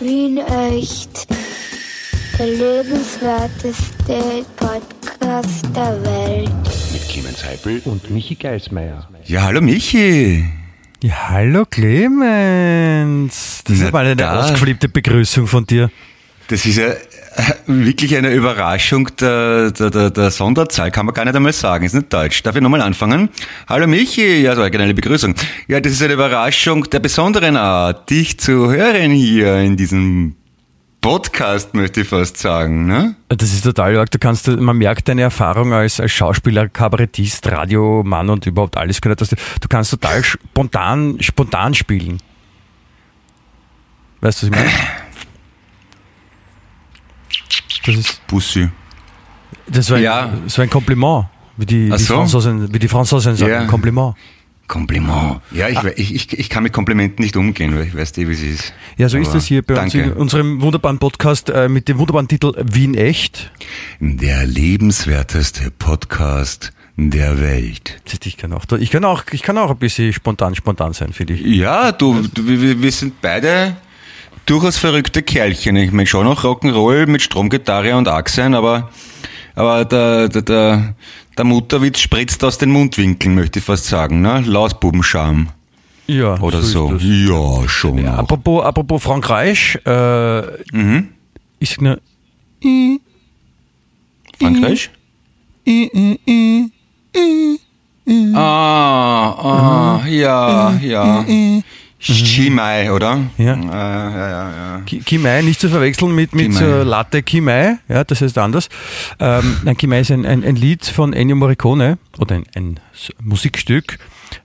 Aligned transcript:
Wien 0.00 0.38
echt. 0.38 1.26
Der 2.38 2.46
lebenswerteste 2.46 4.46
Podcast 4.56 5.64
der 5.76 6.02
Welt. 6.02 6.50
Mit 6.92 7.06
Clemens 7.08 7.44
Heipel 7.44 7.82
und 7.84 8.10
Michi 8.10 8.34
Geismeier. 8.34 9.06
Ja, 9.26 9.42
hallo 9.42 9.60
Michi. 9.60 10.44
Ja, 11.02 11.28
hallo 11.28 11.66
Clemens. 11.66 13.60
Das 13.64 13.76
Na 13.76 13.82
ist 13.82 13.88
aber 13.88 13.98
eine 14.00 14.16
da. 14.16 14.40
ausgeflippte 14.40 14.88
Begrüßung 14.88 15.46
von 15.46 15.66
dir. 15.66 15.90
Das 16.48 16.64
ist 16.64 16.76
ja 16.78 16.94
wirklich 17.66 18.16
eine 18.16 18.32
Überraschung 18.32 19.08
der, 19.20 19.70
der, 19.70 19.90
der, 19.90 20.10
der 20.10 20.30
Sonderzahl, 20.30 20.90
kann 20.90 21.06
man 21.06 21.14
gar 21.14 21.24
nicht 21.24 21.36
einmal 21.36 21.52
sagen, 21.52 21.84
ist 21.84 21.94
nicht 21.94 22.12
deutsch. 22.12 22.42
Darf 22.42 22.56
ich 22.56 22.62
nochmal 22.62 22.82
anfangen? 22.82 23.28
Hallo 23.68 23.86
Michi, 23.86 24.42
ja, 24.42 24.54
so 24.54 24.62
eine 24.62 24.70
generelle 24.70 24.94
Begrüßung. 24.94 25.34
Ja, 25.68 25.80
das 25.80 25.92
ist 25.92 26.02
eine 26.02 26.14
Überraschung 26.14 26.84
der 26.84 27.00
besonderen 27.00 27.56
Art, 27.56 28.10
dich 28.10 28.38
zu 28.38 28.70
hören 28.70 29.12
hier 29.12 29.58
in 29.58 29.76
diesem 29.76 30.36
Podcast, 31.00 31.72
möchte 31.72 32.02
ich 32.02 32.08
fast 32.08 32.36
sagen, 32.36 32.86
ne? 32.86 33.16
Das 33.28 33.54
ist 33.54 33.64
total 33.64 33.96
arg. 33.96 34.10
Du 34.10 34.18
kannst, 34.18 34.48
man 34.48 34.76
merkt 34.76 35.08
deine 35.08 35.22
Erfahrung 35.22 35.72
als, 35.72 35.98
als 35.98 36.12
Schauspieler, 36.12 36.68
Kabarettist, 36.68 37.50
Radiomann 37.50 38.28
und 38.28 38.44
überhaupt 38.44 38.76
alles. 38.76 39.00
Du, 39.00 39.08
du 39.08 39.68
kannst 39.68 39.90
total 39.92 40.22
spontan, 40.22 41.16
spontan 41.20 41.72
spielen. 41.74 42.18
Weißt 44.20 44.42
du, 44.42 44.50
was 44.50 44.52
ich 44.52 44.64
meine? 44.64 44.70
Das 47.86 47.94
ist, 47.96 48.26
Bussi. 48.26 48.68
das 49.68 49.90
war 49.90 49.96
ein, 49.96 50.02
Ja. 50.02 50.32
das 50.44 50.58
war 50.58 50.64
ein 50.64 50.70
Kompliment. 50.70 51.26
Wie 51.56 51.66
die, 51.66 51.90
die 51.90 51.98
so. 51.98 52.14
Franzosen, 52.14 52.72
wie 52.72 52.78
die 52.78 52.88
Franzosen 52.88 53.36
sagen, 53.36 53.50
Ja. 53.52 53.64
Kompliment. 53.66 54.14
Kompliment. 54.66 55.40
Ja, 55.50 55.68
ich, 55.68 55.82
ich, 55.96 56.14
ich, 56.14 56.38
ich 56.38 56.48
kann 56.48 56.62
mit 56.62 56.72
Komplimenten 56.72 57.24
nicht 57.24 57.36
umgehen, 57.36 57.74
weil 57.76 57.88
ich 57.88 57.96
weiß 57.96 58.16
eh, 58.18 58.28
wie 58.28 58.32
es 58.34 58.42
ist. 58.42 58.72
Ja, 58.96 59.08
so 59.08 59.18
ist 59.18 59.28
Aber 59.28 59.38
das 59.38 59.46
hier 59.46 59.62
bei 59.62 59.82
uns 59.82 59.92
in 59.94 60.12
unserem 60.12 60.62
wunderbaren 60.62 60.98
Podcast 60.98 61.50
äh, 61.50 61.68
mit 61.68 61.88
dem 61.88 61.98
wunderbaren 61.98 62.28
Titel 62.28 62.52
Wien 62.56 62.94
echt. 62.94 63.50
Der 63.98 64.46
lebenswerteste 64.46 65.72
Podcast 65.72 66.72
der 66.96 67.40
Welt. 67.40 68.00
Ich 68.24 68.36
kann 68.36 68.52
auch, 68.52 68.64
ich 68.78 68.90
kann 68.90 69.04
auch, 69.04 69.24
ich 69.32 69.42
kann 69.42 69.58
auch 69.58 69.70
ein 69.70 69.76
bisschen 69.78 70.12
spontan, 70.12 70.54
spontan 70.54 70.92
sein, 70.92 71.12
finde 71.12 71.34
ich. 71.34 71.40
Ja, 71.40 71.92
du, 71.92 72.22
du 72.32 72.46
wir, 72.46 72.80
wir 72.80 72.92
sind 72.92 73.20
beide 73.20 73.76
durchaus 74.50 74.76
verrückte 74.78 75.22
Kerlchen. 75.22 75.76
Ich 75.76 75.92
meine 75.92 76.06
schon 76.08 76.24
noch 76.24 76.42
Rock'n'Roll 76.42 77.06
mit 77.06 77.22
Stromgitarre 77.22 77.94
und 77.96 78.08
Achsen, 78.08 78.54
aber, 78.54 78.90
aber 79.54 79.84
der, 79.84 80.28
der, 80.28 80.42
der, 80.42 80.94
der 81.38 81.44
Mutterwitz 81.44 82.00
spritzt 82.00 82.42
aus 82.42 82.58
den 82.58 82.70
Mundwinkeln, 82.70 83.36
möchte 83.36 83.60
ich 83.60 83.64
fast 83.64 83.86
sagen, 83.86 84.20
ne? 84.22 84.40
Lausbubenscham 84.44 85.50
Ja, 86.08 86.36
oder 86.40 86.62
so. 86.62 86.92
das. 86.92 87.02
Ja, 87.04 87.68
schon. 87.68 87.98
Ja, 87.98 88.14
apropos, 88.16 88.64
apropos 88.64 89.00
Frankreich, 89.02 89.78
äh, 89.86 90.40
Mhm. 90.72 91.08
ist 91.60 91.78
eine, 91.78 92.00
Frankreich? 94.40 94.90
Ah, 98.34 100.00
ah, 100.02 100.06
ja, 100.08 100.72
ja. 100.82 101.24
Chimay, 102.00 102.90
oder? 102.90 103.18
Ja. 103.36 103.54
Äh, 103.54 103.56
ja, 103.66 104.10
ja, 104.30 104.50
ja. 104.78 104.82
Kimai, 105.04 105.42
nicht 105.42 105.60
zu 105.60 105.68
verwechseln 105.68 106.14
mit, 106.14 106.34
mit 106.34 106.46
Kimai. 106.46 106.58
so 106.60 106.82
Latte 106.82 107.22
Kimai, 107.22 107.76
ja, 107.88 108.04
das 108.04 108.22
heißt 108.22 108.38
anders. 108.38 108.68
Ähm, 109.18 109.58
nein, 109.64 109.76
Kimai 109.76 110.00
ist 110.00 110.10
ein, 110.10 110.24
ein, 110.24 110.42
ein 110.42 110.56
Lied 110.56 110.86
von 110.86 111.12
Ennio 111.12 111.36
Morricone 111.36 111.98
oder 112.18 112.36
ein, 112.36 112.44
ein 112.54 112.80
Musikstück 113.22 113.98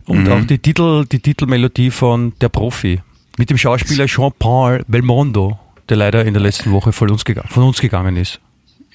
und 0.05 0.23
Mhm. 0.25 0.31
auch 0.31 0.43
die 0.45 0.59
Titel, 0.59 1.05
die 1.05 1.19
Titelmelodie 1.19 1.91
von 1.91 2.33
Der 2.41 2.49
Profi 2.49 3.01
mit 3.37 3.49
dem 3.49 3.57
Schauspieler 3.57 4.05
Jean-Paul 4.07 4.83
Belmondo, 4.87 5.57
der 5.89 5.97
leider 5.97 6.25
in 6.25 6.33
der 6.33 6.41
letzten 6.43 6.71
Woche 6.71 6.91
von 6.91 7.09
uns, 7.09 7.23
gega- 7.25 7.47
von 7.47 7.63
uns 7.63 7.79
gegangen 7.79 8.17
ist. 8.17 8.39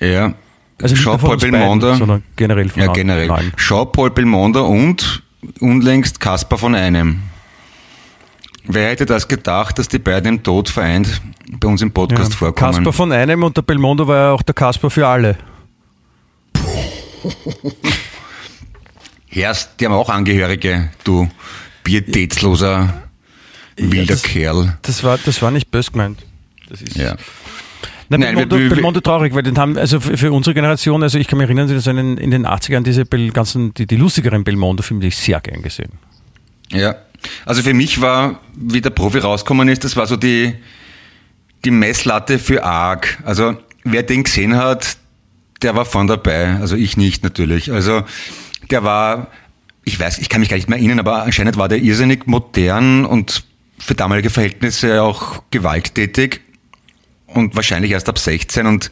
Ja. 0.00 0.34
Also 0.82 0.94
Jean-Paul 0.96 1.36
beiden, 1.36 1.52
Belmondo. 1.52 1.94
sondern 1.94 2.22
generell 2.36 2.68
von 2.68 2.82
Ja, 2.82 2.92
generell. 2.92 3.30
Jean-Paul 3.56 4.10
Belmondo 4.10 4.66
und 4.66 5.22
unlängst 5.60 6.20
Kaspar 6.20 6.58
von 6.58 6.74
einem. 6.74 7.22
Wer 8.64 8.90
hätte 8.90 9.06
das 9.06 9.26
gedacht, 9.26 9.78
dass 9.78 9.88
die 9.88 9.98
beiden 9.98 10.34
im 10.36 10.42
Tod 10.42 10.68
vereint 10.68 11.20
bei 11.58 11.66
uns 11.68 11.82
im 11.82 11.92
Podcast 11.92 12.32
Ja. 12.32 12.36
vorkommen? 12.38 12.72
Kasper 12.76 12.92
von 12.92 13.10
einem 13.12 13.42
und 13.42 13.56
der 13.56 13.62
Belmondo 13.62 14.06
war 14.06 14.16
ja 14.16 14.30
auch 14.32 14.42
der 14.42 14.54
Kasper 14.54 14.90
für 14.90 15.06
alle. 15.06 15.36
Herst, 19.28 19.70
die 19.80 19.86
haben 19.86 19.92
auch 19.92 20.08
Angehörige, 20.08 20.90
du 21.04 21.28
pietätsloser, 21.84 23.02
wilder 23.76 24.14
das- 24.14 24.22
Kerl. 24.22 24.76
Das 24.82 25.04
war, 25.04 25.18
das 25.18 25.40
war 25.40 25.50
nicht 25.50 25.70
böse 25.70 25.92
gemeint. 25.92 26.24
Das 26.68 26.82
ist, 26.82 26.96
Ja. 26.96 27.16
Nein, 28.12 28.20
Nein, 28.20 28.34
Belmondo, 28.34 28.56
wir- 28.56 28.62
wir- 28.64 28.70
Belmondo 28.70 29.00
traurig, 29.00 29.34
weil 29.34 29.44
den 29.44 29.56
haben, 29.56 29.78
also 29.78 30.00
für, 30.00 30.16
für 30.16 30.32
unsere 30.32 30.52
Generation, 30.52 31.00
also 31.04 31.16
ich 31.16 31.28
kann 31.28 31.38
mich 31.38 31.44
erinnern, 31.46 31.68
dass 31.72 31.86
in, 31.86 31.94
den- 31.96 32.18
in 32.18 32.32
den 32.32 32.44
80ern 32.44 32.82
diese 32.82 33.04
Bel, 33.04 33.30
ganzen, 33.30 33.72
die, 33.74 33.86
die 33.86 33.94
lustigeren 33.96 34.42
Belmondo-Filme, 34.42 35.00
die 35.00 35.08
ich 35.08 35.16
sehr 35.16 35.40
gern 35.40 35.62
gesehen. 35.62 35.92
Ja. 36.72 36.96
Also 37.44 37.62
für 37.62 37.74
mich 37.74 38.00
war, 38.00 38.40
wie 38.54 38.80
der 38.80 38.90
Profi 38.90 39.18
rausgekommen 39.18 39.68
ist, 39.68 39.84
das 39.84 39.96
war 39.96 40.06
so 40.06 40.16
die, 40.16 40.54
die 41.64 41.70
Messlatte 41.70 42.38
für 42.38 42.64
arg. 42.64 43.18
Also 43.24 43.56
wer 43.84 44.02
den 44.02 44.24
gesehen 44.24 44.56
hat, 44.56 44.96
der 45.62 45.74
war 45.74 45.84
von 45.84 46.06
dabei. 46.06 46.56
Also 46.60 46.76
ich 46.76 46.96
nicht 46.96 47.22
natürlich. 47.22 47.72
Also 47.72 48.02
der 48.70 48.84
war, 48.84 49.28
ich 49.84 49.98
weiß, 49.98 50.18
ich 50.18 50.28
kann 50.28 50.40
mich 50.40 50.48
gar 50.48 50.56
nicht 50.56 50.68
mehr 50.68 50.78
erinnern, 50.78 51.00
aber 51.00 51.22
anscheinend 51.22 51.56
war 51.56 51.68
der 51.68 51.78
irrsinnig 51.78 52.26
modern 52.26 53.04
und 53.04 53.44
für 53.78 53.94
damalige 53.94 54.30
Verhältnisse 54.30 55.02
auch 55.02 55.42
gewalttätig 55.50 56.40
und 57.26 57.56
wahrscheinlich 57.56 57.92
erst 57.92 58.08
ab 58.08 58.18
16 58.18 58.66
und 58.66 58.90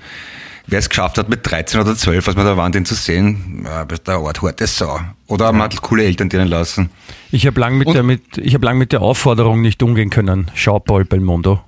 wer 0.69 0.79
es 0.79 0.89
geschafft 0.89 1.19
hat 1.19 1.29
mit 1.29 1.41
13 1.51 1.81
oder 1.81 1.97
12, 1.97 2.27
was 2.27 2.37
wir 2.37 2.45
da 2.45 2.57
waren, 2.57 2.71
den 2.73 2.85
zu 2.85 2.95
sehen, 2.95 3.63
ja, 3.65 3.85
bist 3.85 4.07
der 4.07 4.21
Ort 4.21 4.41
harte 4.43 4.67
Sau. 4.67 5.01
Oder 5.27 5.51
man 5.53 5.63
hat 5.63 5.83
coole 5.83 6.05
Eltern 6.05 6.29
denen 6.29 6.49
lassen. 6.49 6.91
Ich 7.33 7.47
habe 7.47 7.59
lang, 7.61 7.77
mit 7.79 7.89
der, 7.93 8.03
mit, 8.03 8.39
ich 8.39 8.55
hab 8.55 8.63
lang 8.63 8.79
mit 8.79 8.93
der 8.93 9.03
Aufforderung 9.03 9.61
nicht 9.61 9.83
umgehen 9.83 10.11
können. 10.11 10.51
Schau, 10.55 10.79
Paul 10.79 11.05
Belmondo. 11.05 11.61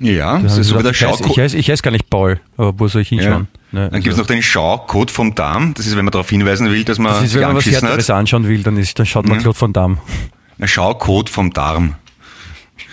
Ja, 0.00 0.36
Da 0.38 0.44
das 0.44 0.56
ist 0.58 0.68
so 0.68 0.78
wie 0.78 0.82
der 0.82 0.94
Schaucode. 0.94 1.30
ich, 1.30 1.38
heiß, 1.38 1.54
ich 1.54 1.70
heiß 1.70 1.82
gar 1.82 1.90
nicht 1.90 2.08
Paul, 2.08 2.40
aber 2.56 2.78
wo 2.78 2.88
soll 2.88 3.02
ich 3.02 3.10
Ja. 3.10 3.18
hinschauen? 3.20 3.48
Ne, 3.72 3.90
Dann 3.90 4.00
gibt 4.00 4.06
es 4.06 4.18
also, 4.18 4.22
noch 4.22 4.26
den 4.28 4.42
Schaukot 4.42 5.10
vom 5.10 5.34
Darm. 5.34 5.74
Das 5.74 5.86
ist, 5.86 5.94
wenn 5.96 6.04
man 6.04 6.12
darauf 6.12 6.30
hinweisen 6.30 6.70
will, 6.70 6.84
dass 6.84 6.98
man 6.98 7.12
das 7.12 7.22
ist, 7.24 7.34
wenn 7.34 7.42
man 7.42 7.56
was 7.56 7.66
Härteres 7.66 8.08
anschauen 8.10 8.48
will, 8.48 8.62
dann, 8.62 8.76
ist, 8.78 8.98
dann 8.98 9.04
schaut 9.06 9.26
man 9.26 9.36
Ja. 9.36 9.42
Claude 9.42 9.60
Van 9.60 9.72
Damme. 9.72 9.98
Ein 10.58 10.68
Schaukot 10.68 11.28
vom 11.28 11.52
Darm. 11.52 11.94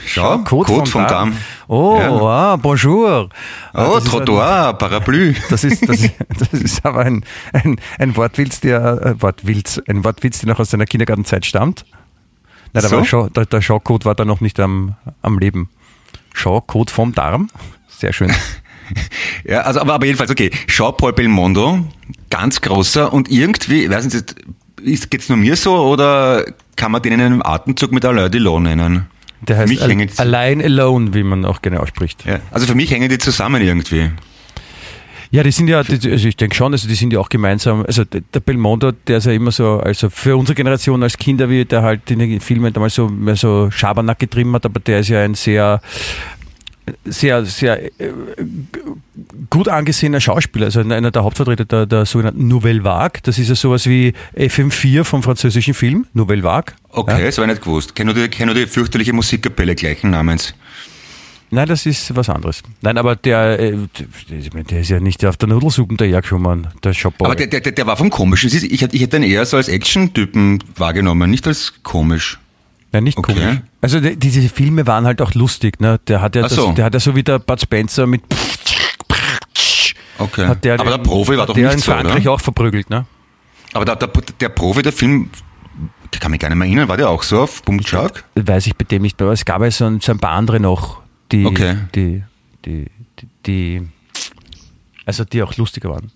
Schau, 0.06 0.40
Code 0.40 0.72
Kot 0.74 0.90
vom 0.90 1.06
Darm. 1.08 1.34
Oh, 1.68 1.98
Ja. 2.00 2.12
ah, 2.12 2.56
bonjour. 2.56 3.30
Oh, 3.74 3.96
ist 3.98 4.06
ein- 4.06 4.12
Trottoir, 4.12 4.74
Parapluie. 4.74 5.36
Das 5.50 5.64
ist, 5.64 5.88
das, 5.88 6.00
das 6.40 6.54
ist 6.54 6.86
aber 6.86 7.00
ein, 7.02 7.24
ein, 7.54 7.78
ein 8.00 8.16
Wortwitz, 8.16 8.60
der, 8.62 9.02
äh, 9.02 9.22
Wortwitz, 9.22 9.82
ein 9.88 10.04
Wortwitz, 10.04 10.40
der 10.40 10.50
noch 10.50 10.60
aus 10.60 10.70
seiner 10.72 10.86
Kindergartenzeit 10.86 11.46
stammt. 11.46 11.86
Nein, 12.74 12.84
da 12.84 12.90
So? 12.90 12.98
war 12.98 13.06
schon, 13.06 13.34
der, 13.34 13.46
der 13.46 13.62
Schaucode 13.62 14.06
war 14.06 14.16
da 14.16 14.26
noch 14.26 14.42
nicht 14.42 14.60
am, 14.60 14.96
am 15.22 15.40
Leben. 15.40 15.70
Schaucode 16.34 16.92
vom 16.92 17.14
Darm. 17.14 17.50
Sehr 17.88 18.14
schön. 18.14 18.32
Ja, 19.44 19.64
also, 19.64 19.82
aber, 19.82 19.96
aber 19.96 20.06
jedenfalls, 20.06 20.32
okay. 20.32 20.50
Jean-Paul 20.68 21.12
Belmondo, 21.12 21.80
ganz 22.30 22.62
großer 22.62 23.12
und 23.12 23.30
irgendwie, 23.30 23.90
weiß 23.90 24.06
nicht, 24.14 25.10
geht's 25.10 25.28
nur 25.28 25.38
mir 25.38 25.58
so 25.58 25.76
oder 25.76 26.46
kann 26.78 26.94
man 26.94 27.02
den 27.02 27.12
in 27.12 27.20
einem 27.22 27.42
Atemzug 27.42 27.92
mit 27.92 28.06
Alain 28.06 28.32
Delon 28.32 28.64
nennen? 28.64 29.08
Der 29.42 29.56
Für 29.56 29.62
heißt 29.64 29.70
mich 29.70 29.82
Al 29.82 29.90
hängen 29.90 30.08
die- 30.08 30.20
Allein 30.20 30.62
Alone, 30.62 31.14
wie 31.14 31.24
man 31.24 31.46
auch 31.46 31.62
gerne 31.62 31.80
ausspricht. 31.80 32.26
Ja, 32.26 32.40
also 32.52 32.66
für 32.68 32.76
mich 32.76 32.90
hängen 32.92 33.10
die 33.10 33.18
zusammen 33.18 33.62
irgendwie. 33.62 34.10
Ja, 35.30 35.44
die 35.44 35.52
sind 35.52 35.68
ja, 35.68 35.84
die, 35.84 36.10
also 36.10 36.26
ich 36.28 36.38
denke 36.38 36.56
schon, 36.56 36.72
also 36.72 36.88
die 36.88 36.96
sind 36.96 37.12
ja 37.12 37.20
auch 37.20 37.28
gemeinsam, 37.28 37.84
also 37.86 38.06
der 38.06 38.22
der 38.34 38.40
Belmondo, 38.40 38.94
der 38.94 39.18
ist 39.18 39.26
ja 39.26 39.34
immer 39.34 39.52
so, 39.52 39.78
also 39.82 40.10
für 40.10 40.38
unsere 40.38 40.56
Generation 40.56 41.04
als 41.04 41.18
Kinder, 41.18 41.50
wie 41.50 41.66
der 41.66 41.82
halt 41.84 42.10
in 42.10 42.20
den 42.20 42.40
Filmen 42.40 42.72
damals 42.72 42.96
so 42.96 43.10
mehr 43.10 43.36
so 43.36 43.70
Schabernack 43.70 44.20
getrieben 44.20 44.54
hat, 44.54 44.66
aber 44.66 44.80
der 44.80 45.00
ist 45.00 45.10
ja 45.10 45.22
ein 45.22 45.34
sehr, 45.36 45.82
sehr, 47.06 47.46
sehr 47.46 47.84
äh, 48.00 48.12
gut 49.50 49.68
angesehener 49.68 50.20
Schauspieler, 50.22 50.66
also 50.66 50.80
einer 50.82 51.12
der 51.12 51.24
Hauptvertreter 51.24 51.66
der, 51.66 51.86
der 51.86 52.06
sogenannten 52.06 52.48
Nouvelle 52.48 52.84
Vague. 52.84 53.22
Das 53.24 53.40
ist 53.40 53.50
ja 53.50 53.56
sowas 53.56 53.88
wie 53.88 54.14
FM4 54.36 55.04
vom 55.04 55.24
französischen 55.24 55.74
Film, 55.74 56.06
Nouvelle 56.14 56.44
Vague. 56.44 56.76
Okay, 56.90 57.20
Ja. 57.20 57.26
das 57.26 57.38
habe 57.38 57.48
ich 57.48 57.54
nicht 57.54 57.64
gewusst. 57.64 57.96
Kenn 57.96 58.08
nur 58.08 58.16
die, 58.16 58.28
kenn 58.28 58.54
die 58.54 58.68
fürchterliche 58.68 59.14
Musikkapelle 59.14 59.76
gleichen 59.76 60.12
Namens. 60.12 60.54
Nein, 61.50 61.68
das 61.68 61.86
ist 61.86 62.14
was 62.14 62.30
anderes. 62.30 62.62
Nein, 62.82 62.98
aber 62.98 63.16
der, 63.16 63.58
äh, 63.60 63.78
der, 64.70 64.82
ist 64.82 64.90
ja 64.90 65.00
nicht 65.00 65.24
auf 65.26 65.38
der 65.38 65.48
Nudelsuppe 65.48 65.96
dahergekommen, 65.96 66.68
der 66.84 66.94
Chapeau. 66.94 67.26
Aber 67.26 67.36
der, 67.36 67.48
der, 67.48 67.62
der 67.62 67.72
der 67.72 67.88
war 67.88 67.96
vom 67.96 68.10
Komischen. 68.10 68.52
Ich 68.52 68.82
hätte 68.82 69.18
ihn 69.18 69.24
eher 69.24 69.46
so 69.46 69.56
als 69.56 69.70
Action-Typen 69.70 70.62
wahrgenommen, 70.76 71.32
nicht 71.32 71.48
als 71.48 71.74
komisch. 71.84 72.38
Ja, 72.94 73.02
nicht 73.02 73.18
Okay. 73.18 73.34
komisch. 73.34 73.58
Also 73.82 74.00
die, 74.00 74.16
diese 74.18 74.48
Filme 74.50 74.88
waren 74.88 75.06
halt 75.06 75.22
auch 75.22 75.34
lustig, 75.34 75.80
ne? 75.82 76.00
Der 76.08 76.22
hat 76.22 76.36
ja, 76.36 76.44
das, 76.44 76.54
so. 76.56 76.72
der 76.72 76.86
hat 76.86 76.94
ja 76.94 77.00
so 77.00 77.16
wie 77.16 77.24
der 77.24 77.40
Bud 77.40 77.60
Spencer 77.62 78.08
mit 78.08 78.22
Okay. 80.20 80.48
hat 80.48 80.64
der 80.64 80.80
Aber 80.80 80.90
der 80.90 80.98
den- 80.98 81.04
Profi 81.04 81.38
war 81.38 81.46
doch 81.46 81.54
der 81.54 81.66
nicht 81.66 81.74
in 81.74 81.80
so, 81.80 81.92
Frankreich 81.92 82.22
oder? 82.24 82.32
auch 82.32 82.42
verprügelt, 82.42 82.90
ne? 82.90 83.06
Aber 83.74 83.86
der, 83.86 83.96
der, 83.98 84.10
der 84.40 84.50
Profi, 84.50 84.82
der 84.82 84.92
Film, 84.94 85.30
ich 86.12 86.20
kann 86.20 86.32
mich 86.32 86.40
gar 86.40 86.50
nicht 86.50 86.58
mehr 86.58 86.66
erinnern, 86.68 86.88
war 86.88 86.98
der 86.98 87.10
auch 87.10 87.22
so 87.22 87.42
auf 87.42 87.62
Bumchak? 87.64 88.24
Weiß 88.36 88.66
ich 88.66 88.76
bei 88.76 88.86
dem 88.86 89.04
nicht 89.04 89.20
mehr, 89.20 89.28
aber 89.28 89.34
es 89.34 89.46
gab 89.46 89.62
ja 89.62 89.70
so 89.70 89.86
ein, 89.86 90.00
so 90.00 90.12
ein 90.12 90.20
paar 90.20 90.32
andere 90.32 90.60
noch. 90.60 91.02
die, 91.32 91.46
Okay. 91.46 91.78
die, 91.94 92.24
die, 92.66 92.86
die, 93.20 93.28
die, 93.46 93.88
also 95.06 95.24
die 95.24 95.44
auch 95.44 95.56
lustiger 95.58 95.90
waren. 95.90 96.12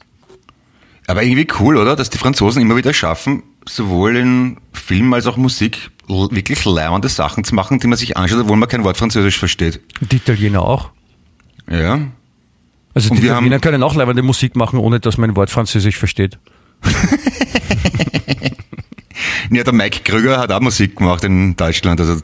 Aber 1.07 1.21
irgendwie 1.23 1.47
cool, 1.59 1.77
oder? 1.77 1.95
Dass 1.95 2.09
die 2.09 2.17
Franzosen 2.17 2.61
immer 2.61 2.77
wieder 2.77 2.93
schaffen, 2.93 3.43
sowohl 3.67 4.15
in 4.15 4.57
Film 4.71 5.13
als 5.13 5.27
auch 5.27 5.37
Musik 5.37 5.91
wirklich 6.11 6.63
leibende 6.65 7.09
Sachen 7.09 7.43
zu 7.43 7.55
machen, 7.55 7.79
die 7.79 7.87
man 7.87 7.97
sich 7.97 8.17
anschaut, 8.17 8.39
obwohl 8.41 8.57
man 8.57 8.67
kein 8.69 8.83
Wort 8.83 8.97
Französisch 8.97 9.37
versteht. 9.39 9.79
Die 10.01 10.17
Italiener 10.17 10.61
auch. 10.61 10.89
Ja. 11.69 11.99
Also 12.93 13.09
Und 13.11 13.21
die 13.21 13.25
Italiener 13.27 13.55
haben- 13.55 13.61
können 13.61 13.83
auch 13.83 13.95
leibende 13.95 14.21
Musik 14.21 14.55
machen, 14.55 14.77
ohne 14.79 14.99
dass 14.99 15.17
man 15.17 15.29
ein 15.31 15.35
Wort 15.35 15.49
Französisch 15.49 15.97
versteht. 15.97 16.37
Ja, 19.53 19.63
der 19.63 19.73
Mike 19.73 19.99
Krüger 20.05 20.39
hat 20.39 20.51
auch 20.51 20.61
Musik 20.61 20.95
gemacht 20.95 21.23
in 21.25 21.55
Deutschland, 21.57 21.99
also, 21.99 22.15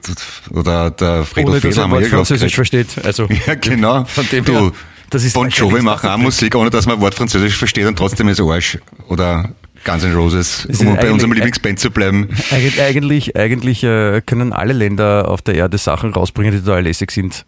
oder 0.52 0.90
der 0.92 1.26
Fredo 1.26 1.50
ohne 1.52 1.60
dass 1.60 1.74
Fehler 1.76 1.86
ein 1.86 1.92
hier 1.92 2.00
Wort. 2.02 2.10
Französisch 2.10 2.56
versteht. 2.56 2.88
Also 3.04 3.28
Ja, 3.48 3.56
genau. 3.56 4.06
Von 4.06 4.28
dem 4.30 4.46
du, 4.46 4.54
her, 4.54 4.72
das 5.10 5.24
ist 5.26 5.34
Bon 5.34 5.50
Jovi 5.50 5.82
machen 5.82 6.10
auch 6.10 6.18
Musik, 6.18 6.56
ohne 6.56 6.70
dass 6.70 6.86
man 6.86 6.96
ein 6.96 7.02
Wort 7.02 7.16
Französisch 7.16 7.58
versteht 7.58 7.86
und 7.86 7.98
trotzdem 7.98 8.30
ist 8.30 8.40
Arsch. 8.40 8.78
Oder 9.10 9.50
Guns 9.88 10.04
N' 10.04 10.14
Roses, 10.14 10.68
um 10.80 10.96
bei 10.98 11.12
unserem 11.12 11.32
Lieblingsband 11.34 11.80
zu 11.80 11.90
bleiben. 11.92 12.28
Eig- 12.52 12.80
Eigentlich, 12.82 13.36
eigentlich 13.38 13.84
äh, 13.84 14.22
können 14.26 14.54
alle 14.54 14.74
Länder 14.74 15.30
auf 15.30 15.42
der 15.42 15.56
Erde 15.56 15.78
Sachen 15.78 16.14
rausbringen, 16.14 16.52
die 16.52 16.60
total 16.60 16.84
lässig 16.84 17.10
sind. 17.12 17.46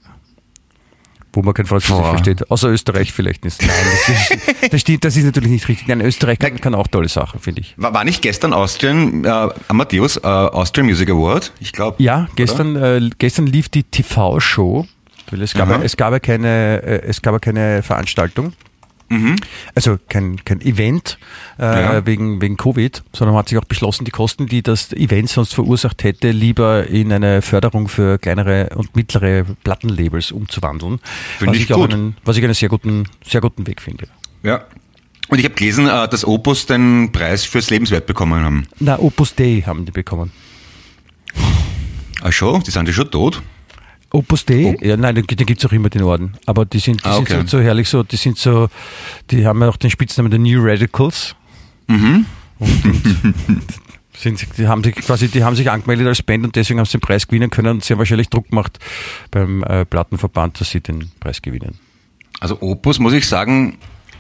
Wo 1.32 1.44
man 1.44 1.54
kein 1.54 1.68
Französisch 1.68 2.04
versteht. 2.04 2.50
Außer 2.50 2.70
Österreich 2.70 3.14
vielleicht 3.14 3.44
nicht. 3.46 3.62
Nein, 3.62 3.70
das 3.92 4.10
ist, 4.32 4.48
das, 4.74 4.82
stimmt, 4.82 5.06
das 5.06 5.16
ist 5.16 5.26
natürlich 5.26 5.52
nicht 5.52 5.68
richtig. 5.68 5.88
Nein, 5.88 6.02
Österreich 6.02 6.40
kann, 6.40 6.60
kann 6.60 6.74
auch 6.74 6.88
tolle 6.88 7.08
Sachen, 7.08 7.40
finde 7.40 7.62
ich. 7.62 7.76
War, 7.78 7.94
war 7.94 8.04
nicht 8.04 8.24
gestern 8.24 8.52
Austrian, 8.52 9.24
äh, 9.26 9.48
Amadeus, 9.68 10.18
äh, 10.18 10.22
Austrian 10.26 10.88
Music 10.88 11.08
Award? 11.12 11.52
Ich 11.60 11.72
glaube. 11.72 12.02
Ja, 12.02 12.28
gestern, 12.36 12.76
äh, 12.76 13.10
gestern 13.20 13.46
lief 13.46 13.70
die 13.70 13.84
TV-Show, 13.84 14.88
weil 15.30 15.42
es 15.44 15.54
gab, 15.54 15.70
ja, 15.70 15.80
es 15.84 15.96
gab 15.98 16.20
keine, 16.24 16.82
äh, 16.82 17.02
es 17.08 17.22
gab 17.22 17.34
ja 17.34 17.40
keine 17.40 17.84
Veranstaltung. 17.84 18.54
Also 19.76 19.98
kein, 20.08 20.44
kein 20.46 20.62
Event 20.62 21.18
äh, 21.58 21.64
Ja. 21.64 22.06
wegen, 22.06 22.42
wegen 22.42 22.58
Covid, 22.58 23.04
sondern 23.14 23.34
man 23.34 23.40
hat 23.42 23.50
sich 23.50 23.58
auch 23.58 23.66
beschlossen, 23.66 24.06
die 24.06 24.12
Kosten, 24.12 24.46
die 24.48 24.62
das 24.62 24.94
Event 24.94 25.30
sonst 25.30 25.54
verursacht 25.54 26.04
hätte, 26.04 26.32
lieber 26.32 26.86
in 26.88 27.12
eine 27.12 27.42
Förderung 27.42 27.88
für 27.88 28.20
kleinere 28.20 28.70
und 28.76 28.96
mittlere 28.96 29.46
Plattenlabels 29.64 30.32
umzuwandeln. 30.32 31.00
Finde 31.38 31.54
was 31.54 31.62
ich 31.62 31.74
auch 31.74 31.78
gut. 31.78 31.94
Einen, 31.94 32.18
was 32.24 32.38
ich 32.38 32.44
einen 32.44 32.54
sehr 32.54 32.70
guten, 32.70 33.06
sehr 33.26 33.42
guten 33.42 33.66
Weg 33.66 33.82
finde. 33.82 34.08
Ja. 34.44 34.66
Und 35.30 35.38
ich 35.40 35.46
habe 35.46 35.56
gelesen, 35.56 35.88
äh, 35.88 36.08
dass 36.08 36.26
Opus 36.26 36.66
den 36.66 37.12
Preis 37.12 37.46
fürs 37.46 37.70
Lebenswert 37.70 38.06
bekommen 38.06 38.44
haben. 38.44 38.68
Na, 38.80 38.98
Opus 39.00 39.36
Dei 39.36 39.64
haben 39.66 39.86
die 39.86 39.92
bekommen. 39.92 40.32
Ach 42.22 42.32
schon? 42.32 42.62
Die 42.64 42.72
sind 42.72 42.88
ja 42.88 42.94
schon 42.94 43.10
tot? 43.12 43.42
Opus 44.12 44.46
Dei? 44.46 44.76
Ja, 44.82 44.98
nein, 44.98 45.16
den, 45.16 45.28
den 45.28 45.46
gibt's 45.46 45.66
auch 45.66 45.72
immer, 45.72 45.90
den 45.90 46.04
Orden. 46.04 46.34
Aber 46.46 46.66
die 46.66 46.80
sind, 46.80 47.02
die 47.04 47.10
Ah, 47.10 47.18
okay. 47.18 47.34
sind 47.38 47.50
so, 47.50 47.58
so 47.58 47.64
herrlich 47.64 47.88
so, 47.90 48.04
die 48.04 48.16
sind 48.16 48.38
so, 48.38 48.70
die 49.30 49.46
haben 49.46 49.62
ja 49.62 49.70
auch 49.70 49.78
den 49.78 49.90
Spitznamen 49.92 50.32
der 50.32 50.40
New 50.40 50.62
Radicals. 50.64 51.36
Mhm. 51.88 52.26
Und, 52.58 52.86
und 52.86 53.62
sind, 54.18 54.46
die 54.58 54.68
haben 54.68 54.84
sich 54.84 54.96
quasi, 54.96 55.28
die 55.28 55.44
haben 55.44 55.56
sich 55.56 55.70
angemeldet 55.70 56.08
als 56.08 56.24
Band 56.24 56.44
und 56.44 56.56
deswegen 56.56 56.80
haben 56.80 56.86
sie 56.86 56.98
den 56.98 57.02
Preis 57.02 57.28
gewinnen 57.28 57.50
können 57.50 57.70
und 57.76 57.84
sie 57.84 57.94
haben 57.94 58.00
wahrscheinlich 58.00 58.30
Druck 58.30 58.50
gemacht 58.50 58.80
beim 59.32 59.64
äh, 59.64 59.86
Plattenverband, 59.86 60.60
dass 60.60 60.72
sie 60.72 60.82
den 60.82 61.12
Preis 61.20 61.42
gewinnen. 61.42 61.78
Also 62.40 62.62
Opus, 62.62 63.00
muss 63.00 63.14
ich 63.14 63.28
sagen, 63.28 63.78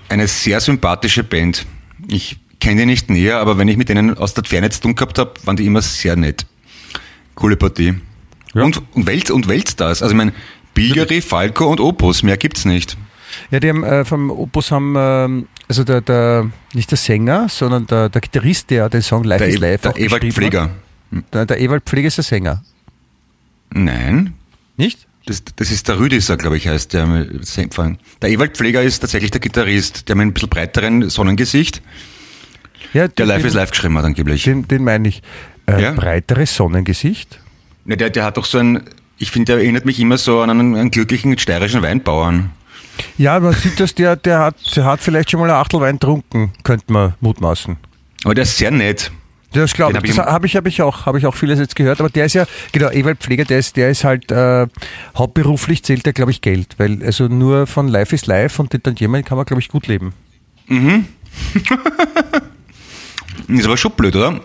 eine 0.07 0.27
sehr 0.27 0.59
sympathische 0.59 1.23
Band. 1.23 1.65
Ich 2.07 2.37
kenne 2.59 2.81
die 2.81 2.85
nicht 2.85 3.09
näher, 3.09 3.39
aber 3.39 3.57
wenn 3.57 3.67
ich 3.67 3.77
mit 3.77 3.89
denen 3.89 4.17
aus 4.17 4.33
der 4.33 4.43
Ferne 4.43 4.69
zu 4.69 4.81
tun 4.81 4.95
gehabt 4.95 5.17
habe, 5.17 5.33
waren 5.45 5.55
die 5.55 5.65
immer 5.65 5.81
sehr 5.81 6.15
nett. 6.15 6.45
Coole 7.35 7.55
Partie. 7.55 7.95
Ja. 8.53 8.63
Und, 8.63 8.81
und, 8.95 9.05
Welt, 9.07 9.29
und 9.31 9.47
Weltstars. 9.47 10.01
Also 10.01 10.13
ich 10.13 10.17
meine, 10.17 10.33
Bilgeri, 10.73 11.21
Falco 11.21 11.65
und 11.69 11.79
Opus, 11.79 12.23
mehr 12.23 12.37
gibt's 12.37 12.65
nicht. 12.65 12.97
Ja, 13.51 13.59
die 13.59 13.69
haben 13.69 13.83
äh, 13.83 14.05
vom 14.05 14.31
Opus 14.31 14.71
haben, 14.71 14.95
ähm, 14.97 15.47
also 15.67 15.83
der, 15.83 16.01
der, 16.01 16.49
nicht 16.73 16.89
der 16.89 16.97
Sänger, 16.97 17.47
sondern 17.49 17.85
der, 17.85 18.09
der 18.09 18.21
Gitarrist, 18.21 18.69
der 18.71 18.89
den 18.89 19.01
Song 19.03 19.23
Live 19.23 19.37
Der, 19.39 19.47
is 19.49 19.55
E- 19.55 19.59
Live 19.59 19.85
auch 19.85 19.93
der 19.93 20.01
Ewald 20.05 20.33
Pfleger. 20.33 20.69
Der, 21.33 21.45
der 21.45 21.59
Ewald 21.59 21.83
Pfleger 21.83 22.07
ist 22.07 22.17
der 22.17 22.23
Sänger. 22.23 22.63
Nein, 23.71 24.33
Nicht? 24.77 25.05
das, 25.25 25.43
das 25.55 25.69
ist 25.69 25.87
der 25.87 25.99
Rüdiser, 25.99 26.37
glaube 26.37 26.57
ich, 26.57 26.67
heißt 26.67 26.93
der. 26.93 27.05
Der 27.05 28.29
Ewald 28.29 28.57
Pfleger 28.57 28.81
ist 28.81 28.99
tatsächlich 28.99 29.29
der 29.31 29.41
Gitarrist, 29.41 30.09
der 30.09 30.15
mit 30.15 30.25
ein 30.27 30.33
bisschen 30.33 30.49
breiteren 30.49 31.09
Sonnengesicht, 31.09 31.81
Ja, 32.93 33.07
der 33.07 33.09
den- 33.09 33.27
Live 33.27 33.41
den- 33.41 33.47
is 33.47 33.53
Live 33.53 33.71
geschrieben 33.71 33.97
hat 33.97 34.05
angeblich. 34.05 34.43
Den, 34.43 34.67
den 34.67 34.83
meine 34.83 35.07
ich. 35.07 35.21
Äh, 35.67 35.81
Ja? 35.83 35.91
Breiteres 35.91 36.55
Sonnengesicht? 36.55 37.39
Ja, 37.89 37.95
der, 37.95 38.09
der 38.11 38.23
hat 38.23 38.37
doch 38.37 38.45
so 38.45 38.59
ein, 38.59 38.83
ich 39.17 39.31
finde, 39.31 39.53
der 39.53 39.63
erinnert 39.63 39.83
mich 39.85 39.99
immer 39.99 40.19
so 40.19 40.41
an 40.41 40.51
einen, 40.51 40.75
einen 40.75 40.91
glücklichen 40.91 41.37
steirischen 41.39 41.81
Weinbauern. 41.81 42.51
Ja, 43.17 43.39
man 43.39 43.53
sieht, 43.53 43.79
dass 43.79 43.95
der, 43.95 44.15
der 44.15 44.39
hat, 44.39 44.55
der 44.75 44.85
hat 44.85 45.01
vielleicht 45.01 45.31
schon 45.31 45.39
mal 45.39 45.49
ein 45.49 45.55
Achtel 45.55 45.81
Wein 45.81 45.95
getrunken, 45.95 46.53
könnte 46.63 46.93
man 46.93 47.15
mutmaßen. 47.19 47.77
Aber 48.23 48.35
der 48.35 48.43
ist 48.43 48.57
sehr 48.57 48.69
nett. 48.69 49.11
Das 49.53 49.73
glaube 49.73 49.99
ich. 50.03 50.15
Das 50.15 50.23
habe 50.23 50.45
ich, 50.45 50.55
hab 50.55 50.67
ich 50.67 50.83
auch, 50.83 51.07
habe 51.07 51.17
ich 51.17 51.25
auch 51.25 51.35
vieles 51.35 51.57
jetzt 51.57 51.75
gehört. 51.75 51.99
Aber 51.99 52.09
der 52.09 52.25
ist 52.25 52.33
ja, 52.33 52.45
genau, 52.71 52.91
Ewald 52.91 53.17
Pfleger, 53.19 53.45
der 53.45 53.57
ist, 53.57 53.75
der 53.77 53.89
ist 53.89 54.03
halt 54.03 54.31
äh, 54.31 54.67
hauptberuflich 55.17 55.81
zählt 55.83 56.05
der, 56.05 56.13
glaube 56.13 56.29
ich, 56.29 56.41
Geld, 56.41 56.75
weil 56.77 57.03
also 57.03 57.27
nur 57.27 57.65
von 57.65 57.87
Life 57.87 58.13
is 58.13 58.27
Life 58.27 58.61
und 58.61 58.77
dann 58.85 58.95
jemand 58.95 59.25
kann 59.25 59.37
man, 59.37 59.45
glaube 59.47 59.61
ich, 59.61 59.69
gut 59.69 59.87
leben. 59.87 60.13
Ist 63.47 63.65
aber 63.65 63.77
schon 63.77 63.93
blöd, 63.93 64.15
oder? 64.15 64.39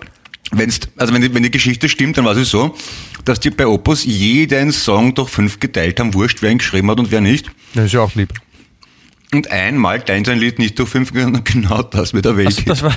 Wenn's, 0.52 0.80
also 0.96 1.12
wenn 1.12 1.20
die, 1.20 1.34
wenn 1.34 1.42
die 1.42 1.50
Geschichte 1.50 1.88
stimmt, 1.88 2.16
dann 2.16 2.24
war 2.24 2.34
es 2.36 2.48
so, 2.48 2.74
dass 3.24 3.40
die 3.40 3.50
bei 3.50 3.66
Opus 3.66 4.04
jeden 4.04 4.72
Song 4.72 5.14
durch 5.14 5.30
fünf 5.30 5.60
geteilt 5.60 6.00
haben, 6.00 6.14
wurscht, 6.14 6.42
wer 6.42 6.50
ihn 6.50 6.58
geschrieben 6.58 6.90
hat 6.90 6.98
und 6.98 7.10
wer 7.10 7.20
nicht. 7.20 7.50
Das 7.74 7.86
ist 7.86 7.92
ja 7.92 8.00
auch 8.00 8.14
lieb. 8.14 8.32
Und 9.32 9.50
einmal 9.50 10.00
teilen 10.02 10.24
sie 10.24 10.30
ein 10.32 10.38
Lied 10.38 10.58
nicht 10.58 10.78
durch 10.78 10.88
fünf, 10.90 11.12
und 11.12 11.44
genau 11.50 11.82
das 11.82 12.14
wird 12.14 12.26
er 12.26 12.36
weg. 12.36 12.46
Also 12.46 12.62
das 12.62 12.82
war. 12.82 12.96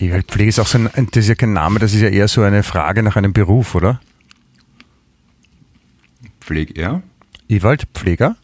Ewald 0.00 0.26
Pfleger 0.26 0.48
ist 0.48 0.58
auch 0.58 0.66
so 0.66 0.78
ein, 0.78 0.90
das 1.12 1.24
ist 1.24 1.28
ja 1.28 1.34
kein 1.34 1.52
Name, 1.52 1.78
das 1.78 1.94
ist 1.94 2.00
ja 2.02 2.08
eher 2.08 2.28
so 2.28 2.42
eine 2.42 2.62
Frage 2.62 3.02
nach 3.02 3.16
einem 3.16 3.32
Beruf, 3.32 3.74
oder? 3.74 4.00
Pfleg, 6.40 6.76
ja? 6.76 7.02
Ewald 7.48 7.86
Pfleger? 7.94 8.36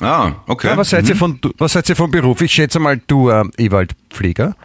Ah, 0.00 0.32
okay. 0.46 0.68
Ja, 0.68 0.76
was, 0.76 0.90
seid 0.90 1.08
ihr 1.08 1.16
von, 1.16 1.40
was 1.58 1.72
seid 1.72 1.88
ihr 1.88 1.96
vom 1.96 2.10
Beruf? 2.10 2.40
Ich 2.42 2.52
schätze 2.52 2.78
mal, 2.78 3.00
du, 3.06 3.30
äh, 3.30 3.44
Ewald 3.58 3.94
Pfleger, 4.10 4.56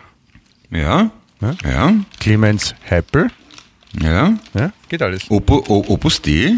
Ja, 0.72 1.12
Ja? 1.42 1.56
ja, 1.64 1.94
Clemens 2.20 2.76
Heppel. 2.82 3.30
Ja. 4.02 4.34
Ja, 4.54 4.72
geht 4.90 5.02
alles. 5.02 5.30
Opu, 5.30 5.64
o, 5.68 5.84
Opus 5.88 6.22
D? 6.22 6.54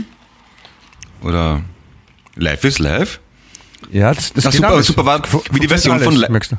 Oder 1.22 1.62
Life 2.36 2.68
is 2.68 2.80
Life? 2.80 3.20
Ja, 3.92 4.14
das, 4.14 4.34
das 4.34 4.46
geht 4.46 4.54
super, 4.56 4.68
alles. 4.70 4.88
super, 4.88 5.06
war 5.06 5.22
wie 5.52 5.60
die 5.60 5.68
Version 5.68 5.94
alles, 5.96 6.06
von 6.06 6.16
du. 6.52 6.58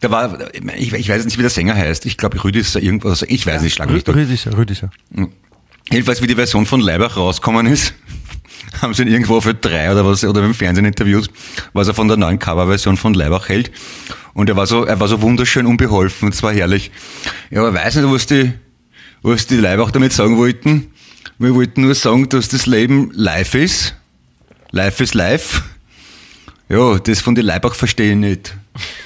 Da 0.00 0.10
war, 0.10 0.38
ich, 0.76 0.92
ich 0.92 1.08
weiß 1.08 1.24
nicht, 1.24 1.38
wie 1.38 1.42
der 1.42 1.50
Sänger 1.50 1.74
heißt. 1.74 2.04
Ich 2.06 2.16
glaube, 2.16 2.42
Rüdiger 2.42 2.80
irgendwas, 2.80 3.10
also 3.22 3.26
ich 3.28 3.46
weiß 3.46 3.62
nicht, 3.62 3.74
schlag 3.74 3.90
mich 3.90 4.02
Rü- 4.02 4.06
durch. 4.06 4.16
Rüdiger, 4.18 4.56
Rüdiger. 4.56 4.90
Jedenfalls, 5.90 6.20
wie 6.22 6.26
die 6.26 6.34
Version 6.34 6.66
von 6.66 6.80
Leibach 6.80 7.16
rausgekommen 7.16 7.66
ist, 7.66 7.94
haben 8.82 8.92
sie 8.94 9.02
ihn 9.02 9.08
irgendwo 9.08 9.40
für 9.40 9.54
drei 9.54 9.90
oder 9.90 10.04
was, 10.04 10.24
oder 10.24 10.42
im 10.44 10.54
Fernsehen 10.54 10.84
interviewt, 10.84 11.30
was 11.72 11.88
er 11.88 11.94
von 11.94 12.08
der 12.08 12.16
neuen 12.18 12.38
Coverversion 12.38 12.96
von 12.96 13.14
Leibach 13.14 13.48
hält. 13.48 13.70
Und 14.34 14.48
er 14.48 14.56
war 14.56 14.66
so, 14.66 14.84
er 14.84 14.98
war 15.00 15.08
so 15.08 15.22
wunderschön 15.22 15.64
unbeholfen, 15.66 16.28
es 16.30 16.42
war 16.42 16.52
herrlich. 16.52 16.90
Ja, 17.50 17.60
aber 17.60 17.72
weiß 17.74 17.96
nicht, 17.96 18.10
was 18.10 18.26
die, 18.26 18.52
was 19.24 19.46
die 19.46 19.56
Leibach 19.56 19.90
damit 19.90 20.12
sagen 20.12 20.36
wollten. 20.36 20.92
Wir 21.38 21.54
wollten 21.54 21.82
nur 21.82 21.94
sagen, 21.94 22.28
dass 22.28 22.48
das 22.48 22.66
Leben 22.66 23.10
live 23.12 23.54
ist. 23.54 23.96
Life 24.70 25.02
is 25.02 25.14
life. 25.14 25.62
Ja, 26.68 26.98
das 26.98 27.20
von 27.20 27.34
den 27.34 27.46
Leibach 27.46 27.74
verstehe 27.74 28.12
ich 28.12 28.16
nicht. 28.18 28.54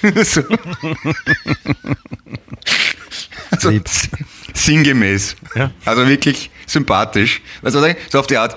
so. 0.25 0.43
also, 3.51 3.73
sinngemäß. 4.55 5.37
Ja. 5.55 5.71
Also 5.85 6.07
wirklich 6.07 6.51
sympathisch. 6.67 7.41
Weißt 7.63 7.77
du, 7.77 7.81
was 7.81 7.89
ich- 7.89 7.97
so 8.11 8.19
auf 8.21 8.27
die 8.27 8.37
Art, 8.37 8.57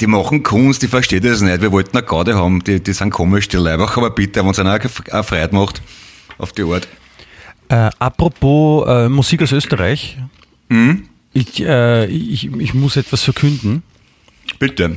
die 0.00 0.06
machen 0.06 0.42
Kunst, 0.42 0.82
die 0.82 0.88
versteht 0.88 1.24
das 1.24 1.40
nicht. 1.40 1.60
Wir 1.60 1.72
wollten 1.72 1.96
eine 1.96 2.06
Garde 2.06 2.34
haben, 2.36 2.62
die, 2.64 2.82
die 2.82 2.92
sind 2.92 3.10
komisch, 3.10 3.48
die 3.48 3.56
Leibach, 3.56 3.96
aber 3.96 4.10
bitte, 4.10 4.40
haben 4.40 4.48
uns 4.48 4.58
einer 4.58 4.74
auch 4.74 5.12
auch 5.14 5.24
Freude 5.24 5.48
gemacht 5.48 5.80
auf 6.38 6.52
die 6.52 6.62
Art. 6.62 6.88
Äh, 7.68 7.90
apropos 7.98 8.88
äh, 8.88 9.08
Musik 9.08 9.42
aus 9.42 9.52
Österreich. 9.52 10.16
Hm? 10.70 11.08
Ich, 11.32 11.60
äh, 11.62 12.06
ich, 12.06 12.52
ich 12.52 12.74
muss 12.74 12.96
etwas 12.96 13.22
verkünden. 13.22 13.82
Bitte. 14.58 14.96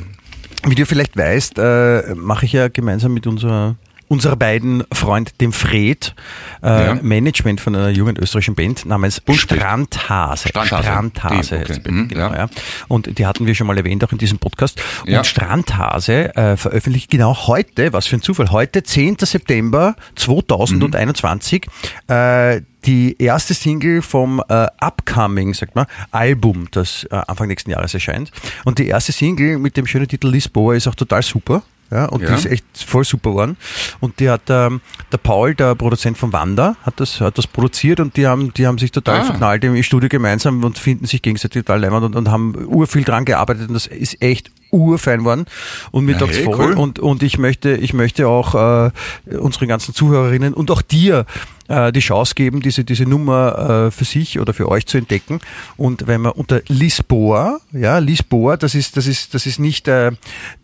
Wie 0.65 0.75
du 0.75 0.85
vielleicht 0.85 1.17
weißt, 1.17 1.57
äh, 1.57 2.15
mache 2.15 2.45
ich 2.45 2.53
ja 2.53 2.67
gemeinsam 2.67 3.13
mit 3.13 3.27
unserer 3.27 3.75
unserer 4.11 4.35
beiden 4.35 4.83
Freund, 4.91 5.39
dem 5.39 5.53
Fred, 5.53 6.13
äh, 6.61 6.67
Ja. 6.67 6.99
Management 7.01 7.61
von 7.61 7.73
einer 7.73 7.89
jungen 7.89 8.17
österreichischen 8.17 8.55
Band 8.55 8.85
namens 8.85 9.21
Buntspiel. 9.21 9.57
Strandhase. 9.57 10.49
Strandhase. 10.49 10.83
Strandhase. 10.83 11.57
Die, 11.59 11.71
okay. 11.71 11.79
Band, 11.79 11.95
Mhm, 11.95 12.07
genau, 12.09 12.31
ja. 12.31 12.35
ja. 12.35 12.49
Und 12.89 13.17
die 13.17 13.25
hatten 13.25 13.47
wir 13.47 13.55
schon 13.55 13.67
mal 13.67 13.77
erwähnt, 13.77 14.03
auch 14.03 14.11
in 14.11 14.17
diesem 14.17 14.37
Podcast. 14.37 14.81
Und. 15.07 15.23
Strandhase 15.23 16.35
äh, 16.35 16.57
veröffentlicht 16.57 17.09
genau 17.09 17.47
heute, 17.47 17.93
was 17.93 18.07
für 18.07 18.17
ein 18.17 18.21
Zufall, 18.21 18.51
heute, 18.51 18.83
10. 18.83 19.15
September 19.21 19.95
2021, 20.15 21.67
äh, 22.07 22.61
die 22.85 23.15
erste 23.17 23.53
Single 23.53 24.01
vom 24.01 24.43
äh, 24.49 24.67
Upcoming, 24.81 25.53
sagt 25.53 25.75
man, 25.75 25.85
Album, 26.11 26.67
das 26.71 27.05
äh, 27.11 27.15
Anfang 27.27 27.47
nächsten 27.47 27.71
Jahres 27.71 27.93
erscheint. 27.93 28.31
Und 28.65 28.77
die 28.77 28.87
erste 28.87 29.13
Single 29.13 29.57
mit 29.57 29.77
dem 29.77 29.87
schönen 29.87 30.07
Titel 30.09 30.27
Lisboa 30.27 30.75
ist 30.75 30.87
auch 30.87 30.95
total 30.95 31.21
super. 31.21 31.63
Ja, 31.91 32.05
und 32.05 32.21
die 32.21 32.25
Ja. 32.25 32.35
ist 32.35 32.45
echt 32.45 32.65
voll 32.85 33.03
super 33.03 33.31
geworden. 33.31 33.57
Und 33.99 34.19
die 34.21 34.29
hat 34.29 34.43
ähm, 34.49 34.79
der 35.11 35.17
Paul, 35.17 35.53
der 35.55 35.75
Produzent 35.75 36.17
von 36.17 36.31
Wanda, 36.31 36.77
hat 36.83 36.99
das, 37.01 37.19
hat 37.19 37.37
das 37.37 37.47
produziert 37.47 37.99
und 37.99 38.15
die 38.15 38.27
haben, 38.27 38.53
die 38.53 38.65
haben 38.65 38.77
sich 38.77 38.91
total 38.91 39.19
Ah. 39.19 39.23
verknallt 39.25 39.63
im 39.65 39.81
Studio 39.83 40.07
gemeinsam 40.07 40.63
und 40.63 40.77
finden 40.79 41.05
sich 41.05 41.21
gegenseitig 41.21 41.63
total 41.65 41.81
leimend 41.81 42.03
und, 42.05 42.15
und 42.15 42.29
haben 42.31 42.55
urviel 42.65 43.03
dran 43.03 43.25
gearbeitet 43.25 43.67
und 43.67 43.73
das 43.73 43.87
ist 43.87 44.21
echt 44.21 44.51
urfein 44.71 45.23
worden 45.23 45.45
und 45.91 46.05
mir 46.05 46.17
Ja, 46.17 46.27
hey, 46.27 46.43
voll 46.43 46.55
cool. 46.59 46.73
und, 46.73 46.99
und 46.99 47.23
ich 47.23 47.37
möchte, 47.37 47.71
ich 47.75 47.93
möchte 47.93 48.27
auch 48.27 48.55
äh, 48.55 48.91
unseren 49.37 49.67
ganzen 49.67 49.93
Zuhörerinnen 49.93 50.53
und 50.53 50.71
auch 50.71 50.81
dir 50.81 51.25
äh, 51.67 51.91
die 51.91 51.99
Chance 51.99 52.33
geben, 52.35 52.61
diese, 52.61 52.83
diese 52.83 53.03
Nummer 53.05 53.87
äh, 53.87 53.91
für 53.91 54.05
sich 54.05 54.39
oder 54.39 54.53
für 54.53 54.67
euch 54.69 54.85
zu 54.85 54.97
entdecken. 54.97 55.39
Und 55.77 56.07
wenn 56.07 56.21
man 56.21 56.31
unter 56.33 56.61
Lisboa, 56.67 57.59
ja, 57.71 57.97
Lisboa, 57.99 58.57
das 58.57 58.75
ist, 58.75 58.97
das 58.97 59.07
ist, 59.07 59.33
das 59.33 59.45
ist 59.45 59.59
nicht 59.59 59.87
äh, 59.87 60.11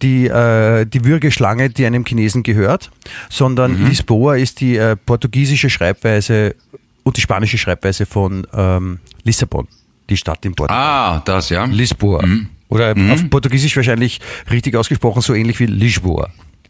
die, 0.01 0.27
äh, 0.27 0.85
die 0.85 1.03
Würgeschlange, 1.05 1.69
die 1.69 1.85
einem 1.85 2.05
Chinesen 2.05 2.43
gehört, 2.43 2.89
sondern 3.29 3.79
Mhm. 3.79 3.87
Lisboa 3.87 4.35
ist 4.35 4.61
die 4.61 4.77
äh, 4.77 4.95
portugiesische 4.95 5.69
Schreibweise 5.69 6.55
und 7.03 7.17
die 7.17 7.21
spanische 7.21 7.57
Schreibweise 7.57 8.05
von 8.05 8.45
ähm, 8.53 8.99
Lissabon, 9.23 9.67
die 10.09 10.17
Stadt 10.17 10.45
in 10.45 10.55
Portugal. 10.55 10.81
Ah, 10.81 11.21
das, 11.25 11.49
ja. 11.49 11.65
Lisboa. 11.65 12.23
Oder 12.69 12.91
auf 13.11 13.29
Portugiesisch 13.29 13.75
wahrscheinlich 13.77 14.19
richtig 14.51 14.75
ausgesprochen, 14.75 15.21
so 15.21 15.33
ähnlich 15.33 15.59
wie 15.59 15.65
Lisboa. 15.67 16.29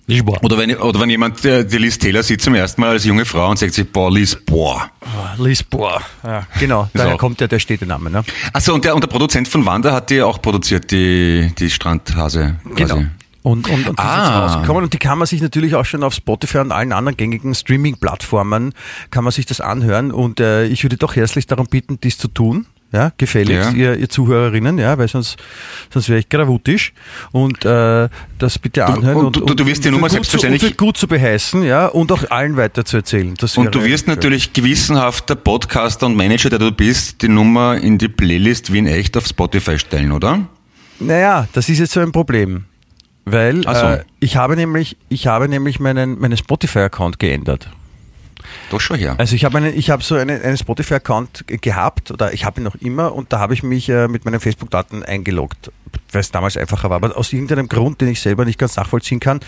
Lisboa. 0.09 0.37
Oder 0.41 0.57
wenn, 0.57 0.73
oder 0.77 1.01
wenn 1.01 1.09
jemand, 1.09 1.43
der, 1.43 1.63
die 1.65 1.77
Liz 1.77 1.97
Taylor 1.97 2.23
sieht 2.23 2.41
zum 2.41 2.55
ersten 2.55 2.79
Mal 2.79 2.91
als 2.91 3.03
junge 3.03 3.25
Frau 3.25 3.49
und 3.49 3.59
sagt 3.59 3.73
sich, 3.73 3.91
boah, 3.91 4.09
Liz, 4.09 4.37
boah. 4.45 4.89
Lisboa. 5.37 6.01
Ja, 6.23 6.47
genau, 6.59 6.89
daher 6.93 7.15
auch- 7.15 7.17
kommt 7.17 7.41
ja 7.41 7.47
der 7.47 7.59
Städtename. 7.59 8.09
Ne? 8.09 8.23
Achso, 8.53 8.73
und 8.73 8.85
der, 8.85 8.95
und 8.95 9.01
der 9.03 9.09
Produzent 9.09 9.47
von 9.49 9.65
Wanda 9.65 9.91
hat 9.91 10.09
die 10.09 10.21
auch 10.21 10.41
produziert, 10.41 10.91
die, 10.91 11.51
die 11.57 11.69
Strandhase. 11.69 12.55
Quasi. 12.75 12.75
Genau. 12.93 13.05
Und, 13.43 13.67
und, 13.69 13.87
und 13.87 13.97
die 13.99 14.03
Ah. 14.03 14.21
ist 14.23 14.27
jetzt 14.29 14.55
rausgekommen 14.55 14.83
und 14.83 14.93
die 14.93 14.97
kann 14.97 15.17
man 15.17 15.25
sich 15.27 15.41
natürlich 15.41 15.73
auch 15.75 15.85
schon 15.85 16.03
auf 16.03 16.13
Spotify 16.13 16.59
und 16.59 16.71
allen 16.73 16.91
anderen 16.93 17.15
gängigen 17.17 17.55
Streaming-Plattformen 17.55 18.73
kann 19.09 19.23
man 19.23 19.31
sich 19.31 19.45
das 19.45 19.61
anhören 19.61 20.11
und 20.11 20.39
äh, 20.39 20.65
ich 20.67 20.83
würde 20.83 20.97
doch 20.97 21.15
herzlich 21.15 21.47
darum 21.47 21.67
bitten, 21.67 21.99
dies 22.01 22.17
zu 22.17 22.27
tun. 22.27 22.65
Ja, 22.93 23.11
gefälligst, 23.17 23.71
Ja. 23.73 23.77
Ihr, 23.77 23.97
ihr 23.97 24.07
Zuhörerinnen, 24.09 24.77
ja, 24.77 24.97
weil 24.97 25.09
sonst, 25.09 25.35
sonst 25.91 26.07
wäre 26.07 26.19
ich 26.19 26.29
gravutisch 26.29 26.93
und 27.33 27.65
äh, 27.65 28.07
das 28.39 28.57
bitte 28.59 28.85
anhören 28.85 29.17
und 29.25 29.35
du- 29.35 29.41
du 29.53 29.65
wirst 29.65 29.83
die 29.83 29.91
Nummer 29.91 30.07
gut 30.07 30.11
selbstverständlich- 30.13 30.71
zu, 30.71 30.77
gut 30.77 30.95
zu 30.97 31.05
beheißen, 31.05 31.63
ja, 31.63 31.87
und 31.87 32.13
auch 32.13 32.29
allen 32.31 32.55
weiter 32.55 32.85
zu 32.85 32.95
erzählen. 32.97 33.33
Das 33.37 33.57
Und 33.57 33.75
du 33.75 33.83
wirst 33.83 34.05
schön. 34.05 34.15
natürlich 34.15 34.53
gewissenhafter 34.53 35.35
Podcaster 35.35 36.05
und 36.05 36.15
Manager, 36.15 36.49
der 36.49 36.59
du 36.59 36.71
bist, 36.71 37.21
die 37.23 37.27
Nummer 37.27 37.75
in 37.77 37.97
die 37.97 38.07
Playlist 38.07 38.71
Wien 38.71 38.87
Echt 38.87 39.17
auf 39.17 39.27
Spotify 39.27 39.77
stellen, 39.77 40.13
oder? 40.13 40.47
Naja, 41.01 41.47
das 41.51 41.67
ist 41.67 41.79
jetzt 41.79 41.91
so 41.91 41.99
ein 41.99 42.13
Problem. 42.13 42.65
Weil 43.25 43.63
so. 43.63 43.69
äh, 43.69 44.03
ich 44.21 44.37
habe 44.37 44.55
nämlich, 44.55 44.95
ich 45.09 45.27
habe 45.27 45.49
nämlich 45.49 45.81
meinen, 45.81 46.17
meinen 46.19 46.37
Spotify-Account 46.37 47.19
geändert. 47.19 47.69
Doch 48.69 48.81
schon 48.81 48.97
her. 48.97 49.15
Also 49.17 49.35
ich 49.35 49.45
habe 49.45 49.57
einen, 49.57 49.77
ich 49.77 49.89
habe 49.89 50.03
so 50.03 50.15
einen, 50.15 50.41
einen 50.41 50.57
Spotify-Account 50.57 51.47
ge- 51.47 51.57
gehabt 51.57 52.11
oder 52.11 52.33
ich 52.33 52.45
habe 52.45 52.59
ihn 52.59 52.63
noch 52.63 52.75
immer 52.75 53.13
und 53.13 53.31
da 53.31 53.39
habe 53.39 53.53
ich 53.53 53.63
mich 53.63 53.89
äh, 53.89 54.07
mit 54.07 54.25
meinen 54.25 54.39
Facebook-Daten 54.39 55.03
eingeloggt, 55.03 55.71
weil 56.11 56.21
es 56.21 56.31
damals 56.31 56.57
einfacher 56.57 56.89
war. 56.89 56.97
Aber 56.97 57.17
aus 57.17 57.31
irgendeinem 57.33 57.67
Grund, 57.69 58.01
den 58.01 58.09
ich 58.09 58.21
selber 58.21 58.45
nicht 58.45 58.59
ganz 58.59 58.75
nachvollziehen 58.75 59.19
kann, 59.19 59.39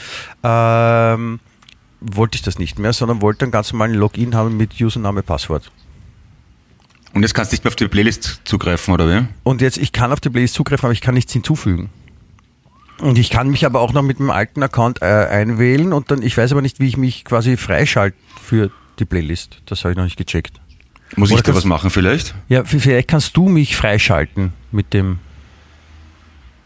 ähm, 0.43 1.39
wollte 2.01 2.35
ich 2.35 2.41
das 2.41 2.59
nicht 2.59 2.79
mehr, 2.79 2.93
sondern 2.93 3.21
wollte 3.21 3.43
einen 3.45 3.51
ganz 3.51 3.73
normalen 3.73 3.93
Login 3.95 4.35
haben 4.35 4.55
mit 4.55 4.79
Username, 4.79 5.21
Passwort. 5.21 5.69
Und 7.13 7.23
jetzt 7.23 7.33
kannst 7.33 7.51
du 7.51 7.55
nicht 7.55 7.63
mehr 7.63 7.71
auf 7.71 7.75
die 7.75 7.87
Playlist 7.87 8.41
zugreifen, 8.45 8.93
oder 8.93 9.09
wie? 9.09 9.27
Und 9.43 9.61
jetzt, 9.61 9.77
ich 9.77 9.91
kann 9.91 10.11
auf 10.13 10.19
die 10.21 10.29
Playlist 10.29 10.53
zugreifen, 10.53 10.85
aber 10.85 10.93
ich 10.93 11.01
kann 11.01 11.15
nichts 11.15 11.33
hinzufügen. 11.33 11.89
Und 13.01 13.17
ich 13.17 13.29
kann 13.29 13.49
mich 13.49 13.65
aber 13.65 13.79
auch 13.79 13.93
noch 13.93 14.01
mit 14.03 14.19
dem 14.19 14.29
alten 14.29 14.61
Account 14.61 15.01
äh, 15.01 15.05
einwählen 15.05 15.93
und 15.93 16.11
dann, 16.11 16.21
ich 16.21 16.37
weiß 16.37 16.51
aber 16.51 16.61
nicht, 16.61 16.79
wie 16.79 16.87
ich 16.87 16.97
mich 16.97 17.25
quasi 17.25 17.57
freischalte 17.57 18.17
für 18.43 18.71
die 18.99 19.05
Playlist. 19.05 19.61
Das 19.65 19.83
habe 19.83 19.91
ich 19.91 19.97
noch 19.97 20.03
nicht 20.05 20.17
gecheckt. 20.17 20.59
Muss 21.15 21.29
Oder 21.31 21.39
ich 21.39 21.43
da 21.43 21.55
was 21.55 21.65
machen 21.65 21.89
vielleicht? 21.89 22.35
Ja, 22.49 22.63
vielleicht 22.63 23.07
kannst 23.07 23.35
du 23.35 23.49
mich 23.49 23.75
freischalten 23.75 24.53
mit 24.71 24.93
dem, 24.93 25.19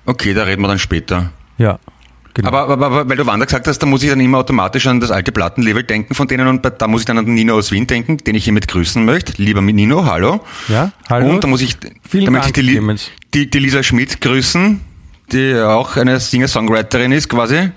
Okay, 0.06 0.34
da 0.34 0.44
reden 0.44 0.62
wir 0.62 0.68
dann 0.68 0.80
später. 0.80 1.32
ja, 1.58 1.80
genau. 2.34 2.50
Aber, 2.50 2.68
aber, 2.74 2.86
aber 2.86 3.10
weil 3.10 3.16
du 3.16 3.26
Wanda 3.26 3.46
gesagt 3.46 3.68
hast, 3.68 3.80
da 3.80 3.86
muss 3.86 4.04
ich 4.04 4.10
dann 4.10 4.20
immer 4.20 4.40
automatisch 4.40 4.86
an 4.88 5.00
das 5.00 5.12
alte 5.12 5.32
Plattenlevel 5.32 5.84
denken 5.84 6.14
von 6.14 6.28
denen 6.28 6.48
und 6.48 6.66
da 6.66 6.88
muss 6.88 7.02
ich 7.02 7.06
dann 7.06 7.18
an 7.18 7.26
den 7.26 7.36
Nino 7.36 7.56
aus 7.56 7.72
Wien 7.72 7.88
denken, 7.88 8.18
den 8.18 8.36
ich 8.36 8.44
hiermit 8.44 8.68
grüßen 8.68 9.04
möchte. 9.06 9.42
Lieber 9.42 9.62
Nino, 9.62 10.06
hallo. 10.06 10.44
Ja, 10.68 10.92
hallo. 11.10 11.30
Und 11.30 11.44
da 11.44 11.48
muss 11.48 11.62
ich, 11.62 11.78
Vielen 12.08 12.26
da 12.26 12.32
möchte 12.32 12.60
ich 12.60 12.68
die, 12.68 13.00
die, 13.34 13.50
die 13.50 13.60
Lisa 13.60 13.82
Schmidt 13.82 14.20
grüßen, 14.20 14.82
die 15.32 15.56
auch 15.56 15.96
eine 15.96 16.20
Singer-Songwriterin 16.20 17.14
ist 17.14 17.30
quasi. 17.30 17.72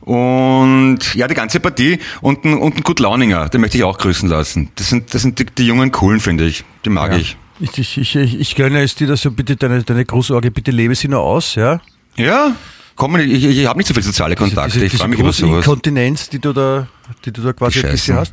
Und 0.00 0.98
ja, 1.14 1.28
die 1.28 1.34
ganze 1.34 1.60
Partie 1.60 1.98
und 2.22 2.44
ein, 2.44 2.54
und 2.54 2.76
ein 2.76 2.82
Gut 2.82 3.00
Launinger, 3.00 3.48
den 3.48 3.60
möchte 3.60 3.76
ich 3.76 3.84
auch 3.84 3.98
grüßen 3.98 4.28
lassen. 4.28 4.70
Das 4.76 4.88
sind, 4.88 5.12
das 5.12 5.22
sind 5.22 5.38
die, 5.38 5.46
die 5.46 5.66
jungen 5.66 5.92
Coolen, 5.92 6.20
finde 6.20 6.46
ich. 6.46 6.64
Die 6.84 6.90
mag 6.90 7.12
ja. 7.12 7.18
ich. 7.18 7.36
Ich, 7.60 7.78
ich, 7.78 7.98
ich, 7.98 8.16
ich, 8.16 8.40
ich 8.40 8.54
gönne 8.54 8.80
es 8.82 8.94
dir, 8.94 9.06
dass 9.06 9.20
du 9.20 9.30
bitte 9.30 9.56
deine, 9.56 9.82
deine 9.82 10.06
Großorgie, 10.06 10.48
bitte 10.48 10.70
lebe 10.70 10.94
sie 10.94 11.08
nur 11.08 11.20
aus, 11.20 11.54
ja? 11.56 11.80
Ja, 12.16 12.56
komm, 12.96 13.16
ich, 13.18 13.30
ich, 13.30 13.44
ich 13.44 13.66
habe 13.66 13.78
nicht 13.78 13.86
so 13.86 13.92
viele 13.92 14.04
soziale 14.04 14.34
Kontakte. 14.34 14.72
diese, 14.72 14.86
ich 14.86 14.92
diese 14.92 15.02
freue 15.02 15.10
mich 15.10 15.20
über 15.20 15.32
sowas. 15.32 15.58
Inkontinenz, 15.58 16.30
die 16.30 16.38
du 16.38 16.54
da, 16.54 16.88
die 17.24 17.32
du 17.32 17.42
da 17.42 17.52
quasi 17.52 17.80
ein 17.84 17.90
bisschen 17.90 18.16
hast. 18.16 18.32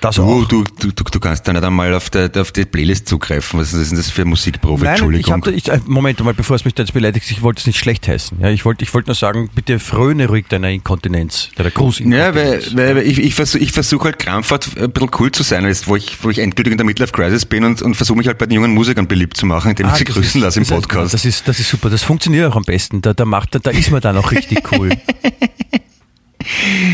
Das 0.00 0.16
Du, 0.16 0.44
du, 0.44 0.64
du, 0.78 0.90
du, 0.92 1.20
kannst 1.20 1.48
da 1.48 1.52
nicht 1.52 1.64
einmal 1.64 1.92
auf, 1.94 2.10
der, 2.10 2.30
auf 2.36 2.52
die 2.52 2.64
Playlist 2.64 3.08
zugreifen. 3.08 3.58
Was 3.58 3.72
ist 3.72 3.90
denn 3.90 3.96
das 3.96 4.10
für 4.10 4.24
Musikprofi? 4.24 4.84
Nein, 4.84 4.94
ich 4.94 5.00
Entschuldigung. 5.00 5.32
hab 5.34 5.44
da, 5.44 5.50
ich, 5.50 5.68
äh, 5.68 5.80
Moment 5.86 6.22
mal, 6.22 6.34
bevor 6.34 6.56
es 6.56 6.64
mich 6.64 6.74
da 6.74 6.82
jetzt 6.82 6.92
beleidigt, 6.92 7.30
ich 7.30 7.42
wollte 7.42 7.60
es 7.60 7.66
nicht 7.66 7.78
schlecht 7.78 8.06
heißen. 8.06 8.38
Ja, 8.40 8.50
ich 8.50 8.64
wollte 8.64 8.84
ich 8.84 8.92
wollte 8.92 9.08
nur 9.08 9.14
sagen, 9.14 9.48
bitte 9.54 9.78
fröne 9.78 10.28
ruhig 10.28 10.46
deiner 10.48 10.68
Inkontinenz, 10.70 11.50
deiner 11.56 11.70
ja, 11.70 11.74
Großinkontinenz. 11.74 12.76
weil, 12.76 12.96
weil 12.96 13.06
ich, 13.06 13.18
ich 13.18 13.34
versuche 13.34 13.62
ich 13.62 13.72
versuch 13.72 14.04
halt 14.04 14.18
krampfhaft 14.18 14.76
ein 14.78 14.90
bisschen 14.92 15.10
cool 15.18 15.32
zu 15.32 15.42
sein, 15.42 15.64
jetzt, 15.66 15.88
wo 15.88 15.96
ich, 15.96 16.22
wo 16.22 16.30
ich 16.30 16.38
endgültig 16.38 16.72
in 16.72 16.78
der 16.78 16.84
Midlife 16.86 17.12
Crisis 17.12 17.46
bin 17.46 17.64
und, 17.64 17.80
und 17.82 17.94
versuche 17.94 18.18
mich 18.18 18.26
halt 18.26 18.38
bei 18.38 18.46
den 18.46 18.54
jungen 18.56 18.74
Musikern 18.74 19.08
beliebt 19.08 19.36
zu 19.36 19.46
machen, 19.46 19.70
indem 19.70 19.86
ich 19.88 19.94
sie 19.94 20.04
grüßen 20.04 20.40
ist- 20.40 20.44
lasse 20.44 20.58
im 20.60 20.64
das 20.66 20.70
ist- 20.70 20.82
Podcast. 20.82 21.14
Das 21.14 21.24
ist, 21.24 21.48
das 21.48 21.58
ist 21.58 21.70
super, 21.70 21.88
das 21.90 22.02
funktioniert 22.02 22.50
auch 22.52 22.56
am 22.56 22.64
besten. 22.64 23.00
Da, 23.02 23.14
da, 23.14 23.24
macht, 23.24 23.54
da, 23.54 23.58
da 23.60 23.70
ist 23.70 23.90
man 23.90 24.00
dann 24.00 24.16
auch 24.18 24.30
richtig 24.30 24.70
cool. 24.72 24.90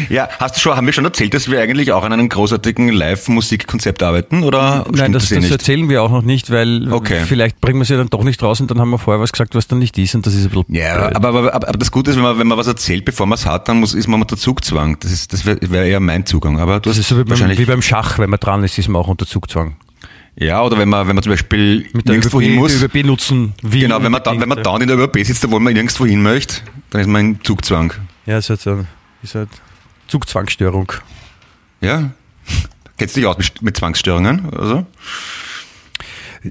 ja, 0.09 0.29
hast 0.39 0.57
du 0.57 0.61
schon, 0.61 0.77
haben 0.77 0.87
wir 0.87 0.93
schon 0.93 1.05
erzählt, 1.05 1.35
dass 1.35 1.51
wir 1.51 1.61
eigentlich 1.61 1.93
auch 1.93 2.05
an 2.05 2.13
einem 2.13 2.29
großartigen 2.29 2.89
Live-Musikkonzept 2.89 4.03
arbeiten, 4.03 4.43
oder 4.43 4.85
Nein, 4.93 5.13
das, 5.13 5.29
das, 5.29 5.33
eh 5.33 5.41
das 5.41 5.51
erzählen 5.51 5.89
wir 5.89 6.03
auch 6.03 6.11
noch 6.11 6.23
nicht, 6.23 6.51
weil 6.51 6.93
Okay. 6.93 7.23
vielleicht 7.27 7.61
bringen 7.61 7.79
wir 7.81 7.85
sie 7.85 7.97
dann 7.97 8.09
doch 8.09 8.25
nicht 8.25 8.43
raus 8.43 8.61
und 8.61 8.71
dann 8.71 8.81
haben 8.81 8.91
wir 8.91 8.99
vorher 8.99 9.21
was 9.21 9.33
gesagt, 9.33 9.55
was 9.55 9.67
dann 9.69 9.79
nicht 9.79 9.97
ist 9.99 10.15
und 10.15 10.27
das 10.27 10.35
ist 10.35 10.45
ein 10.45 10.51
bisschen 10.51 10.75
Ja, 10.75 10.95
aber, 11.15 11.29
aber, 11.29 11.39
aber, 11.55 11.55
aber 11.69 11.79
das 11.79 11.91
Gute 11.91 12.11
ist, 12.11 12.17
wenn 12.17 12.23
man, 12.25 12.39
wenn 12.39 12.47
man 12.47 12.59
was 12.59 12.67
erzählt, 12.67 13.05
bevor 13.05 13.27
man 13.27 13.37
es 13.37 13.47
hat, 13.47 13.69
dann 13.69 13.81
muss, 13.81 13.95
ist 13.95 14.09
man 14.09 14.21
unter 14.21 14.37
Zugzwang. 14.37 14.97
Das 15.01 15.11
ist, 15.13 15.33
das 15.33 15.45
wäre 15.47 15.59
wär 15.63 15.85
eher 15.85 16.01
mein 16.01 16.27
Zugang. 16.27 16.59
Aber 16.59 16.81
das 16.81 16.99
ist 16.99 17.09
so 17.09 17.17
wie 17.17 17.21
beim, 17.25 17.31
wahrscheinlich, 17.31 17.59
wie 17.59 17.65
beim 17.65 17.83
Schach, 17.83 18.19
wenn 18.19 18.31
man 18.31 18.41
dran 18.41 18.65
ist, 18.65 18.79
ist 18.79 18.89
man 18.89 19.01
auch 19.03 19.09
unter 19.09 19.27
Zugzwang. 19.27 19.77
ja, 20.37 20.63
oder 20.63 20.79
wenn 20.79 20.89
man, 20.89 21.07
wenn 21.09 21.15
man 21.17 21.23
zum 21.23 21.33
Beispiel 21.33 21.87
Mit 21.93 22.07
nirgendwo 22.07 22.39
ÖBB, 22.39 22.45
hin 22.47 22.55
muss. 22.57 22.83
ÖBB 22.83 23.05
nutzen 23.05 23.53
will. 23.63 23.83
Genau, 23.83 24.03
wenn 24.03 24.13
man, 24.13 24.23
da, 24.23 24.33
wenn 24.39 24.49
man 24.49 24.63
down 24.63 24.81
in 24.81 24.89
der 24.89 24.99
ÖBB 24.99 25.19
sitzt, 25.25 25.49
wo 25.51 25.59
man 25.59 25.73
nirgendwo 25.75 26.07
hin 26.07 26.23
möchte, 26.23 26.57
dann 26.91 27.01
ist 27.03 27.07
man 27.09 27.21
in 27.23 27.41
Zugzwang. 27.45 27.93
Ja, 28.27 28.39
ist 28.39 28.49
halt 28.51 28.61
so 28.61 28.85
ist 29.23 29.35
halt 29.35 29.49
Zugzwangsstörung. 30.09 30.93
Ja? 31.81 32.11
Kennst 32.97 33.17
du 33.17 33.21
dich 33.21 33.27
aus 33.29 33.37
mit, 33.61 33.77
Zwangsstörungen? 33.77 34.51
Also? 34.55 34.87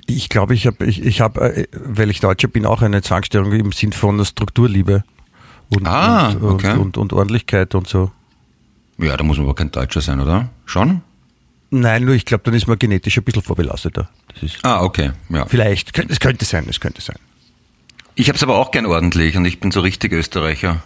Ich 0.07 0.29
glaube, 0.29 0.53
ich 0.53 0.67
habe, 0.67 0.85
ich, 0.85 1.03
ich 1.03 1.21
hab, 1.21 1.37
äh, 1.37 1.67
weil 1.73 2.09
ich 2.09 2.19
Deutscher 2.21 2.47
bin, 2.47 2.65
auch 2.65 2.81
eine 2.81 3.01
Zwangsstörung 3.01 3.51
im 3.51 3.71
Sinn 3.71 3.91
von 3.91 4.23
Strukturliebe 4.23 5.03
und, 5.69 5.85
Ah, 5.87 6.29
und, 6.29 6.43
okay. 6.43 6.71
und, 6.73 6.79
und, 6.79 6.97
und 6.97 7.13
Ordentlichkeit 7.13 7.75
und 7.75 7.87
so. 7.87 8.11
Ja, 8.97 9.17
da 9.17 9.23
muss 9.23 9.37
man 9.37 9.45
aber 9.47 9.55
kein 9.55 9.71
Deutscher 9.71 10.01
sein, 10.01 10.19
oder? 10.19 10.49
Schon? 10.65 11.01
Nein, 11.71 12.03
nur 12.05 12.15
ich 12.15 12.25
glaube, 12.25 12.43
dann 12.45 12.53
ist 12.53 12.67
man 12.67 12.77
genetisch 12.77 13.17
ein 13.17 13.23
bisschen 13.23 13.41
vorbelasteter. 13.41 14.09
Das 14.33 14.43
ist 14.43 14.59
Ah, 14.63 14.81
okay. 14.83 15.11
Ja. 15.29 15.45
vielleicht, 15.45 15.97
es 16.09 16.19
könnte 16.19 16.45
sein, 16.45 16.65
es 16.69 16.79
könnte 16.79 17.01
sein. 17.01 17.15
Ich 18.15 18.27
habe 18.27 18.35
es 18.35 18.43
aber 18.43 18.57
auch 18.57 18.71
gern 18.71 18.85
ordentlich 18.85 19.37
und 19.37 19.45
ich 19.45 19.59
bin 19.61 19.71
so 19.71 19.79
richtig 19.79 20.11
Österreicher. 20.11 20.83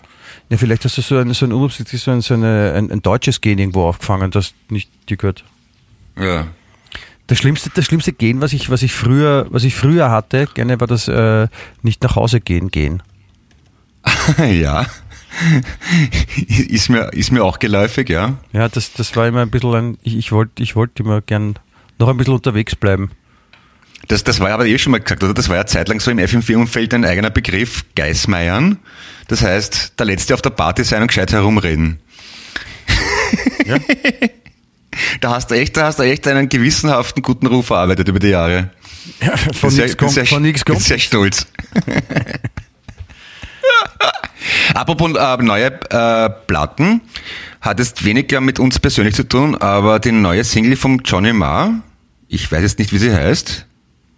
Ja, 0.50 0.58
vielleicht 0.58 0.86
hast 0.86 0.98
du 0.98 1.02
so 1.02 1.18
ein, 1.18 1.34
so 1.34 1.46
ein 1.46 1.54
unabsichtlich 1.54 2.02
so 2.02 2.12
ein, 2.12 2.22
so 2.22 2.36
eine, 2.36 2.74
ein, 2.76 2.92
ein 2.92 3.02
deutsches 3.02 3.42
Gen 3.42 3.58
irgendwo 3.58 3.84
aufgefangen, 3.84 4.32
das 4.32 4.54
nicht 4.70 4.90
dir 5.10 5.18
gehört. 5.18 5.44
Ja. 6.20 6.48
Das 7.28 7.40
schlimmste, 7.40 7.72
das 7.74 7.86
schlimmste 7.86 8.14
Gen, 8.14 8.42
was 8.42 8.54
ich, 8.54 8.70
was 8.70 8.84
ich 8.84 8.94
früher, 8.94 9.48
was 9.50 9.64
ich 9.64 9.76
früher 9.76 10.12
hatte, 10.12 10.48
gerne 10.54 10.80
war 10.80 10.88
das 10.88 11.08
äh, 11.08 11.48
nicht 11.82 12.04
nach 12.04 12.16
Hause 12.16 12.40
gehen 12.40 12.70
gehen. 12.70 13.02
ja. 14.38 14.86
ist, 16.48 16.90
mir, 16.90 17.12
ist 17.14 17.32
mir 17.32 17.44
auch 17.44 17.58
geläufig, 17.58 18.10
ja. 18.10 18.36
Ja, 18.54 18.70
das, 18.70 18.94
das 18.94 19.16
war 19.16 19.28
immer 19.28 19.42
ein 19.42 19.50
bisschen 19.50 19.74
ein, 19.74 19.98
ich, 20.04 20.16
ich 20.16 20.32
wollte 20.32 20.62
ich 20.62 20.76
wollt 20.76 21.00
immer 21.00 21.22
gern 21.22 21.56
noch 21.98 22.10
ein 22.10 22.18
bisschen 22.18 22.36
unterwegs 22.36 22.76
bleiben. 22.76 23.10
Das, 24.08 24.24
das 24.24 24.40
war 24.40 24.52
aber 24.52 24.66
eh 24.68 24.78
schon 24.78 24.92
mal 24.92 25.00
gesagt, 25.00 25.24
oder? 25.24 25.34
Das 25.34 25.50
war 25.50 25.56
ja 25.58 25.66
zeitlang 25.66 26.00
so 26.00 26.12
im 26.12 26.20
FM4-Umfeld 26.20 26.94
ein 26.94 27.06
eigener 27.06 27.30
Begriff, 27.32 27.84
Geismeiern. 27.96 28.78
Das 29.28 29.42
heißt, 29.42 29.94
der 30.00 30.06
Letzte 30.06 30.34
auf 30.36 30.42
der 30.42 30.52
Party 30.52 30.84
sein 30.84 31.02
und 31.02 31.08
gescheit 31.08 31.32
herumreden. 31.32 32.00
Ja? 33.66 33.78
Da 35.22 35.32
hast 35.32 35.50
du 35.50 35.56
echt, 35.56 35.76
da 35.76 35.88
hast 35.88 35.98
du 36.00 36.04
echt 36.04 36.28
einen 36.28 36.48
gewissenhaften 36.50 37.22
guten 37.24 37.48
Ruf 37.48 37.72
erarbeitet 37.72 38.08
über 38.08 38.20
die 38.20 38.28
Jahre. 38.28 38.70
Ja, 39.22 39.36
von 39.38 39.74
nichts 39.76 39.92
bin 39.96 39.98
kommt, 39.98 40.12
sehr- 40.14 40.26
von 40.28 40.42
nichts 40.44 40.64
bin 40.64 40.76
kommt. 40.76 40.86
sehr 40.86 41.00
stolz. 41.00 41.48
Apropos 44.74 45.12
äh, 45.18 45.38
neue 45.44 45.66
äh, 45.90 46.30
Platten, 46.48 47.02
hat 47.62 47.80
jetzt 47.80 48.06
weniger 48.06 48.40
mit 48.42 48.60
uns 48.60 48.80
persönlich 48.80 49.16
zu 49.16 49.28
tun, 49.28 49.56
aber 49.56 50.00
die 50.00 50.12
neue 50.12 50.44
Single 50.44 50.76
vom 50.76 51.00
Johnny 51.04 51.34
Marr, 51.34 51.74
ich 52.28 52.52
weiß 52.52 52.62
jetzt 52.62 52.80
nicht, 52.80 52.94
wie 52.94 53.00
sie 53.00 53.14
heißt, 53.14 53.66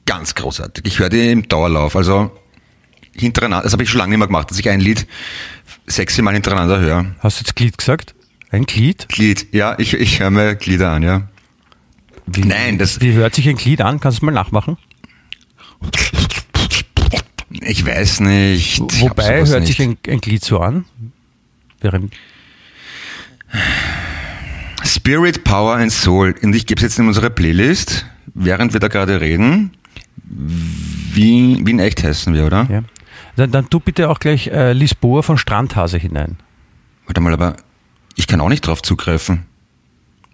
ganz 0.08 0.34
großartig. 0.34 0.86
Ich 0.88 0.98
höre 0.98 1.10
die 1.10 1.30
im 1.32 1.48
Dauerlauf, 1.48 1.96
also 1.96 2.32
hintereinander, 3.14 3.64
das 3.64 3.74
habe 3.74 3.84
ich 3.84 3.90
schon 3.90 4.00
lange 4.00 4.10
nicht 4.10 4.18
mehr 4.20 4.28
gemacht, 4.28 4.50
dass 4.50 4.58
ich 4.58 4.68
ein 4.70 4.80
Lied 4.80 5.06
sechsmal 5.86 6.34
hintereinander 6.34 6.80
höre. 6.80 7.16
Hast 7.20 7.40
du 7.40 7.44
jetzt 7.44 7.56
Glied 7.56 7.78
gesagt? 7.78 8.16
Ein 8.50 8.66
Glied? 8.66 9.08
Glied, 9.10 9.54
ja, 9.54 9.76
ich, 9.78 9.94
ich 9.94 10.20
höre 10.20 10.32
mir 10.32 10.56
Glieder 10.56 10.92
an, 10.92 11.04
ja. 11.04 11.28
Wie, 12.26 12.42
Nein, 12.42 12.78
das- 12.80 13.00
Wie 13.02 13.14
hört 13.14 13.36
sich 13.36 13.48
ein 13.48 13.56
Glied 13.58 13.82
an? 13.82 14.00
Kannst 14.00 14.22
du 14.22 14.26
mal 14.26 14.32
nachmachen? 14.32 14.78
Ich 17.62 17.86
weiß 17.86 18.22
nicht. 18.22 18.82
Ich 18.92 19.02
Wobei 19.02 19.44
hört 19.46 19.60
nicht. 19.62 19.68
sich 19.68 19.82
ein, 19.82 19.98
ein 20.08 20.20
Glied 20.22 20.44
so 20.44 20.60
an? 20.60 20.86
Während, 21.80 22.14
Spirit, 24.84 25.44
Power 25.44 25.76
and 25.76 25.92
Soul. 25.92 26.36
Und 26.42 26.56
ich 26.56 26.66
gebe 26.66 26.80
es 26.80 26.84
jetzt 26.84 27.00
in 27.00 27.08
unsere 27.08 27.30
Playlist, 27.30 28.06
während 28.34 28.74
wir 28.74 28.80
da 28.80 28.88
gerade 28.88 29.22
reden. 29.22 29.72
Wie, 30.30 31.62
wie 31.66 31.72
in 31.72 31.80
echt 31.80 32.04
heißen 32.04 32.34
wir, 32.34 32.46
oder? 32.46 32.68
ja. 32.70 32.84
Dann, 33.36 33.52
dann 33.52 33.70
tu 33.70 33.80
bitte 33.80 34.10
auch 34.10 34.20
gleich 34.20 34.48
äh, 34.48 34.74
Lisboa 34.74 35.22
von 35.22 35.38
Strandhase 35.38 35.98
hinein. 35.98 36.38
Warte 37.06 37.22
mal, 37.22 37.34
aber 37.34 37.56
ich 38.16 38.26
kann 38.26 38.42
auch 38.42 38.50
nicht 38.50 38.66
drauf 38.66 38.82
zugreifen. 38.82 39.46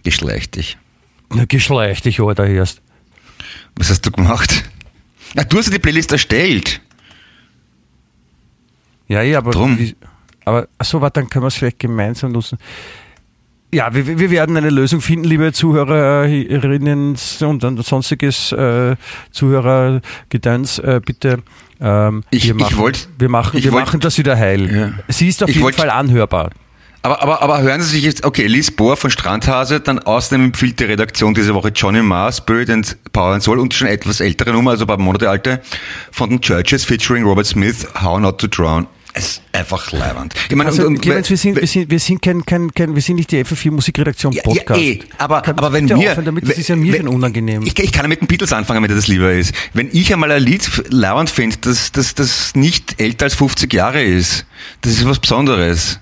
Geschlechtig. 0.04 0.78
Na, 1.34 1.46
geschlechtlich, 1.46 2.22
Alter, 2.22 2.48
erst. 2.48 2.82
Was 3.76 3.90
hast 3.90 4.06
du 4.06 4.12
gemacht? 4.12 4.64
Ah, 5.36 5.44
du 5.44 5.58
hast 5.58 5.66
ja 5.66 5.74
die 5.74 5.80
Playlist 5.80 6.12
erstellt. 6.12 6.82
Ja, 9.08 9.22
ja, 9.22 9.40
aber. 9.40 9.52
Drum. 9.52 9.78
Wie, 9.78 9.96
aber 10.46 10.68
achso, 10.78 11.02
warte, 11.02 11.20
dann 11.20 11.30
können 11.30 11.44
wir 11.44 11.48
es 11.48 11.56
vielleicht 11.56 11.80
gemeinsam 11.80 12.32
nutzen. 12.32 12.58
Ja, 13.74 13.94
wir, 13.94 14.06
wir 14.20 14.30
werden 14.32 14.56
eine 14.56 14.70
Lösung 14.70 15.02
finden, 15.02 15.26
liebe 15.26 15.52
Zuhörerinnen 15.52 17.18
und 17.42 17.64
und 17.64 17.86
sonstiges 17.86 18.52
äh, 18.52 18.96
Zuhörergedöns, 19.32 20.80
äh, 20.80 21.02
bitte. 21.04 21.40
Ähm, 21.82 22.24
Ich- 22.30 22.44
wir 22.46 22.56
ich 22.56 22.62
machen, 22.62 22.78
wollt- 22.78 23.10
wir 23.18 23.30
machen, 23.30 23.58
ich 23.58 23.66
wir 23.66 23.72
wollt- 23.72 23.86
machen 23.86 24.00
das 24.00 24.18
wieder 24.18 24.38
heil. 24.38 24.74
Ja. 24.74 24.92
Sie 25.08 25.28
ist 25.28 25.42
auf 25.44 25.50
Ich 25.50 25.56
jeden 25.56 25.66
wollt- 25.66 25.76
Fall 25.76 25.90
anhörbar. 25.90 26.52
Aber, 27.06 27.22
aber, 27.22 27.42
aber 27.42 27.62
hören 27.62 27.82
Sie 27.82 27.90
sich 27.96 28.04
jetzt, 28.04 28.24
okay, 28.24 28.48
Lies 28.48 28.72
Bohr 28.72 28.96
von 28.96 29.10
Strandhase, 29.12 29.82
dann 29.82 30.00
außerdem 30.00 30.46
empfiehlt 30.46 30.80
die 30.80 30.86
Redaktion 30.86 31.34
diese 31.34 31.54
Woche 31.54 31.70
Johnny 31.76 32.02
Marr, 32.02 32.32
Spirit 32.32 32.70
and 32.70 32.96
Power 33.12 33.34
and 33.34 33.44
Soul 33.44 33.60
und 33.60 33.74
schon 33.74 33.88
etwas 33.90 34.22
ältere 34.22 34.54
Nummer, 34.54 34.72
also 34.72 34.86
ein 34.86 34.88
paar 34.88 34.98
Monate 35.00 35.30
alte, 35.30 35.62
von 36.12 36.30
den 36.30 36.40
Churches 36.40 36.86
featuring 36.86 37.26
Robert 37.26 37.46
Smith, 37.46 37.86
How 38.02 38.20
Not 38.22 38.40
to 38.40 38.48
Drown. 38.48 38.88
Es 39.16 39.26
ist 39.28 39.42
einfach 39.52 39.92
leibend. 39.92 40.34
Ich 40.50 40.56
meine, 40.56 40.70
Also, 40.72 40.82
und- 40.88 40.96
und- 40.96 41.02
Clemens, 41.02 41.30
wir 41.30 41.38
sind, 41.38 41.60
wir 41.62 41.68
sind, 41.68 41.92
wir 41.92 42.00
sind 42.00 42.22
kein, 42.22 42.44
kein, 42.46 42.72
kein, 42.74 42.96
wir 42.96 43.02
sind 43.02 43.18
nicht 43.18 43.32
die 43.32 43.44
FFI 43.44 43.70
Musikredaktion 43.70 44.34
Ja, 44.34 44.42
Podcast. 44.42 44.80
Ja, 44.82 44.88
eh, 44.88 45.00
aber, 45.20 45.42
Kann- 45.42 45.58
aber 45.58 45.72
wenn 45.72 45.88
wir, 45.88 45.98
aufhören 45.98 46.26
damit, 46.26 46.48
das 46.50 46.58
ist 46.58 46.68
ja 46.70 46.76
mir 46.76 46.98
schon 46.98 47.08
unangenehm. 47.08 47.62
Ich, 47.64 47.78
ich 47.78 47.92
kann 47.92 48.06
ja 48.06 48.10
mit 48.10 48.22
den 48.22 48.28
Beatles 48.28 48.52
anfangen, 48.54 48.82
wenn 48.82 48.90
dir 48.90 48.96
das 48.96 49.08
lieber 49.08 49.32
ist. 49.32 49.54
Wenn 49.74 49.90
ich 49.94 50.12
einmal 50.12 50.32
ein 50.32 50.42
Lied 50.42 50.68
lauernd 50.90 51.30
finde, 51.30 51.58
das, 51.62 51.92
das, 51.92 52.16
das 52.16 52.56
nicht 52.56 53.00
älter 53.00 53.26
als 53.26 53.36
50 53.36 53.72
Jahre 53.72 54.02
ist, 54.04 54.46
das 54.82 54.94
ist 54.94 55.06
was 55.06 55.20
Besonderes. 55.20 56.00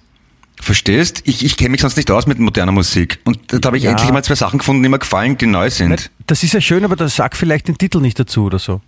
Verstehst? 0.62 1.24
Ich, 1.26 1.44
ich 1.44 1.58
kenne 1.58 1.70
mich 1.70 1.82
sonst 1.82 1.98
nicht 1.98 2.12
aus 2.12 2.28
mit 2.28 2.38
moderner 2.38 2.72
Musik. 2.72 3.20
Und 3.24 3.40
da 3.50 3.66
habe 3.66 3.78
ich 3.78 3.84
Ja. 3.84 3.92
endlich 3.92 4.12
mal 4.12 4.24
zwei 4.24 4.36
Sachen 4.36 4.60
gefunden, 4.60 4.84
die 4.84 4.90
mir 4.90 5.00
gefallen, 5.00 5.36
die 5.38 5.48
neu 5.48 5.70
sind. 5.72 6.12
das 6.28 6.44
ist 6.44 6.54
ja 6.54 6.62
schön, 6.62 6.86
aber 6.86 6.96
dann 6.96 7.10
sag 7.10 7.36
vielleicht 7.36 7.68
den 7.68 7.78
Titel 7.80 8.00
nicht 8.00 8.20
dazu 8.20 8.46
oder 8.46 8.60
so. 8.60 8.80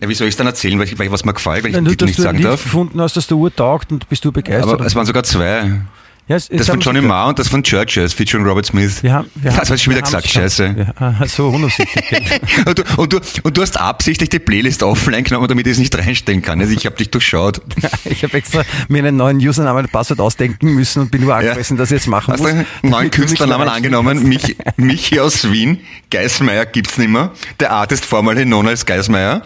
Ja, 0.00 0.08
wie 0.08 0.14
soll 0.14 0.28
ich 0.28 0.32
es 0.32 0.36
dann 0.36 0.46
erzählen, 0.46 0.78
weil 0.78 0.86
ich, 0.86 0.98
weil 0.98 1.06
ich 1.06 1.12
was 1.12 1.24
mir 1.24 1.34
gefällt, 1.34 1.64
wenn 1.64 1.70
ich 1.70 1.76
den 1.76 1.84
Titel 1.86 2.06
dass 2.06 2.08
nicht 2.16 2.20
sagen 2.20 2.40
darf? 2.42 2.62
gefunden 2.62 3.00
hast, 3.00 3.16
das 3.16 3.26
der 3.26 3.36
Uhr 3.36 3.54
taugt 3.54 3.90
und 3.90 4.08
bist 4.08 4.24
du 4.24 4.30
begeistert. 4.30 4.72
Aber 4.74 4.86
es 4.86 4.94
waren 4.94 5.06
sogar 5.06 5.24
zwei. 5.24 5.80
Ja, 6.28 6.36
es- 6.36 6.48
Das 6.48 6.66
von 6.68 6.80
Johnny 6.80 7.00
Marr 7.00 7.28
und 7.28 7.38
das 7.38 7.48
von 7.48 7.62
Churches, 7.62 8.12
featuring 8.12 8.46
Robert 8.46 8.66
Smith. 8.66 9.02
Wir 9.02 9.12
haben, 9.12 9.30
wir 9.34 9.50
das 9.50 9.66
habe 9.66 9.74
ich 9.76 9.82
schon 9.82 9.92
wieder 9.94 10.02
gesagt, 10.02 10.28
scheiße. 10.28 10.74
Ja, 10.78 10.94
aha, 11.06 11.26
so 11.26 11.48
unabsichtlich. 11.48 12.40
Und 12.66 12.78
du, 12.78 12.82
und, 12.96 13.12
du, 13.12 13.20
und 13.44 13.56
du 13.56 13.62
hast 13.62 13.78
absichtlich 13.80 14.28
die 14.28 14.38
Playlist 14.38 14.82
offline 14.82 15.24
genommen, 15.24 15.48
damit 15.48 15.66
ich 15.66 15.72
es 15.72 15.78
nicht 15.78 15.96
reinstellen 15.96 16.42
kann. 16.42 16.60
Also 16.60 16.72
ich 16.72 16.84
habe 16.86 16.96
dich 16.96 17.10
durchschaut. 17.10 17.60
ich 18.04 18.22
habe 18.24 18.36
extra 18.36 18.62
mir 18.88 18.98
einen 18.98 19.16
neuen 19.16 19.38
Username 19.38 19.80
und 19.80 19.92
Passwort 19.92 20.20
ausdenken 20.20 20.74
müssen 20.74 21.00
und 21.02 21.10
bin 21.10 21.22
nur 21.22 21.34
angemessen, 21.34 21.76
dass 21.76 21.90
ich 21.90 21.96
jetzt 21.98 22.06
machen 22.08 22.32
Hast 22.34 22.40
muss. 22.40 22.50
du 22.50 22.56
einen 22.56 22.66
neuen 22.82 23.10
du 23.10 23.16
Künstlernamen 23.18 23.68
angenommen? 23.68 24.22
Mich, 24.28 24.56
Michi 24.76 25.20
aus 25.20 25.50
Wien. 25.50 25.78
Geismeier 26.10 26.66
gibt's 26.66 26.98
nicht 26.98 27.10
mehr. 27.10 27.32
Der 27.60 27.72
Artist 27.72 28.04
formerly 28.04 28.44
known 28.44 28.66
als 28.68 28.84
Geismeier. 28.86 29.42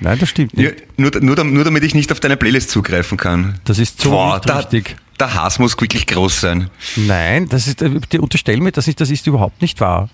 Nein, 0.00 0.18
das 0.18 0.28
stimmt 0.30 0.52
Ja, 0.54 0.70
nicht. 0.70 0.98
nur, 0.98 1.10
nur, 1.20 1.44
nur 1.44 1.64
damit 1.64 1.84
ich 1.84 1.94
nicht 1.94 2.10
auf 2.12 2.20
deine 2.20 2.36
Playlist 2.36 2.70
zugreifen 2.70 3.18
kann. 3.18 3.58
Das 3.64 3.78
ist 3.78 4.00
so 4.00 4.10
Boah, 4.10 4.40
richtig. 4.44 4.96
Der 5.18 5.34
Hass 5.34 5.58
muss 5.58 5.78
wirklich 5.80 6.06
groß 6.06 6.40
sein. 6.40 6.70
Nein, 6.96 7.48
das 7.48 7.66
ist, 7.66 7.82
äh, 7.82 7.90
die 8.12 8.18
unterstellen 8.18 8.62
mir 8.62 8.72
das 8.72 8.86
nicht, 8.86 9.00
das 9.00 9.10
ist 9.10 9.26
überhaupt 9.26 9.60
nicht 9.62 9.80
wahr. 9.80 10.08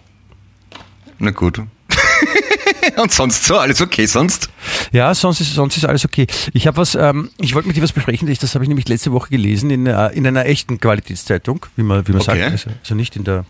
Na 1.19 1.31
gut. 1.31 1.61
Und 2.97 3.13
sonst 3.13 3.45
so, 3.45 3.59
alles 3.59 3.81
okay, 3.83 4.07
sonst? 4.07 4.49
Ja, 4.93 5.15
sonst 5.15 5.41
ist, 5.41 5.55
sonst 5.55 5.77
ist 5.77 5.85
alles 5.85 6.05
okay. 6.05 6.27
Ich 6.55 6.67
habe 6.67 6.79
was, 6.79 6.95
ähm, 6.95 7.31
ich 7.39 7.55
wollte 7.55 7.69
mit 7.69 7.77
dir 7.77 7.83
was 7.83 7.93
besprechen, 7.93 8.27
das 8.41 8.55
habe 8.55 8.65
ich 8.65 8.69
nämlich 8.69 8.89
letzte 8.89 9.13
Woche 9.13 9.29
gelesen 9.31 9.71
in, 9.71 9.87
äh, 9.87 10.09
in 10.09 10.27
einer 10.27 10.47
echten 10.47 10.81
Qualitätszeitung, 10.81 11.67
wie 11.77 11.83
man, 11.83 12.07
wie 12.09 12.13
man 12.13 12.23
Okay. 12.23 12.41
sagt. 12.41 12.53
Also, 12.53 12.71
also 12.81 12.95
nicht 12.95 13.17
in 13.17 13.25
der, 13.25 13.45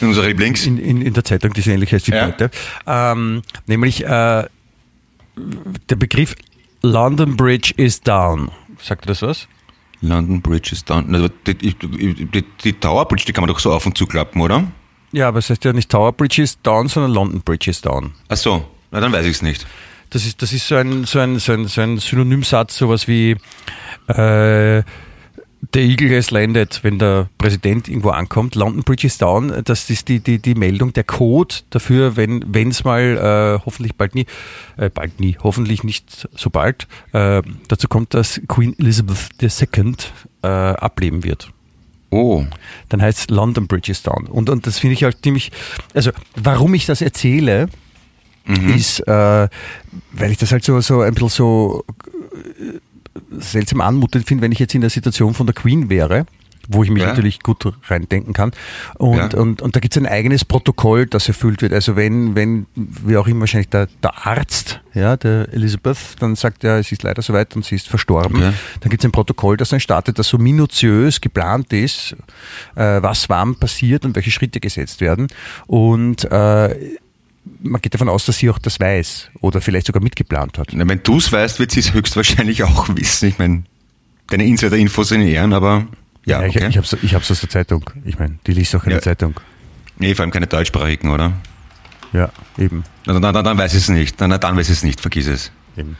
In 0.00 0.08
unserer 0.08 0.26
Lieblings. 0.26 0.64
in, 0.66 0.78
in, 0.78 1.02
in 1.02 1.12
der 1.12 1.24
Zeitung, 1.24 1.52
die 1.52 1.60
so 1.60 1.70
ähnlich 1.70 1.92
heißt 1.92 2.06
wie 2.10 2.14
Ja. 2.14 2.26
heute. 2.26 2.50
Ähm, 2.86 3.42
nämlich 3.66 4.04
äh, 4.04 4.44
der 5.36 5.96
Begriff 5.96 6.34
London 6.82 7.36
Bridge 7.36 7.72
is 7.76 8.00
down. 8.00 8.50
Sagt 8.82 9.04
dir 9.04 9.08
das 9.08 9.22
was? 9.22 9.48
London 10.00 10.40
Bridge 10.40 10.72
is 10.72 10.84
down. 10.84 11.14
Also 11.14 11.28
die, 11.46 11.54
die, 11.54 12.44
die, 12.64 12.72
Tower 12.74 13.06
Bridge, 13.06 13.24
die 13.26 13.32
kann 13.32 13.42
man 13.42 13.48
doch 13.48 13.58
so 13.58 13.72
auf 13.72 13.86
und 13.86 13.96
zu 13.96 14.06
klappen, 14.06 14.40
oder? 14.40 14.64
Ja, 15.12 15.28
aber 15.28 15.38
es 15.38 15.50
heißt 15.50 15.64
ja 15.64 15.72
nicht 15.72 15.90
Tower 15.90 16.12
Bridge 16.12 16.42
is 16.42 16.60
down, 16.62 16.88
sondern 16.88 17.12
London 17.12 17.40
Bridge 17.40 17.70
is 17.70 17.80
down. 17.80 18.12
Ach 18.28 18.36
so, 18.36 18.64
na 18.90 19.00
dann 19.00 19.12
weiß 19.12 19.24
ich 19.26 19.32
es 19.32 19.42
nicht. 19.42 19.66
Das 20.10 20.24
ist, 20.24 20.40
das 20.40 20.52
ist 20.52 20.66
so 20.66 20.76
ein, 20.76 21.04
so 21.04 21.18
ein, 21.18 21.38
so 21.38 21.52
ein, 21.52 21.66
so 21.66 21.80
ein 21.80 21.98
Synonymsatz, 21.98 22.78
sowas 22.78 23.08
wie 23.08 23.36
äh, 24.08 24.82
der 25.60 25.82
Eagle 25.82 26.16
has 26.16 26.30
landed, 26.30 26.80
wenn 26.82 26.98
der 26.98 27.28
Präsident 27.36 27.88
irgendwo 27.88 28.10
ankommt. 28.10 28.54
London 28.54 28.82
Bridge 28.84 29.06
is 29.06 29.18
down, 29.18 29.62
das 29.64 29.90
ist 29.90 30.08
die, 30.08 30.20
die, 30.20 30.38
die 30.38 30.54
Meldung, 30.54 30.92
der 30.92 31.04
Code 31.04 31.56
dafür, 31.70 32.16
wenn 32.16 32.68
es 32.68 32.84
mal 32.84 33.58
äh, 33.58 33.64
hoffentlich 33.64 33.94
bald 33.96 34.14
nie, 34.14 34.26
äh, 34.76 34.88
bald 34.88 35.20
nie, 35.20 35.36
hoffentlich 35.42 35.84
nicht 35.84 36.28
so 36.36 36.50
bald, 36.50 36.86
äh, 37.12 37.42
dazu 37.66 37.88
kommt, 37.88 38.14
dass 38.14 38.40
Queen 38.46 38.74
Elizabeth 38.78 39.30
II 39.40 39.94
äh, 40.42 40.46
ableben 40.46 41.24
wird 41.24 41.52
Oh, 42.10 42.46
dann 42.88 43.02
heißt 43.02 43.18
es 43.18 43.28
London 43.28 43.66
Bridge 43.66 43.92
is 43.92 44.02
down. 44.02 44.26
Und, 44.26 44.48
und 44.48 44.66
das 44.66 44.78
finde 44.78 44.94
ich 44.94 45.04
halt 45.04 45.18
ziemlich, 45.22 45.52
also 45.92 46.10
warum 46.36 46.72
ich 46.72 46.86
das 46.86 47.02
erzähle, 47.02 47.68
ist, 48.74 49.00
äh, 49.06 49.48
weil 50.12 50.30
ich 50.30 50.38
das 50.38 50.52
halt 50.52 50.64
so, 50.64 50.80
so 50.80 51.02
ein 51.02 51.12
bisschen 51.12 51.28
so 51.28 51.84
seltsam 53.38 53.80
anmutend 53.80 54.26
finde, 54.26 54.42
wenn 54.42 54.52
ich 54.52 54.58
jetzt 54.58 54.74
in 54.74 54.80
der 54.80 54.90
Situation 54.90 55.34
von 55.34 55.46
der 55.46 55.54
Queen 55.54 55.88
wäre, 55.90 56.26
wo 56.70 56.84
ich 56.84 56.90
mich 56.90 57.02
Ja. 57.02 57.08
natürlich 57.08 57.40
gut 57.40 57.64
reindenken 57.88 58.34
kann. 58.34 58.50
Und, 58.98 59.16
Ja. 59.32 59.38
und, 59.40 59.62
und 59.62 59.74
da 59.74 59.80
gibt 59.80 59.96
es 59.96 60.02
ein 60.02 60.06
eigenes 60.06 60.44
Protokoll, 60.44 61.06
das 61.06 61.26
erfüllt 61.26 61.62
wird. 61.62 61.72
Also 61.72 61.96
wenn, 61.96 62.34
wenn, 62.34 62.66
wie 62.74 63.16
auch 63.16 63.26
immer 63.26 63.40
wahrscheinlich 63.40 63.70
der, 63.70 63.88
der 64.02 64.26
Arzt, 64.26 64.80
ja, 64.92 65.16
der 65.16 65.48
Elizabeth, 65.54 65.96
dann 66.20 66.36
sagt 66.36 66.64
ja, 66.64 66.76
es 66.78 66.92
ist 66.92 67.04
leider 67.04 67.22
soweit 67.22 67.56
und 67.56 67.64
sie 67.64 67.76
ist 67.76 67.88
verstorben. 67.88 68.36
Okay. 68.36 68.52
Dann 68.80 68.90
gibt 68.90 69.02
es 69.02 69.08
ein 69.08 69.12
Protokoll, 69.12 69.56
das 69.56 69.70
dann 69.70 69.80
startet, 69.80 70.18
das 70.18 70.28
so 70.28 70.36
minutiös 70.36 71.22
geplant 71.22 71.72
ist, 71.72 72.14
äh, 72.74 73.00
was 73.02 73.30
wann 73.30 73.54
passiert 73.54 74.04
und 74.04 74.14
welche 74.14 74.30
Schritte 74.30 74.60
gesetzt 74.60 75.00
werden. 75.00 75.28
Und 75.66 76.30
äh, 76.30 76.98
man 77.60 77.80
geht 77.80 77.94
davon 77.94 78.08
aus, 78.08 78.26
dass 78.26 78.38
sie 78.38 78.50
auch 78.50 78.58
das 78.58 78.78
weiß 78.80 79.30
oder 79.40 79.60
vielleicht 79.60 79.86
sogar 79.86 80.02
mitgeplant 80.02 80.58
hat. 80.58 80.68
na, 80.72 80.88
wenn 80.88 81.02
du 81.02 81.16
es 81.18 81.32
weißt, 81.32 81.58
wird 81.58 81.70
sie 81.72 81.80
es 81.80 81.92
höchstwahrscheinlich 81.92 82.62
auch 82.64 82.88
wissen. 82.94 83.28
Ich 83.28 83.38
meine, 83.38 83.64
deine 84.28 84.44
Insider-Infos 84.44 85.08
sind 85.08 85.22
in 85.22 85.28
Ehren, 85.28 85.52
aber 85.52 85.86
ja, 86.24 86.44
ich, 86.44 86.56
okay. 86.56 86.68
ich 86.68 86.76
habe 86.76 86.86
es 86.86 86.96
ich 87.02 87.14
hab's 87.14 87.30
aus 87.30 87.40
der 87.40 87.48
Zeitung. 87.50 87.90
Ich 88.04 88.18
meine, 88.18 88.38
die 88.46 88.52
liest 88.52 88.74
auch 88.76 88.84
in 88.84 88.90
Ja. 88.90 88.96
der 88.96 89.02
Zeitung. 89.02 89.40
nee, 89.98 90.14
vor 90.14 90.22
allem 90.24 90.30
keine 90.30 90.46
deutschsprachigen, 90.46 91.10
oder? 91.10 91.32
Ja, 92.12 92.30
eben. 92.58 92.84
Dann, 93.04 93.20
dann, 93.20 93.34
dann 93.44 93.58
weiß 93.58 93.74
ich 93.74 93.80
es 93.80 93.88
nicht. 93.88 94.20
Dann, 94.20 94.30
dann 94.30 94.56
weiß 94.56 94.68
ich 94.68 94.78
es 94.78 94.82
nicht, 94.82 95.00
vergiss 95.00 95.26
es. 95.26 95.50
eben. 95.76 95.96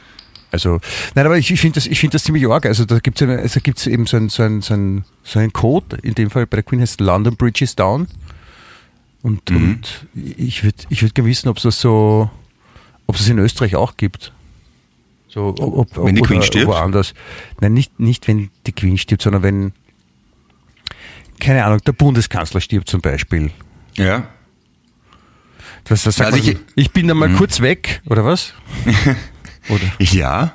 Also, 0.51 0.79
nein, 1.13 1.27
aber 1.27 1.37
ich, 1.37 1.51
ich 1.51 1.61
finde 1.61 1.75
das, 1.75 1.85
ich 1.85 1.99
finde 1.99 2.13
das 2.15 2.23
ziemlich 2.23 2.47
arg. 2.47 2.65
Also, 2.65 2.85
da 2.85 2.97
gibt 2.97 3.21
es 3.21 3.29
also 3.29 3.59
gibt's 3.59 3.85
eben 3.85 4.07
so 4.07 4.17
ein, 4.17 4.29
so, 4.29 4.41
ein, 4.41 4.61
so, 4.61 4.73
ein, 4.73 5.05
so 5.23 5.37
ein 5.37 5.53
Code, 5.53 5.97
in 6.01 6.15
dem 6.15 6.31
Fall 6.31 6.47
bei 6.47 6.57
der 6.57 6.63
Queen 6.63 6.81
heißt 6.81 6.99
London 7.01 7.35
Bridge 7.35 7.63
is 7.63 7.75
down. 7.75 8.07
Und, 9.21 9.49
Mhm. 9.49 9.57
und 9.57 10.07
ich 10.37 10.63
würde 10.63 10.77
ich 10.89 11.01
würd 11.01 11.13
gerne 11.15 11.29
wissen, 11.29 11.49
ob 11.49 11.57
es 11.57 11.63
das 11.63 11.81
so, 11.81 12.29
ob 13.07 13.15
es 13.15 13.27
in 13.27 13.37
Österreich 13.39 13.75
auch 13.75 13.97
gibt. 13.97 14.31
So, 15.27 15.49
ob, 15.59 15.61
ob, 15.97 16.05
Wenn 16.05 16.15
die 16.15 16.21
oder 16.21 16.27
Queen 16.29 16.41
stirbt? 16.41 16.67
Woanders. 16.67 17.13
Nein, 17.59 17.73
nicht, 17.73 17.99
nicht 17.99 18.27
wenn 18.27 18.49
die 18.65 18.71
Queen 18.71 18.97
stirbt, 18.97 19.21
sondern 19.21 19.43
wenn, 19.43 19.73
keine 21.39 21.63
Ahnung, 21.65 21.79
der 21.85 21.91
Bundeskanzler 21.91 22.61
stirbt 22.61 22.89
zum 22.89 23.01
Beispiel. 23.01 23.51
Ja. 23.95 24.27
Das, 25.85 26.03
das 26.03 26.19
Also 26.19 26.37
man, 26.37 26.47
ich- 26.47 26.57
ich, 26.75 26.91
bin 26.91 27.07
dann 27.07 27.17
mal 27.17 27.31
kurz 27.33 27.61
weg, 27.61 28.01
oder 28.07 28.25
was? 28.25 28.53
Oder? 29.69 29.81
Ja, 29.99 30.53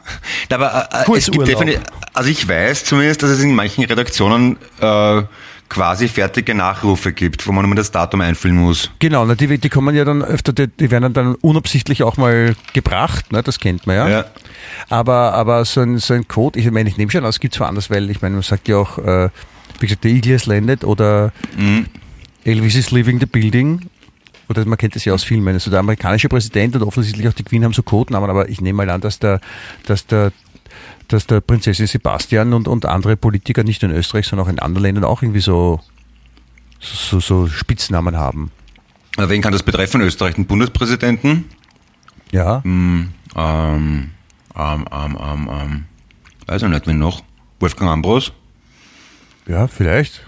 aber 0.50 0.88
äh, 0.92 1.04
Kurz 1.04 1.28
es 1.28 1.30
gibt 1.30 1.46
definitiv, 1.46 1.80
also 2.14 2.28
ich 2.30 2.48
weiß 2.48 2.84
zumindest, 2.84 3.22
dass 3.22 3.30
es 3.30 3.40
in 3.44 3.54
manchen 3.54 3.84
Redaktionen 3.84 4.56
äh, 4.80 5.22
quasi 5.68 6.08
fertige 6.08 6.54
Nachrufe 6.54 7.12
gibt, 7.12 7.46
wo 7.46 7.52
man 7.52 7.66
nur 7.66 7.74
das 7.74 7.90
Datum 7.90 8.20
einfüllen 8.20 8.56
muss. 8.56 8.90
Genau, 8.98 9.24
na, 9.24 9.34
die, 9.34 9.58
die 9.58 9.68
kommen 9.68 9.94
ja 9.94 10.04
dann 10.04 10.22
öfter, 10.22 10.52
die, 10.52 10.68
die 10.68 10.90
werden 10.90 11.12
dann 11.12 11.34
unabsichtlich 11.36 12.02
auch 12.02 12.16
mal 12.16 12.54
gebracht, 12.72 13.32
ne, 13.32 13.42
das 13.42 13.58
kennt 13.58 13.86
man 13.86 13.96
ja. 13.96 14.08
Ja. 14.08 14.24
Aber, 14.88 15.34
aber 15.34 15.64
so 15.64 15.80
ein, 15.80 15.98
so 15.98 16.14
ein 16.14 16.28
Code, 16.28 16.58
ich 16.58 16.70
meine, 16.70 16.88
ich 16.88 16.96
nehme 16.96 17.10
schon 17.10 17.24
an, 17.24 17.30
es 17.30 17.40
gibt 17.40 17.54
es 17.54 17.60
woanders, 17.60 17.90
weil 17.90 18.10
ich 18.10 18.22
meine, 18.22 18.34
man 18.34 18.42
sagt 18.42 18.68
ja 18.68 18.76
auch, 18.76 18.98
äh, 18.98 19.30
wie 19.80 19.86
gesagt, 19.86 20.04
der 20.04 20.12
Eagle 20.12 20.34
has 20.34 20.46
landed 20.46 20.84
oder 20.84 21.32
Mhm. 21.56 21.86
Elvis 22.44 22.74
is 22.74 22.90
leaving 22.90 23.18
the 23.20 23.26
building. 23.26 23.88
Oder 24.48 24.66
man 24.66 24.76
kennt 24.76 24.94
das 24.94 25.04
ja 25.06 25.14
aus 25.14 25.24
Filmen. 25.24 25.54
Also 25.54 25.70
der 25.70 25.80
amerikanische 25.80 26.28
Präsident 26.28 26.76
und 26.76 26.82
offensichtlich 26.82 27.26
auch 27.26 27.32
die 27.32 27.44
Queen 27.44 27.64
haben 27.64 27.72
so 27.72 27.82
Codenamen, 27.82 28.28
aber 28.28 28.48
ich 28.50 28.60
nehme 28.60 28.76
mal 28.76 28.90
an, 28.90 29.00
dass 29.00 29.18
der, 29.18 29.40
dass 29.86 30.06
der, 30.06 30.32
dass 31.08 31.26
der 31.26 31.40
Prinzessin 31.40 31.86
Sebastian 31.86 32.52
und, 32.52 32.68
und 32.68 32.86
andere 32.86 33.16
Politiker 33.16 33.64
nicht 33.64 33.82
nur 33.82 33.90
in 33.90 33.96
Österreich, 33.96 34.26
sondern 34.26 34.46
auch 34.46 34.50
in 34.50 34.58
anderen 34.58 34.84
Ländern 34.84 35.04
auch 35.04 35.22
irgendwie 35.22 35.40
so, 35.40 35.80
so, 36.80 37.20
so 37.20 37.46
Spitznamen 37.46 38.16
haben. 38.16 38.50
Wen 39.16 39.42
kann 39.42 39.52
das 39.52 39.62
betreffen? 39.62 40.00
Österreich, 40.00 40.34
den 40.34 40.46
Bundespräsidenten? 40.46 41.44
Ja. 42.32 42.64
Hm, 42.64 43.10
ähm, 43.36 44.10
ähm, 44.56 44.84
ähm, 44.92 45.18
ähm, 45.20 45.50
ähm, 45.52 45.84
weiß 46.46 46.62
ich 46.62 46.68
nicht, 46.68 46.86
wen 46.86 46.98
noch? 46.98 47.22
Wolfgang 47.60 47.90
Ambros. 47.90 48.32
Ja, 49.46 49.68
vielleicht. 49.68 50.26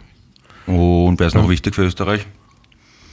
Und 0.67 1.19
wer 1.19 1.29
ist 1.29 1.35
noch 1.35 1.49
wichtig 1.49 1.75
für 1.75 1.85
Österreich? 1.85 2.27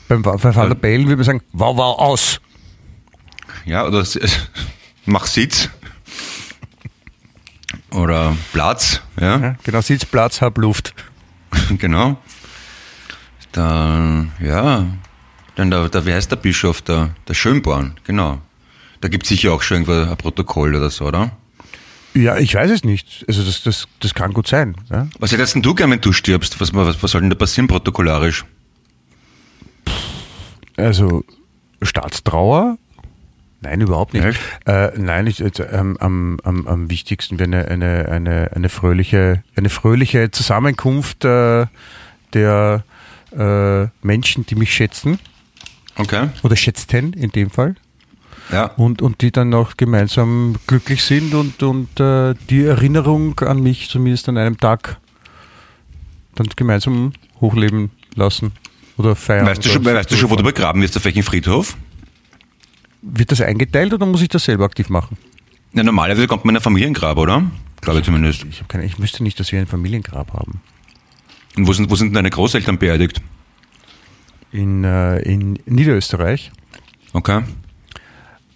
Beim, 0.08 0.22
bei 0.22 0.56
Van 0.56 0.70
der 0.70 0.76
Bellen 0.76 1.06
würde 1.06 1.18
man 1.18 1.26
sagen, 1.26 1.42
wow, 1.54 1.76
wow, 1.78 1.98
aus. 1.98 2.42
Ja, 3.66 3.88
oder 3.88 4.06
mach 5.06 5.26
Sitz. 5.26 5.70
Oder 7.94 8.36
Platz, 8.52 9.02
ja. 9.20 9.38
Ja, 9.38 9.56
genau, 9.64 9.82
Sitzplatz, 9.82 10.42
hab 10.42 10.58
Luft. 10.58 10.94
Genau. 11.78 12.18
Dann, 13.52 14.32
ja, 14.40 14.88
dann 15.56 15.70
der, 15.70 15.88
der, 15.90 16.06
wie 16.08 16.14
heißt 16.14 16.32
der 16.32 16.38
Bischof? 16.38 16.82
Der, 16.82 17.12
der 17.28 17.36
Schönborn, 17.36 17.94
genau. 18.04 18.42
Da 19.02 19.08
gibt 19.08 19.24
es 19.24 19.30
sicher 19.30 19.54
auch 19.54 19.62
schon 19.62 19.84
irgendwo 19.84 20.12
ein 20.12 20.18
Protokoll 20.18 20.76
oder 20.76 20.90
so, 20.90 21.06
oder? 21.06 21.32
Ja, 22.16 22.38
ich 22.38 22.56
weiß 22.56 22.72
es 22.72 22.84
nicht. 22.84 23.24
Also 23.28 23.44
das, 23.44 23.62
das, 23.64 23.88
das 24.00 24.14
kann 24.14 24.34
gut 24.34 24.48
sein. 24.48 24.76
Ja? 24.90 25.08
Was 25.20 25.32
hättest 25.32 25.56
denn 25.56 25.62
du 25.62 25.76
gern, 25.76 25.92
wenn 25.92 26.02
du 26.02 26.12
stirbst? 26.12 26.60
Was, 26.60 26.74
was, 26.74 27.02
was 27.02 27.12
soll 27.12 27.22
denn 27.22 27.30
da 27.30 27.36
passieren 27.36 27.68
protokollarisch? 27.68 28.46
Also 30.78 31.24
Staatstrauer? 31.82 32.78
Nein, 33.64 33.82
überhaupt 33.82 34.14
nicht. 34.14 34.38
Äh, 34.66 34.92
nein, 34.98 35.26
ich, 35.28 35.42
ähm, 35.42 35.98
am, 36.00 36.40
am, 36.44 36.68
am 36.68 36.90
wichtigsten 36.90 37.40
wäre 37.40 37.50
eine, 37.50 37.68
eine, 37.70 38.10
eine, 38.10 38.52
eine, 38.54 38.70
fröhliche, 38.70 39.44
eine 39.56 39.70
fröhliche 39.70 40.32
Zusammenkunft 40.32 41.24
äh, 41.26 41.66
der 42.34 42.84
äh, 43.38 43.88
Menschen, 44.06 44.46
die 44.46 44.56
mich 44.56 44.74
schätzen 44.74 45.20
Okay. 45.98 46.30
oder 46.42 46.56
schätzten 46.56 47.14
in 47.14 47.32
dem 47.32 47.50
Fall 47.52 47.76
Ja. 48.52 48.66
und, 48.78 49.02
und 49.02 49.22
die 49.22 49.32
dann 49.32 49.54
auch 49.54 49.78
gemeinsam 49.78 50.56
glücklich 50.68 51.04
sind 51.04 51.34
und, 51.36 51.62
und 51.64 52.00
äh, 52.00 52.34
die 52.50 52.64
Erinnerung 52.66 53.40
an 53.42 53.62
mich 53.62 53.90
zumindest 53.90 54.28
an 54.30 54.38
einem 54.38 54.58
Tag 54.58 54.98
dann 56.36 56.48
gemeinsam 56.56 57.14
hochleben 57.42 57.92
lassen 58.16 58.52
oder 58.98 59.16
feiern. 59.16 59.46
Weißt 59.46 59.64
du, 59.64 59.70
schon, 59.70 59.86
weißt 59.86 60.10
du 60.12 60.16
schon, 60.16 60.30
wo 60.32 60.36
du 60.36 60.44
begraben 60.44 60.82
wirst, 60.82 60.98
auf 60.98 61.06
welchem 61.06 61.24
Friedhof? 61.24 61.78
Wird 63.06 63.32
das 63.32 63.42
eingeteilt 63.42 63.94
oder 63.94 64.06
muss 64.06 64.22
ich 64.22 64.30
das 64.30 64.46
selber 64.46 64.64
aktiv 64.64 64.90
machen? 64.90 65.18
Ja, 65.74 65.84
normalerweise 65.84 66.26
kommt 66.28 66.46
man 66.46 66.56
in 66.56 66.60
ein 66.60 66.64
Familiengrab, 66.64 67.18
oder? 67.18 67.44
Glaube 67.82 68.00
ich 68.00 68.06
zumindest. 68.06 68.46
Ich, 68.50 68.62
hab 68.62 68.70
keine, 68.70 68.86
ich 68.86 68.98
wüsste 68.98 69.24
nicht, 69.24 69.40
dass 69.40 69.52
wir 69.52 69.60
ein 69.60 69.68
Familiengrab 69.68 70.34
haben. 70.34 70.62
Und 71.58 71.68
wo 71.68 71.74
sind, 71.74 71.90
wo 71.90 71.96
sind 71.96 72.08
denn 72.08 72.16
deine 72.16 72.30
Großeltern 72.30 72.78
beerdigt? 72.78 73.22
In, 74.52 74.84
äh, 74.84 75.20
in 75.20 75.60
Niederösterreich. 75.66 76.52
Okay. 77.12 77.42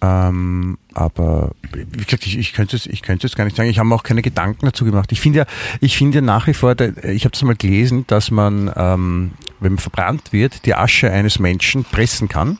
Ähm, 0.00 0.78
aber 0.94 1.52
wie 1.72 2.04
gesagt, 2.04 2.26
ich, 2.26 2.38
ich 2.38 2.52
könnte 2.52 2.76
es, 2.76 2.86
ich 2.86 3.02
könnte 3.02 3.26
es 3.26 3.34
gar 3.34 3.44
nicht 3.44 3.56
sagen. 3.56 3.68
Ich 3.68 3.78
habe 3.78 3.88
mir 3.88 3.94
auch 3.94 4.04
keine 4.04 4.22
Gedanken 4.22 4.64
dazu 4.64 4.84
gemacht. 4.84 5.10
Ich 5.12 5.20
finde 5.20 5.40
ja, 5.40 5.46
ich 5.80 5.96
finde 5.96 6.18
ja 6.18 6.22
nach 6.22 6.46
wie 6.46 6.54
vor, 6.54 6.74
ich 6.80 7.24
habe 7.24 7.32
das 7.32 7.42
mal 7.42 7.56
gelesen, 7.56 8.04
dass 8.06 8.30
man, 8.30 8.72
ähm, 8.76 9.32
wenn 9.60 9.72
man 9.72 9.78
verbrannt 9.78 10.32
wird, 10.32 10.64
die 10.66 10.74
Asche 10.74 11.10
eines 11.10 11.38
Menschen 11.38 11.84
pressen 11.84 12.28
kann. 12.28 12.58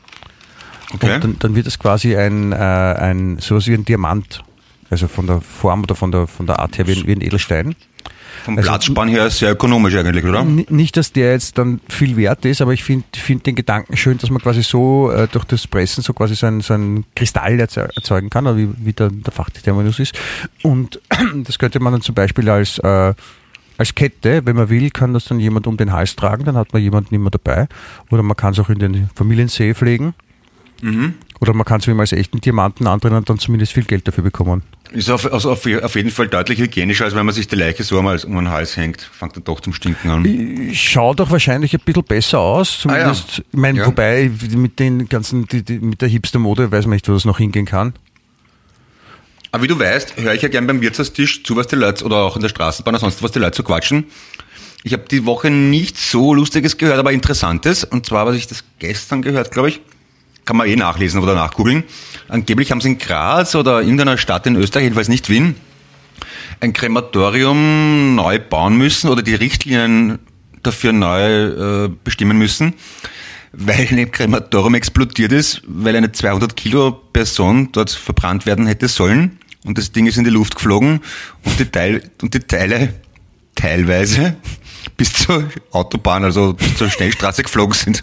Okay. 0.93 1.15
Und 1.15 1.23
dann, 1.23 1.39
dann 1.39 1.55
wird 1.55 1.67
es 1.67 1.77
quasi 1.77 2.15
ein, 2.15 2.51
äh, 2.51 2.55
ein 2.55 3.37
sowas 3.39 3.67
wie 3.67 3.73
ein 3.73 3.85
Diamant. 3.85 4.43
Also 4.89 5.07
von 5.07 5.27
der 5.27 5.39
Form 5.41 5.83
oder 5.83 5.93
von 5.93 6.11
der, 6.11 6.25
von 6.25 6.47
der 6.47 6.59
Art 6.59 6.77
her 6.77 6.87
wie 6.87 6.93
ein, 6.93 7.05
wie 7.05 7.11
ein 7.11 7.21
Edelstein. 7.21 7.75
Vom 8.43 8.57
also- 8.57 8.69
Platzspann 8.69 9.07
her 9.09 9.29
sehr 9.29 9.51
ökonomisch 9.51 9.95
eigentlich, 9.95 10.23
oder? 10.25 10.43
Nicht, 10.43 10.97
dass 10.97 11.11
der 11.11 11.33
jetzt 11.33 11.57
dann 11.57 11.79
viel 11.89 12.15
wert 12.17 12.45
ist, 12.45 12.61
aber 12.61 12.73
ich 12.73 12.83
finde 12.83 13.05
find 13.13 13.45
den 13.45 13.53
Gedanken 13.55 13.97
schön, 13.97 14.17
dass 14.17 14.29
man 14.31 14.41
quasi 14.41 14.63
so 14.63 15.11
äh, 15.11 15.27
durch 15.27 15.45
das 15.45 15.67
Pressen 15.67 16.01
so 16.01 16.13
quasi 16.13 16.35
so 16.35 16.47
ein, 16.47 16.61
so 16.61 16.73
ein 16.73 17.05
Kristall 17.15 17.59
erze- 17.59 17.89
erzeugen 17.95 18.29
kann, 18.29 18.45
wie, 18.57 18.69
wie 18.83 18.93
der, 18.93 19.09
der 19.09 19.33
Fachterminus 19.33 19.99
ist. 19.99 20.17
Und 20.63 20.99
das 21.43 21.59
könnte 21.59 21.79
man 21.79 21.93
dann 21.93 22.01
zum 22.01 22.15
Beispiel 22.15 22.49
als, 22.49 22.79
äh, 22.79 23.13
als 23.77 23.93
Kette, 23.93 24.41
wenn 24.45 24.55
man 24.55 24.69
will, 24.69 24.89
kann 24.89 25.13
das 25.13 25.25
dann 25.25 25.39
jemand 25.39 25.67
um 25.67 25.77
den 25.77 25.91
Hals 25.91 26.15
tragen, 26.15 26.45
dann 26.45 26.55
hat 26.55 26.73
man 26.73 26.81
jemanden 26.81 27.13
immer 27.13 27.29
dabei. 27.29 27.67
Oder 28.09 28.23
man 28.23 28.35
kann 28.37 28.53
es 28.53 28.59
auch 28.59 28.69
in 28.69 28.79
den 28.79 29.09
Familiensee 29.13 29.73
pflegen. 29.75 30.15
Oder 31.41 31.53
man 31.53 31.65
kann 31.65 31.79
es 31.79 31.87
wie 31.87 31.93
mal 31.93 32.01
als 32.03 32.11
echten 32.11 32.41
Diamanten 32.41 32.87
andrehen 32.87 33.13
und 33.15 33.29
dann 33.29 33.39
zumindest 33.39 33.73
viel 33.73 33.83
Geld 33.83 34.07
dafür 34.07 34.23
bekommen. 34.23 34.63
Ist 34.91 35.09
auf, 35.09 35.31
also 35.31 35.51
auf, 35.51 35.65
auf 35.65 35.95
jeden 35.95 36.09
Fall 36.09 36.27
deutlich 36.27 36.59
hygienischer, 36.59 37.05
als 37.05 37.15
wenn 37.15 37.25
man 37.25 37.35
sich 37.35 37.47
die 37.47 37.55
Leiche 37.55 37.83
so 37.83 37.97
einmal 37.99 38.19
um 38.25 38.35
den 38.35 38.49
Hals 38.49 38.75
hängt. 38.75 39.01
Fängt 39.01 39.35
dann 39.35 39.43
doch 39.43 39.59
zum 39.59 39.73
Stinken 39.73 40.09
an. 40.09 40.69
Schaut 40.73 41.19
doch 41.19 41.29
wahrscheinlich 41.31 41.73
ein 41.73 41.81
bisschen 41.85 42.03
besser 42.03 42.39
aus, 42.39 42.79
zumindest. 42.79 43.25
Ah, 43.29 43.33
ja. 43.37 43.43
Ich 43.51 43.57
meine, 43.59 43.79
Ja. 43.79 43.85
wobei 43.85 44.31
mit 44.55 44.79
den 44.79 45.07
ganzen, 45.07 45.47
die, 45.47 45.63
die, 45.63 45.79
mit 45.79 46.01
der 46.01 46.09
Hipster-Mode 46.09 46.71
weiß 46.71 46.85
man 46.85 46.95
nicht, 46.95 47.07
wo 47.07 47.13
das 47.13 47.25
noch 47.25 47.37
hingehen 47.37 47.65
kann. 47.65 47.93
Aber 49.51 49.63
wie 49.63 49.67
du 49.67 49.79
weißt, 49.79 50.17
höre 50.17 50.33
ich 50.33 50.41
ja 50.41 50.49
gern 50.49 50.67
beim 50.67 50.81
Wirtshaustisch 50.81 51.43
zu, 51.43 51.55
was 51.55 51.67
die 51.67 51.75
Leute, 51.75 52.03
oder 52.05 52.17
auch 52.17 52.35
in 52.35 52.41
der 52.41 52.49
Straßenbahn 52.49 52.93
oder 52.95 53.01
sonst 53.01 53.23
was 53.23 53.31
die 53.31 53.39
Leute 53.39 53.57
so 53.57 53.63
quatschen. 53.63 54.05
Ich 54.83 54.93
habe 54.93 55.03
die 55.09 55.25
Woche 55.25 55.49
nichts 55.49 56.11
so 56.11 56.33
Lustiges 56.33 56.77
gehört, 56.77 56.99
aber 56.99 57.11
Interessantes. 57.11 57.83
Und 57.83 58.05
zwar, 58.05 58.25
was 58.25 58.35
ich 58.35 58.47
das 58.47 58.63
gestern 58.79 59.21
gehört, 59.21 59.51
glaube 59.51 59.69
ich, 59.69 59.81
kann 60.49 60.57
man 60.57 60.67
eh 60.67 60.75
nachlesen 60.75 61.21
oder 61.21 61.35
nachgoogeln. 61.35 61.83
Angeblich 62.27 62.71
haben 62.71 62.81
sie 62.81 62.87
in 62.89 62.97
Graz 62.97 63.53
oder 63.53 63.81
irgendeiner 63.81 64.17
Stadt 64.17 64.47
in 64.47 64.55
Österreich, 64.55 64.85
jedenfalls 64.85 65.07
nicht 65.07 65.29
Wien, 65.29 65.53
ein 66.59 66.73
Krematorium 66.73 68.15
neu 68.15 68.39
bauen 68.39 68.75
müssen 68.75 69.11
oder 69.11 69.21
die 69.21 69.35
Richtlinien 69.35 70.17
dafür 70.63 70.91
neu 70.91 71.83
äh, 71.85 71.89
bestimmen 72.03 72.39
müssen, 72.39 72.73
weil 73.51 73.89
ein 73.91 74.11
Krematorium 74.11 74.73
explodiert 74.73 75.33
ist, 75.33 75.61
weil 75.67 75.95
eine 75.95 76.11
200 76.11 76.55
Kilo 76.55 76.93
Person 76.93 77.71
dort 77.71 77.91
verbrannt 77.91 78.47
werden 78.47 78.65
hätte 78.65 78.87
sollen 78.87 79.37
und 79.65 79.77
das 79.77 79.91
Ding 79.91 80.07
ist 80.07 80.17
in 80.17 80.23
die 80.23 80.31
Luft 80.31 80.55
geflogen 80.55 81.01
und 81.45 81.59
die, 81.59 81.65
Teil, 81.65 82.09
und 82.23 82.33
die 82.33 82.39
Teile 82.39 82.95
teilweise 83.53 84.35
bis 84.97 85.13
zur 85.13 85.47
Autobahn, 85.69 86.23
also 86.23 86.53
bis 86.53 86.75
zur 86.75 86.89
Schnellstraße 86.89 87.43
geflogen 87.43 87.75
sind. 87.75 88.01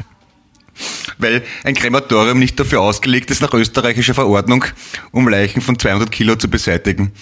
Weil 1.18 1.42
ein 1.64 1.74
Krematorium 1.74 2.38
nicht 2.38 2.58
dafür 2.60 2.80
ausgelegt 2.80 3.30
ist 3.30 3.42
nach 3.42 3.52
österreichischer 3.54 4.14
Verordnung, 4.14 4.64
um 5.12 5.28
Leichen 5.28 5.62
von 5.62 5.78
200 5.78 6.10
Kilo 6.10 6.36
zu 6.36 6.48
beseitigen. 6.48 7.12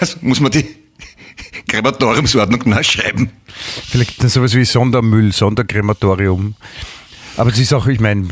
Also 0.00 0.18
muss 0.22 0.40
man 0.40 0.52
die 0.52 0.66
Krematoriumsordnung 1.68 2.68
nachschreiben. 2.68 3.30
Vielleicht 3.88 4.22
dann 4.22 4.30
sowas 4.30 4.54
wie 4.54 4.64
Sondermüll, 4.64 5.32
Sonderkrematorium. 5.32 6.54
Aber 7.36 7.50
es 7.50 7.58
ist 7.58 7.72
auch, 7.72 7.86
ich 7.88 8.00
meine, 8.00 8.28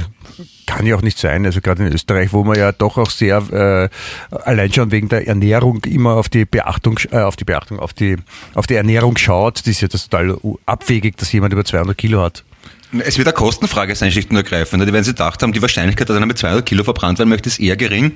kann 0.66 0.87
ja 0.87 0.96
auch 0.96 1.02
nicht 1.02 1.18
sein. 1.18 1.44
Also 1.44 1.61
gerade 1.61 1.85
in 1.85 1.92
Österreich, 1.92 2.32
wo 2.32 2.44
man 2.44 2.56
ja 2.56 2.72
doch 2.72 2.98
auch 2.98 3.11
sehr 3.11 3.90
äh, 4.32 4.37
allein 4.44 4.72
schon 4.72 4.90
wegen 4.90 5.08
der 5.08 5.26
Ernährung 5.26 5.85
immer 5.85 6.14
auf 6.14 6.28
die 6.28 6.44
Beachtung, 6.44 6.98
äh, 7.11 7.18
auf 7.18 7.37
die 7.37 7.44
Beachtung, 7.44 7.78
auf 7.78 7.92
die, 7.92 8.16
auf 8.54 8.66
die 8.66 8.74
Ernährung 8.74 9.16
schaut, 9.16 9.58
das 9.58 9.66
ist 9.66 9.80
ja 9.80 9.88
das 9.88 10.08
total 10.08 10.38
abwegig, 10.66 11.16
dass 11.16 11.32
jemand 11.32 11.52
über 11.52 11.64
200 11.64 11.96
Kilo 11.96 12.22
hat. 12.22 12.44
Es 12.98 13.16
wird 13.16 13.28
eine 13.28 13.35
Kostenfrage 13.35 13.94
sein, 13.94 14.12
schlicht 14.12 14.31
und 14.31 14.37
ergreifend. 14.37 14.83
Die 14.83 14.92
werden 14.92 15.05
sich 15.05 15.14
gedacht 15.14 15.42
haben, 15.42 15.52
die 15.52 15.62
Wahrscheinlichkeit, 15.62 16.09
dass 16.09 16.16
einer 16.16 16.26
mit 16.26 16.38
200 16.38 16.66
Kilo 16.66 16.85
verbrannt 16.85 17.18
werden 17.18 17.31
möchte, 17.31 17.48
ist 17.48 17.59
eher 17.59 17.76
gering. 17.76 18.12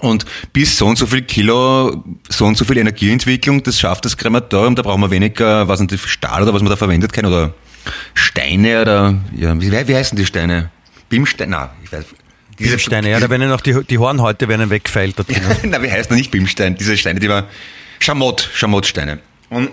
Und 0.00 0.26
bis 0.52 0.76
so 0.76 0.86
und 0.86 0.98
so 0.98 1.06
viel 1.06 1.22
Kilo, 1.22 2.04
so 2.28 2.44
und 2.44 2.56
so 2.56 2.64
viel 2.64 2.76
Energieentwicklung, 2.76 3.62
das 3.62 3.80
schafft 3.80 4.04
das 4.04 4.16
Krematorium, 4.16 4.74
da 4.74 4.82
brauchen 4.82 5.00
wir 5.00 5.10
weniger, 5.10 5.68
was 5.68 5.80
nicht, 5.80 6.06
Stahl 6.06 6.42
oder 6.42 6.52
was 6.52 6.60
man 6.60 6.70
da 6.70 6.76
verwendet 6.76 7.12
kann, 7.12 7.24
oder 7.24 7.54
Steine 8.14 8.82
oder, 8.82 9.14
ja, 9.34 9.58
wie, 9.58 9.72
wie 9.72 9.96
heißen 9.96 10.18
die 10.18 10.26
Steine? 10.26 10.70
Bimsteine, 11.08 11.50
na, 11.50 11.70
ich 11.82 11.92
weiß. 11.92 12.04
Diese 12.58 12.78
Steine, 12.78 13.10
ja, 13.10 13.20
da 13.20 13.30
werden 13.30 13.48
noch 13.48 13.60
die, 13.60 13.84
die 13.84 13.98
Hornhäute 13.98 14.48
werden 14.48 14.68
drin. 14.68 15.12
na, 15.64 15.82
wie 15.82 15.90
heißt 15.90 16.10
noch 16.10 16.16
nicht 16.16 16.30
Bimstein? 16.30 16.76
Diese 16.76 16.96
Steine, 16.96 17.20
die 17.20 17.28
war 17.28 17.44
Schamott, 18.00 18.50
Schamottsteine. 18.54 19.20
Und 19.50 19.70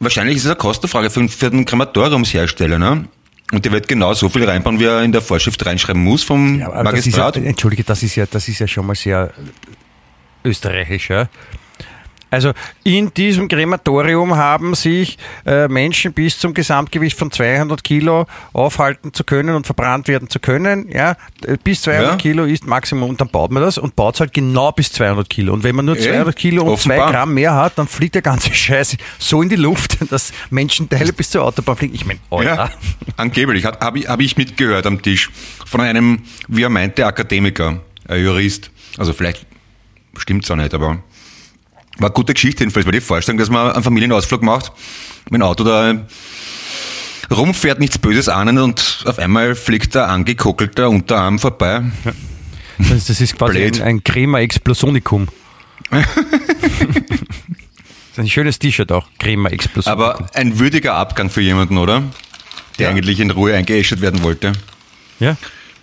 wahrscheinlich 0.00 0.36
ist 0.36 0.44
es 0.44 0.50
eine 0.50 0.56
Kostenfrage 0.56 1.10
für, 1.10 1.28
für 1.28 1.50
den 1.50 1.64
Krematoriumshersteller, 1.64 2.78
ne? 2.78 3.08
Und 3.50 3.64
der 3.64 3.72
wird 3.72 3.88
genau 3.88 4.12
so 4.12 4.28
viel 4.28 4.44
reinbauen, 4.44 4.78
wie 4.78 4.84
er 4.84 5.02
in 5.02 5.12
der 5.12 5.22
Vorschrift 5.22 5.64
reinschreiben 5.64 6.02
muss 6.02 6.22
vom 6.22 6.58
Ja, 6.60 6.70
das 6.70 6.84
Magistrat. 6.84 7.36
ist 7.36 7.42
ja, 7.42 7.48
Entschuldige, 7.48 7.82
das 7.82 8.02
ist 8.02 8.14
ja, 8.14 8.26
das 8.30 8.46
ist 8.46 8.58
ja 8.58 8.68
schon 8.68 8.86
mal 8.86 8.94
sehr 8.94 9.32
österreichisch, 10.44 11.08
ja. 11.08 11.28
Also 12.30 12.52
in 12.84 13.12
diesem 13.14 13.48
Krematorium 13.48 14.36
haben 14.36 14.74
sich 14.74 15.18
äh, 15.46 15.68
Menschen 15.68 16.12
bis 16.12 16.38
zum 16.38 16.54
Gesamtgewicht 16.54 17.18
von 17.18 17.30
200 17.30 17.82
Kilo 17.82 18.26
aufhalten 18.52 19.12
zu 19.14 19.24
können 19.24 19.54
und 19.54 19.66
verbrannt 19.66 20.08
werden 20.08 20.28
zu 20.28 20.38
können. 20.40 20.88
Ja, 20.90 21.16
Äh, 21.44 21.56
bis 21.62 21.82
200 21.82 22.10
Ja. 22.12 22.16
Kilo 22.16 22.44
ist 22.44 22.66
Maximum 22.66 23.10
und 23.10 23.20
dann 23.20 23.28
baut 23.28 23.50
man 23.50 23.62
das 23.62 23.78
und 23.78 23.96
baut 23.96 24.14
es 24.14 24.20
halt 24.20 24.32
genau 24.34 24.72
bis 24.72 24.92
200 24.92 25.28
Kilo. 25.30 25.52
Und 25.52 25.62
wenn 25.64 25.74
man 25.76 25.84
nur 25.86 25.96
Ja, 25.96 26.02
200 26.12 26.36
Kilo 26.36 26.62
und 26.64 26.70
offenbar. 26.70 27.06
2 27.08 27.12
Gramm 27.12 27.34
mehr 27.34 27.54
hat, 27.54 27.78
dann 27.78 27.86
fliegt 27.88 28.14
der 28.14 28.22
ganze 28.22 28.52
Scheiß 28.54 28.96
so 29.18 29.40
in 29.42 29.48
die 29.48 29.56
Luft, 29.56 29.98
dass 30.10 30.32
Menschenteile 30.50 31.12
bis 31.12 31.30
zur 31.30 31.44
Autobahn 31.44 31.76
fliegen. 31.76 31.94
Ich 31.94 32.04
meine, 32.06 32.20
Alter. 32.30 32.54
Ja, 32.54 32.70
angeblich. 33.16 33.64
Habe 33.64 33.78
hab 33.80 33.96
ich, 33.96 34.08
hab 34.08 34.20
ich 34.20 34.36
mitgehört 34.36 34.86
am 34.86 35.00
Tisch 35.02 35.30
von 35.64 35.80
einem, 35.80 36.22
wie 36.48 36.62
er 36.62 36.68
meinte, 36.70 37.06
Akademiker, 37.06 37.80
ein 38.06 38.22
Jurist. 38.24 38.70
Also 38.98 39.12
vielleicht 39.12 39.46
stimmt's 40.16 40.50
auch 40.50 40.56
nicht, 40.56 40.74
aber 40.74 40.98
war 41.98 42.08
eine 42.08 42.14
gute 42.14 42.34
Geschichte 42.34 42.62
jedenfalls, 42.64 42.86
weil 42.86 42.92
die 42.92 43.00
Vorstellung, 43.00 43.38
dass 43.38 43.50
man 43.50 43.72
einen 43.72 43.82
Familienausflug 43.82 44.42
macht, 44.42 44.72
mit 45.30 45.40
dem 45.40 45.42
Auto 45.42 45.64
da 45.64 45.94
rumfährt, 47.30 47.80
nichts 47.80 47.98
Böses 47.98 48.28
ahnen 48.28 48.58
und 48.58 49.02
auf 49.06 49.18
einmal 49.18 49.54
fliegt 49.54 49.94
der 49.94 50.08
angekockelter 50.08 50.88
Unterarm 50.88 51.38
vorbei. 51.38 51.82
Das, 52.78 53.06
das 53.06 53.20
ist 53.20 53.36
quasi 53.36 53.58
Blöd. 53.58 53.80
ein, 53.80 53.86
ein 53.88 54.04
Crema 54.04 54.40
Explosonikum. 54.40 55.28
das 55.90 56.06
ist 58.12 58.18
ein 58.18 58.28
schönes 58.28 58.58
T-Shirt 58.58 58.90
auch, 58.92 59.06
Crema 59.18 59.50
Explosonikum. 59.50 60.04
Aber 60.04 60.26
ein 60.34 60.58
würdiger 60.58 60.94
Abgang 60.94 61.30
für 61.30 61.40
jemanden, 61.40 61.78
oder? 61.78 62.02
Der 62.78 62.88
Ja. 62.88 62.94
eigentlich 62.94 63.20
in 63.20 63.30
Ruhe 63.30 63.54
eingeäschert 63.54 64.00
werden 64.00 64.22
wollte. 64.22 64.52
ja, 65.20 65.36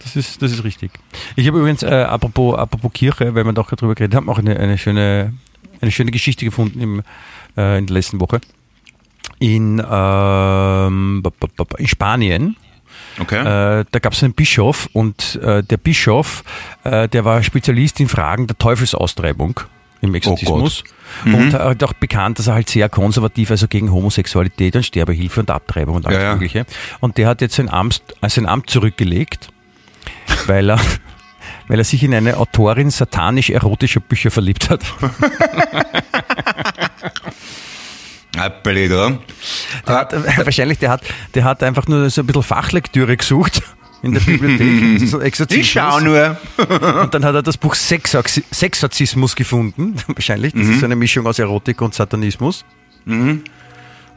das 0.04 0.16
ist, 0.16 0.42
das 0.42 0.52
ist 0.52 0.64
richtig. 0.64 0.92
Ich 1.36 1.48
habe 1.48 1.60
übrigens, 1.60 1.82
äh, 1.84 1.88
apropos, 1.90 2.58
apropos 2.58 2.92
Kirche, 2.94 3.34
weil 3.36 3.44
wir 3.44 3.54
doch 3.54 3.70
darüber 3.72 3.96
geredet 3.96 4.16
haben, 4.16 4.30
auch 4.30 4.38
eine, 4.38 4.58
eine, 4.60 4.78
schöne, 4.78 5.34
eine 5.82 5.92
schöne 5.92 6.12
Geschichte 6.12 6.46
gefunden 6.46 6.82
im, 6.82 7.04
äh, 7.58 7.78
in 7.78 7.88
der 7.88 7.94
letzten 7.94 8.20
Woche. 8.20 8.42
In, 9.40 9.84
ähm, 9.90 11.24
in 11.78 11.88
Spanien 11.88 12.56
Okay. 13.20 13.40
Äh, 13.40 13.86
da 13.90 14.00
gab 14.00 14.14
es 14.14 14.24
einen 14.24 14.34
Bischof 14.34 14.90
und 14.94 15.40
äh, 15.42 15.64
der 15.64 15.78
Bischof, 15.78 16.44
äh, 16.84 17.08
der 17.08 17.24
war 17.26 17.42
Spezialist 17.44 18.00
in 18.00 18.08
Fragen 18.10 18.48
der 18.48 18.58
Teufelsaustreibung 18.58 19.60
im 20.02 20.14
Exorzismus 20.14 20.84
und 21.26 21.54
hat 21.54 21.84
auch 21.84 21.94
bekannt, 21.94 22.40
dass 22.40 22.48
er 22.48 22.56
halt 22.56 22.70
sehr 22.70 22.90
konservativ, 22.90 23.50
also 23.52 23.68
gegen 23.68 23.92
Homosexualität 23.92 24.76
und 24.76 24.86
Sterbehilfe 24.86 25.40
und 25.40 25.50
Abtreibung 25.50 25.96
und 25.96 26.06
alles 26.06 26.20
Ja, 26.20 26.24
ja. 26.26 26.34
Mögliche. 26.34 26.66
Und 27.00 27.18
der 27.18 27.28
hat 27.28 27.42
jetzt 27.42 27.56
sein 27.56 27.70
Amt, 27.70 28.02
äh, 28.22 28.30
sein 28.30 28.46
Amt 28.46 28.70
zurückgelegt, 28.70 29.50
weil 30.48 30.70
er, 30.70 30.80
weil 31.68 31.80
er 31.80 31.84
sich 31.84 32.04
in 32.04 32.14
eine 32.14 32.38
Autorin 32.38 32.90
satanisch-erotischer 32.90 34.00
Bücher 34.00 34.32
verliebt 34.32 34.70
hat. 34.70 34.82
Ah, 38.38 38.50
blöd, 38.50 38.92
oder? 38.92 39.18
Der 39.88 39.96
hat, 39.96 40.14
äh, 40.14 40.24
wahrscheinlich, 40.46 40.78
der 40.80 40.90
hat, 40.90 41.02
der 41.34 41.44
hat 41.44 41.64
einfach 41.64 41.88
nur 41.88 42.10
so 42.10 42.22
ein 42.22 42.28
bisschen 42.28 42.44
Fachlektüre 42.44 43.16
gesucht 43.16 43.62
in 44.02 44.14
der 44.14 44.20
Bibliothek. 44.20 45.00
so 45.08 45.22
Exorzismus. 45.22 45.66
Ich 45.66 45.72
schau 45.72 46.00
nur. 46.02 46.38
Und 47.02 47.14
dann 47.14 47.24
hat 47.24 47.36
er 47.36 47.44
das 47.44 47.58
Buch 47.58 47.76
Sexorxi- 47.76 48.44
Sexorzismus 48.52 49.36
gefunden, 49.36 49.96
wahrscheinlich. 50.08 50.54
Das 50.54 50.68
ist 50.68 50.80
so 50.80 50.86
eine 50.86 50.96
Mischung 50.98 51.26
aus 51.28 51.40
Erotik 51.40 51.82
und 51.82 51.94
Satanismus. 51.94 52.66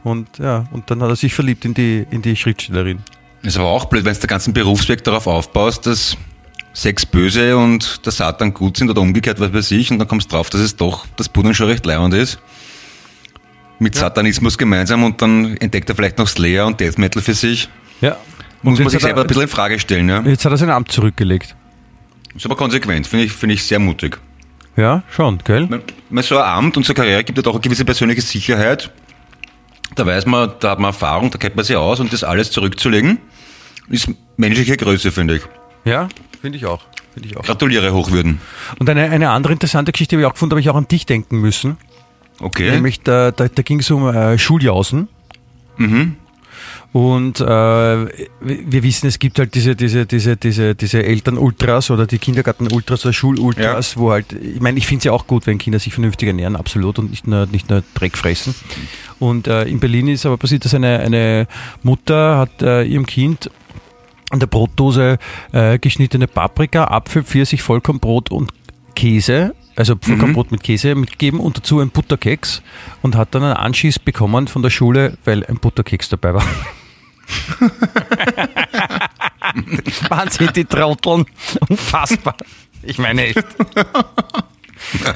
Und 0.03 0.37
ja, 0.37 0.65
und 0.71 0.89
dann 0.89 1.01
hat 1.01 1.09
er 1.09 1.15
sich 1.15 1.33
verliebt 1.33 1.63
in 1.65 1.73
die, 1.73 2.05
in 2.09 2.21
die 2.21 2.35
Schriftstellerin. 2.35 2.99
Ist 3.41 3.57
aber 3.57 3.67
auch 3.67 3.85
blöd, 3.85 4.03
wenn 4.05 4.13
du 4.13 4.19
den 4.19 4.27
ganzen 4.27 4.53
Berufsweg 4.53 5.03
darauf 5.03 5.27
aufbaust, 5.27 5.85
dass 5.85 6.17
Sex 6.73 7.05
böse 7.05 7.57
und 7.57 8.05
der 8.05 8.11
Satan 8.11 8.53
gut 8.53 8.77
sind 8.77 8.89
oder 8.89 9.01
umgekehrt, 9.01 9.39
was 9.39 9.53
weiß 9.53 9.71
ich, 9.71 9.91
und 9.91 9.99
dann 9.99 10.07
kommst 10.07 10.31
du 10.31 10.35
drauf, 10.35 10.49
dass 10.49 10.61
es 10.61 10.75
doch 10.75 11.05
das 11.17 11.27
Pudding 11.29 11.53
schon 11.53 11.67
recht 11.67 11.85
leibend 11.85 12.13
ist. 12.13 12.39
Mit 13.79 13.95
Satanismus 13.95 14.57
gemeinsam 14.57 15.03
und 15.03 15.21
dann 15.21 15.55
entdeckt 15.57 15.89
er 15.89 15.95
vielleicht 15.95 16.17
noch 16.17 16.27
Slayer 16.27 16.67
und 16.67 16.79
Death 16.79 16.97
Metal 16.97 17.21
für 17.21 17.33
sich. 17.33 17.69
Ja. 18.01 18.17
Muss 18.61 18.77
man 18.79 18.89
sich 18.89 18.95
hat 18.95 19.03
er- 19.03 19.07
selber 19.07 19.21
ein 19.21 19.27
bisschen 19.27 19.43
in 19.43 19.47
Frage 19.47 19.79
stellen, 19.79 20.09
ja. 20.09 20.21
Jetzt 20.21 20.43
hat 20.45 20.51
er 20.51 20.57
sein 20.57 20.69
Amt 20.69 20.91
zurückgelegt. 20.91 21.55
Ist 22.35 22.45
aber 22.45 22.55
konsequent, 22.57 23.07
finde 23.07 23.25
ich, 23.25 23.31
finde 23.31 23.55
ich 23.55 23.63
sehr 23.63 23.79
mutig. 23.79 24.19
Ja, 24.75 25.03
schon, 25.09 25.39
gell? 25.43 25.67
Weil 26.09 26.23
so 26.23 26.37
ein 26.37 26.43
Amt 26.43 26.77
und 26.77 26.85
so 26.85 26.91
eine 26.91 26.95
Karriere 26.95 27.23
gibt 27.23 27.37
ja 27.37 27.41
doch 27.41 27.53
eine 27.53 27.61
gewisse 27.61 27.85
persönliche 27.85 28.21
Sicherheit. 28.21 28.91
Da 29.95 30.05
weiß 30.05 30.25
man, 30.25 30.51
da 30.59 30.71
hat 30.71 30.79
man 30.79 30.89
Erfahrung, 30.89 31.31
da 31.31 31.37
kennt 31.37 31.55
man 31.55 31.65
sich 31.65 31.75
aus 31.75 31.99
und 31.99 32.13
das 32.13 32.23
alles 32.23 32.51
zurückzulegen, 32.51 33.17
ist 33.89 34.09
menschliche 34.37 34.77
Größe, 34.77 35.11
finde 35.11 35.37
ich. 35.37 35.41
Ja, 35.85 36.07
finde 36.41 36.57
ich 36.57 36.65
auch. 36.65 36.81
Finde 37.13 37.29
ich 37.29 37.37
auch. 37.37 37.43
Gratuliere, 37.43 37.93
Hochwürden. 37.93 38.39
Und 38.79 38.89
eine, 38.89 39.09
eine 39.09 39.29
andere 39.29 39.53
interessante 39.53 39.91
Geschichte 39.91 40.15
habe 40.15 40.21
ich 40.21 40.27
auch 40.27 40.33
gefunden, 40.33 40.53
habe 40.53 40.61
ich 40.61 40.69
auch 40.69 40.75
an 40.75 40.87
dich 40.87 41.05
denken 41.05 41.39
müssen. 41.39 41.77
Okay. 42.39 42.71
Nämlich, 42.71 43.01
da, 43.01 43.31
da, 43.31 43.47
da 43.47 43.61
ging 43.61 43.79
es 43.79 43.91
um 43.91 44.07
äh, 44.07 44.37
Schuljausen. 44.37 45.07
Und 46.91 47.39
äh, 47.39 47.45
wir 47.45 48.83
wissen, 48.83 49.07
es 49.07 49.19
gibt 49.19 49.37
halt 49.37 49.53
diese, 49.53 49.75
diese, 49.75 50.07
diese, 50.07 50.37
diese, 50.37 50.73
diese 50.73 51.03
Eltern-Ultras 51.03 51.91
oder 51.91 52.07
die 52.07 52.17
Kindergarten-Ultras 52.17 53.05
oder 53.05 53.13
Schul-Ultras, 53.13 53.95
wo 53.97 54.11
halt, 54.11 54.33
ich 54.33 54.59
meine, 54.59 54.79
ich 54.79 54.87
finde 54.87 54.99
es 54.99 55.03
ja 55.03 55.11
auch 55.11 55.27
gut, 55.27 55.45
wenn 55.45 55.59
Kinder 55.59 55.77
sich 55.77 55.93
vernünftig 55.93 56.27
ernähren, 56.27 56.55
absolut, 56.55 56.97
und 56.97 57.11
nicht 57.11 57.27
nur, 57.27 57.45
nicht 57.45 57.69
nur 57.69 57.83
Dreck 57.93 58.17
fressen. 58.17 58.55
Und 59.19 59.47
äh, 59.47 59.65
in 59.65 59.79
Berlin 59.79 60.07
ist 60.07 60.25
aber 60.25 60.37
passiert, 60.37 60.65
dass 60.65 60.73
eine, 60.73 60.99
eine 60.99 61.47
Mutter 61.83 62.39
hat 62.39 62.61
äh, 62.63 62.83
ihrem 62.83 63.05
Kind 63.05 63.51
an 64.29 64.39
der 64.39 64.47
Brotdose 64.47 65.17
äh, 65.51 65.79
geschnittene 65.79 66.27
Paprika, 66.27 66.85
Apfel, 66.85 67.23
Pfirsich, 67.23 67.61
Vollkornbrot 67.61 68.31
und 68.31 68.51
Käse, 68.95 69.55
also 69.75 69.95
Vollkornbrot 69.99 70.51
mit 70.51 70.63
Käse 70.63 70.95
mitgegeben 70.95 71.39
und 71.39 71.57
dazu 71.57 71.79
ein 71.79 71.89
Butterkeks 71.89 72.61
und 73.01 73.15
hat 73.15 73.35
dann 73.35 73.43
einen 73.43 73.53
Anschiss 73.53 73.99
bekommen 73.99 74.47
von 74.47 74.61
der 74.61 74.69
Schule, 74.69 75.17
weil 75.25 75.45
ein 75.45 75.57
Butterkeks 75.57 76.09
dabei 76.09 76.35
war. 76.35 76.43
Wahnsinn, 80.09 80.49
die 80.55 80.65
Trotteln. 80.65 81.25
Unfassbar. 81.67 82.35
Ich 82.83 82.97
meine 82.97 83.27
echt. 83.27 83.43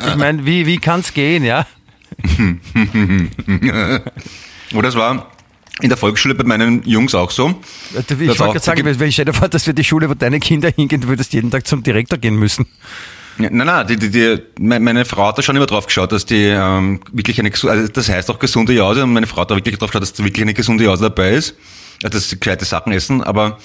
Ich 0.08 0.16
meine, 0.16 0.46
wie, 0.46 0.66
wie 0.66 0.78
kann 0.78 1.00
es 1.00 1.14
gehen, 1.14 1.44
ja? 1.44 1.66
Oder 4.74 4.90
es 4.90 4.96
war 4.96 5.28
in 5.82 5.90
der 5.90 5.98
Volksschule 5.98 6.36
bei 6.36 6.44
meinen 6.44 6.84
Jungs 6.84 7.16
auch 7.16 7.32
so. 7.32 7.60
Ich 7.90 8.06
Das 8.06 8.10
wollte 8.20 8.38
gerade 8.38 8.60
sagen, 8.60 8.86
wenn 8.86 9.08
ich 9.10 9.16
stell 9.16 9.26
dir 9.26 9.34
vor, 9.34 9.50
dass 9.50 9.66
wir 9.66 9.74
die 9.74 9.84
Schule, 9.84 10.10
wo 10.10 10.14
deine 10.14 10.40
Kinder 10.40 10.70
hingehen, 10.70 11.02
du 11.02 11.08
würdest 11.08 11.34
jeden 11.34 11.50
Tag 11.52 11.66
zum 11.68 11.82
Direktor 11.84 12.20
gehen 12.20 12.36
müssen. 12.36 12.66
Nein, 13.40 13.58
nein, 13.58 13.88
die, 13.88 13.98
die, 13.98 14.12
die, 14.12 14.38
me- 14.60 14.80
meine 14.80 15.06
Frau 15.06 15.28
hat 15.28 15.40
da 15.40 15.42
schon 15.42 15.56
immer 15.56 15.66
drauf 15.66 15.88
geschaut, 15.88 16.12
dass 16.12 16.26
die 16.28 16.46
ähm, 16.46 17.00
wirklich 17.12 17.40
eine, 17.40 17.52
also 17.52 17.88
das 17.88 18.08
heißt 18.08 18.30
auch 18.30 18.38
gesunde 18.38 18.74
Jause 18.74 19.04
und 19.04 19.12
meine 19.12 19.26
Frau 19.26 19.42
hat 19.42 19.50
da 19.50 19.56
wirklich 19.56 19.76
drauf 19.80 19.90
geschaut, 19.90 20.04
dass 20.04 20.14
da 20.14 20.24
wirklich 20.24 20.44
eine 20.44 20.54
gesunde 20.54 20.84
Jause 20.84 21.06
dabei 21.06 21.32
ist, 21.32 21.56
also 22.04 22.18
dass 22.20 22.30
sie 22.30 22.40
gescheite 22.40 22.66
Sachen 22.66 22.94
essen, 22.94 23.24
aber 23.24 23.58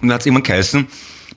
und 0.00 0.08
dann 0.08 0.14
hat 0.14 0.22
es 0.22 0.26
immer 0.26 0.40
geheißen, 0.40 0.86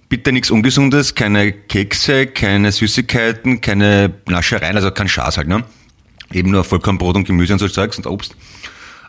bitte 0.07 0.31
nichts 0.31 0.49
Ungesundes, 0.51 1.15
keine 1.15 1.51
Kekse, 1.51 2.27
keine 2.27 2.71
Süßigkeiten, 2.71 3.59
keine 3.59 4.13
Naschereien, 4.27 4.77
also 4.77 4.89
kein 4.91 5.09
Schaß 5.09 5.35
halt, 5.37 5.49
ne? 5.49 5.65
Eben 6.31 6.51
nur 6.51 6.63
Vollkornbrot 6.63 7.17
und 7.17 7.25
Gemüse 7.25 7.51
und 7.53 7.59
so 7.59 7.67
Zeugs 7.67 7.97
und 7.97 8.07
Obst. 8.07 8.35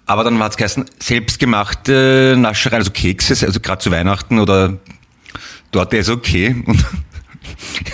Aber 0.06 0.22
dann 0.22 0.38
hat 0.38 0.52
es 0.52 0.56
geheißen, 0.56 0.84
selbstgemachte 1.00 2.36
Naschereien, 2.38 2.80
also 2.80 2.92
Kekse, 2.92 3.44
also 3.44 3.60
gerade 3.60 3.82
zu 3.82 3.90
Weihnachten 3.90 4.38
oder 4.38 4.78
dort 5.72 5.92
ist 5.94 6.08
okay. 6.08 6.64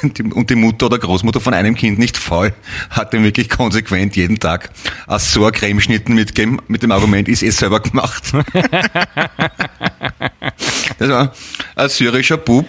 Und 0.03 0.19
die, 0.19 0.23
und 0.23 0.49
die 0.51 0.55
Mutter 0.55 0.87
oder 0.87 0.99
Großmutter 0.99 1.39
von 1.41 1.53
einem 1.55 1.75
Kind 1.75 1.99
nicht 1.99 2.17
faul, 2.17 2.55
hat 2.91 3.13
ihm 3.13 3.23
wirklich 3.23 3.49
konsequent 3.51 4.17
jeden 4.17 4.41
Tag 4.41 4.71
so 5.19 5.45
ein 5.45 5.53
Cremeschnitten 5.53 6.15
mitgegeben, 6.15 6.61
mit 6.69 6.83
dem 6.83 6.91
Argument, 6.91 7.29
ist 7.29 7.43
eh 7.43 7.51
selber 7.51 7.81
gemacht. 7.81 8.33
das 10.99 11.09
war 11.09 11.33
ein 11.77 11.89
syrischer 11.89 12.39
Bub. 12.39 12.67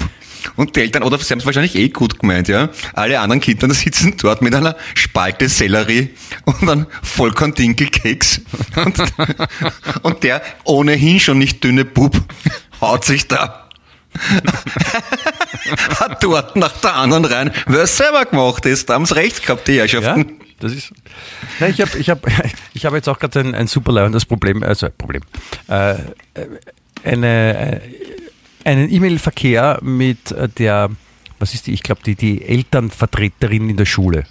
Und 0.55 0.75
die 0.75 0.81
Eltern, 0.81 1.03
oder 1.03 1.17
sie 1.17 1.31
haben 1.31 1.39
es 1.39 1.45
wahrscheinlich 1.45 1.75
eh 1.75 1.89
gut 1.89 2.19
gemeint, 2.19 2.47
ja. 2.47 2.69
Alle 2.93 3.19
anderen 3.19 3.41
Kinder 3.41 3.73
sitzen 3.73 4.15
dort 4.17 4.41
mit 4.41 4.53
einer 4.55 4.75
Spalte 4.95 5.49
Sellerie 5.49 6.09
und 6.45 6.61
einem 6.69 6.85
Vollkorn-Dinkelkeks. 7.01 8.41
Und, 8.75 9.01
und 10.03 10.23
der 10.23 10.41
ohnehin 10.63 11.19
schon 11.19 11.37
nicht 11.37 11.63
dünne 11.63 11.85
Bub 11.85 12.17
haut 12.81 13.05
sich 13.05 13.27
da 13.27 13.69
Hat 15.99 16.23
dort 16.23 16.55
nach 16.55 16.77
der 16.81 16.95
anderen 16.95 17.25
rein, 17.25 17.51
wer 17.67 17.81
es 17.81 17.97
selber 17.97 18.25
gemacht 18.25 18.65
ist, 18.65 18.89
da 18.89 18.95
haben 18.95 19.05
sie 19.05 19.15
recht 19.15 19.43
gehabt, 19.45 19.67
die 19.67 19.73
Ja, 19.73 19.81
Herrschaften. 19.81 20.39
das 20.59 20.73
ist. 20.73 20.93
Nein, 21.59 21.71
ich 21.71 21.81
habe 21.81 21.97
ich 21.97 22.09
hab, 22.09 22.19
ich 22.73 22.85
hab 22.85 22.93
jetzt 22.93 23.09
auch 23.09 23.19
gerade 23.19 23.39
ein, 23.39 23.55
ein 23.55 23.67
super 23.67 23.91
leibendes 23.91 24.25
Problem, 24.25 24.61
also 24.63 24.89
Problem. 24.95 25.23
Äh, 25.67 25.95
eine, 27.03 27.81
äh, 27.81 27.81
einen 28.65 28.91
E-Mail-Verkehr 28.91 29.79
mit 29.81 30.31
äh, 30.31 30.49
der, 30.49 30.89
was 31.39 31.53
ist 31.53 31.67
die, 31.67 31.73
ich 31.73 31.83
glaube, 31.83 32.01
die, 32.05 32.15
die 32.15 32.43
Elternvertreterin 32.43 33.69
in 33.69 33.77
der 33.77 33.85
Schule. 33.85 34.23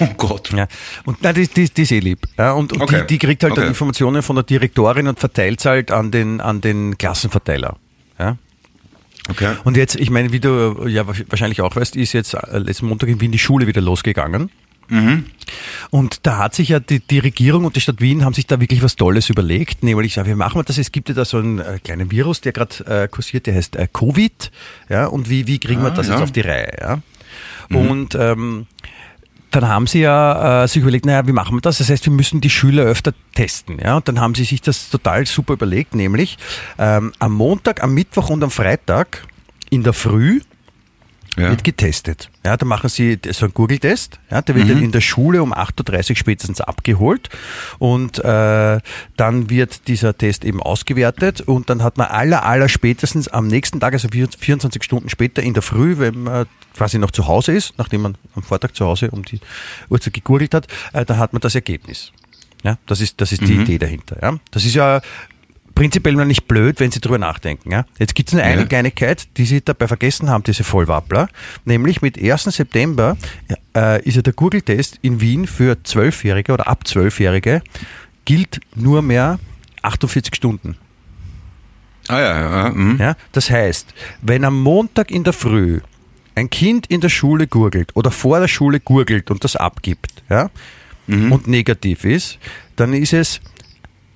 Oh 0.00 0.06
Gott. 0.16 0.52
Ja. 0.52 0.66
Und 1.04 1.22
nein, 1.22 1.34
die, 1.34 1.48
die, 1.48 1.68
die 1.70 1.82
ist 1.82 1.92
eh 1.92 2.00
lieb. 2.00 2.20
Ja, 2.38 2.52
und 2.52 2.72
und 2.72 2.82
Okay. 2.82 3.00
die, 3.02 3.06
die 3.06 3.18
kriegt 3.18 3.42
halt 3.42 3.52
dann 3.52 3.64
Okay. 3.64 3.68
Informationen 3.68 4.22
von 4.22 4.36
der 4.36 4.42
Direktorin 4.42 5.06
und 5.08 5.18
verteilt 5.18 5.64
halt 5.64 5.90
an 5.90 6.10
den, 6.10 6.40
an 6.40 6.60
den 6.60 6.98
Klassenverteiler. 6.98 7.76
Ja. 8.18 8.36
Okay. 9.28 9.54
Und 9.64 9.76
jetzt, 9.76 9.96
ich 9.96 10.10
meine, 10.10 10.32
wie 10.32 10.40
du 10.40 10.86
ja 10.88 11.06
wahrscheinlich 11.06 11.60
auch 11.60 11.76
weißt, 11.76 11.96
ist 11.96 12.12
jetzt 12.12 12.34
äh, 12.34 12.58
letzten 12.58 12.86
Montag 12.86 13.08
in 13.08 13.20
Wien 13.20 13.32
die 13.32 13.38
Schule 13.38 13.66
wieder 13.66 13.80
losgegangen. 13.80 14.50
Und 15.90 16.26
da 16.26 16.38
hat 16.38 16.54
sich 16.54 16.68
ja 16.68 16.80
die, 16.80 17.00
die 17.00 17.18
Regierung 17.18 17.64
und 17.64 17.76
die 17.76 17.80
Stadt 17.80 18.00
Wien 18.00 18.24
haben 18.24 18.34
sich 18.34 18.46
da 18.46 18.60
wirklich 18.60 18.82
was 18.82 18.96
Tolles 18.96 19.30
überlegt, 19.30 19.82
nämlich, 19.82 20.16
ja, 20.16 20.26
wie 20.26 20.34
machen 20.34 20.58
wir 20.60 20.64
das? 20.64 20.78
Es 20.78 20.92
gibt 20.92 21.08
ja 21.08 21.14
da 21.14 21.24
so 21.24 21.38
einen 21.38 21.58
äh, 21.58 21.78
kleinen 21.82 22.10
Virus, 22.10 22.40
der 22.40 22.52
gerade 22.52 22.84
äh, 22.86 23.08
kursiert, 23.08 23.46
der 23.46 23.54
heißt 23.54 23.76
äh, 23.76 23.88
Covid. 23.92 24.50
Ja, 24.88 25.06
und 25.06 25.28
wie, 25.30 25.46
wie 25.46 25.58
kriegen 25.58 25.82
wir 25.82 25.88
Ah, 25.92 25.94
das 25.94 26.06
ja. 26.08 26.14
jetzt 26.14 26.22
auf 26.22 26.32
die 26.32 26.40
Reihe? 26.42 26.72
Ja? 26.80 26.98
Und 27.70 28.14
ähm, 28.16 28.66
dann 29.52 29.66
haben 29.68 29.86
sie 29.86 30.00
ja 30.00 30.64
äh, 30.64 30.68
sich 30.68 30.82
überlegt, 30.82 31.06
naja, 31.06 31.26
wie 31.26 31.32
machen 31.32 31.56
wir 31.56 31.60
das? 31.60 31.78
Das 31.78 31.88
heißt, 31.90 32.04
wir 32.06 32.12
müssen 32.12 32.40
die 32.40 32.50
Schüler 32.50 32.84
öfter 32.84 33.12
testen. 33.34 33.78
Ja? 33.80 33.96
Und 33.96 34.06
dann 34.08 34.20
haben 34.20 34.34
sie 34.34 34.44
sich 34.44 34.60
das 34.60 34.90
total 34.90 35.26
super 35.26 35.54
überlegt, 35.54 35.94
nämlich 35.94 36.38
ähm, 36.78 37.12
am 37.18 37.32
Montag, 37.34 37.82
am 37.82 37.94
Mittwoch 37.94 38.30
und 38.30 38.42
am 38.44 38.50
Freitag 38.50 39.26
in 39.70 39.82
der 39.82 39.92
Früh 39.92 40.40
Ja. 41.40 41.50
wird 41.50 41.64
getestet. 41.64 42.30
Ja, 42.44 42.56
da 42.56 42.66
machen 42.66 42.88
sie 42.88 43.18
so 43.30 43.46
einen 43.46 43.54
Google-Test. 43.54 44.18
Ja, 44.30 44.42
der 44.42 44.54
wird 44.54 44.70
dann 44.70 44.82
in 44.82 44.92
der 44.92 45.00
Schule 45.00 45.42
um 45.42 45.52
8.30 45.52 46.10
Uhr 46.10 46.16
spätestens 46.16 46.60
abgeholt 46.60 47.28
und 47.78 48.18
äh, 48.18 48.80
dann 49.16 49.50
wird 49.50 49.88
dieser 49.88 50.16
Test 50.16 50.44
eben 50.44 50.62
ausgewertet 50.62 51.40
und 51.42 51.70
dann 51.70 51.82
hat 51.82 51.96
man 51.98 52.08
aller, 52.08 52.44
aller 52.44 52.68
spätestens 52.68 53.28
am 53.28 53.46
nächsten 53.46 53.80
Tag, 53.80 53.92
also 53.92 54.08
24 54.08 54.82
Stunden 54.82 55.08
später 55.08 55.42
in 55.42 55.54
der 55.54 55.62
Früh, 55.62 55.98
wenn 55.98 56.22
man 56.22 56.46
quasi 56.76 56.98
noch 56.98 57.10
zu 57.10 57.26
Hause 57.26 57.52
ist, 57.52 57.74
nachdem 57.78 58.02
man 58.02 58.16
am 58.34 58.42
Vortag 58.42 58.72
zu 58.72 58.86
Hause 58.86 59.10
um 59.10 59.24
die 59.24 59.40
Uhrzeit 59.88 60.14
gegoogelt 60.14 60.54
hat, 60.54 60.66
äh, 60.92 61.04
dann 61.04 61.18
hat 61.18 61.32
man 61.32 61.40
das 61.40 61.54
Ergebnis. 61.54 62.12
Ja, 62.62 62.78
das 62.86 63.00
ist, 63.00 63.20
das 63.20 63.32
ist 63.32 63.42
die 63.42 63.54
Idee 63.54 63.78
dahinter. 63.78 64.18
Ja. 64.20 64.38
Das 64.50 64.64
ist 64.64 64.74
ja 64.74 65.00
prinzipiell 65.80 66.14
noch 66.14 66.26
nicht 66.26 66.46
blöd, 66.46 66.78
wenn 66.78 66.90
Sie 66.90 67.00
drüber 67.00 67.16
nachdenken. 67.16 67.72
Ja? 67.72 67.86
Jetzt 67.98 68.14
gibt 68.14 68.28
es 68.28 68.34
eine, 68.34 68.42
eine 68.44 68.60
Ja. 68.60 68.66
Kleinigkeit, 68.66 69.28
die 69.38 69.46
Sie 69.46 69.62
dabei 69.62 69.88
vergessen 69.88 70.28
haben, 70.28 70.44
diese 70.44 70.62
Vollwappler. 70.62 71.30
Nämlich 71.64 72.02
mit 72.02 72.22
1. 72.22 72.44
September 72.44 73.16
äh, 73.74 74.02
ist 74.02 74.16
ja 74.16 74.20
der 74.20 74.34
Google-Test 74.34 74.98
in 75.00 75.22
Wien 75.22 75.46
für 75.46 75.76
12-Jährige 75.76 76.52
oder 76.52 76.68
ab 76.68 76.82
12-Jährige 76.84 77.62
gilt 78.26 78.60
nur 78.74 79.00
mehr 79.00 79.38
48 79.80 80.34
Stunden. 80.34 80.76
Ah 82.08 82.20
ja, 82.20 82.64
ja. 82.66 82.70
mhm. 82.74 82.98
Ja? 82.98 83.16
Das 83.32 83.48
heißt, 83.48 83.94
wenn 84.20 84.44
am 84.44 84.60
Montag 84.60 85.10
in 85.10 85.24
der 85.24 85.32
Früh 85.32 85.80
ein 86.34 86.50
Kind 86.50 86.88
in 86.88 87.00
der 87.00 87.08
Schule 87.08 87.46
gurgelt 87.46 87.96
oder 87.96 88.10
vor 88.10 88.38
der 88.38 88.48
Schule 88.48 88.80
gurgelt 88.80 89.30
und 89.30 89.44
das 89.44 89.56
abgibt 89.56 90.22
ja, 90.28 90.50
und 91.08 91.48
negativ 91.48 92.04
ist, 92.04 92.38
dann 92.76 92.92
ist 92.92 93.14
es, 93.14 93.40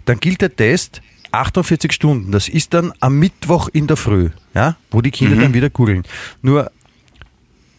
dann 0.05 0.21
gilt 0.21 0.43
der 0.43 0.55
Test 0.55 1.01
48 1.35 1.93
Stunden. 1.93 2.33
Das 2.33 2.49
ist 2.49 2.75
dann 2.75 2.93
am 3.01 3.19
Mittwoch 3.19 3.69
in 3.73 3.87
der 3.87 3.97
Früh, 3.97 4.31
ja, 4.55 4.77
wo 4.91 5.01
die 5.01 5.11
Kinder 5.11 5.37
dann 5.37 5.55
wieder 5.55 5.71
gurgeln. 5.71 6.05
Nur 6.43 6.71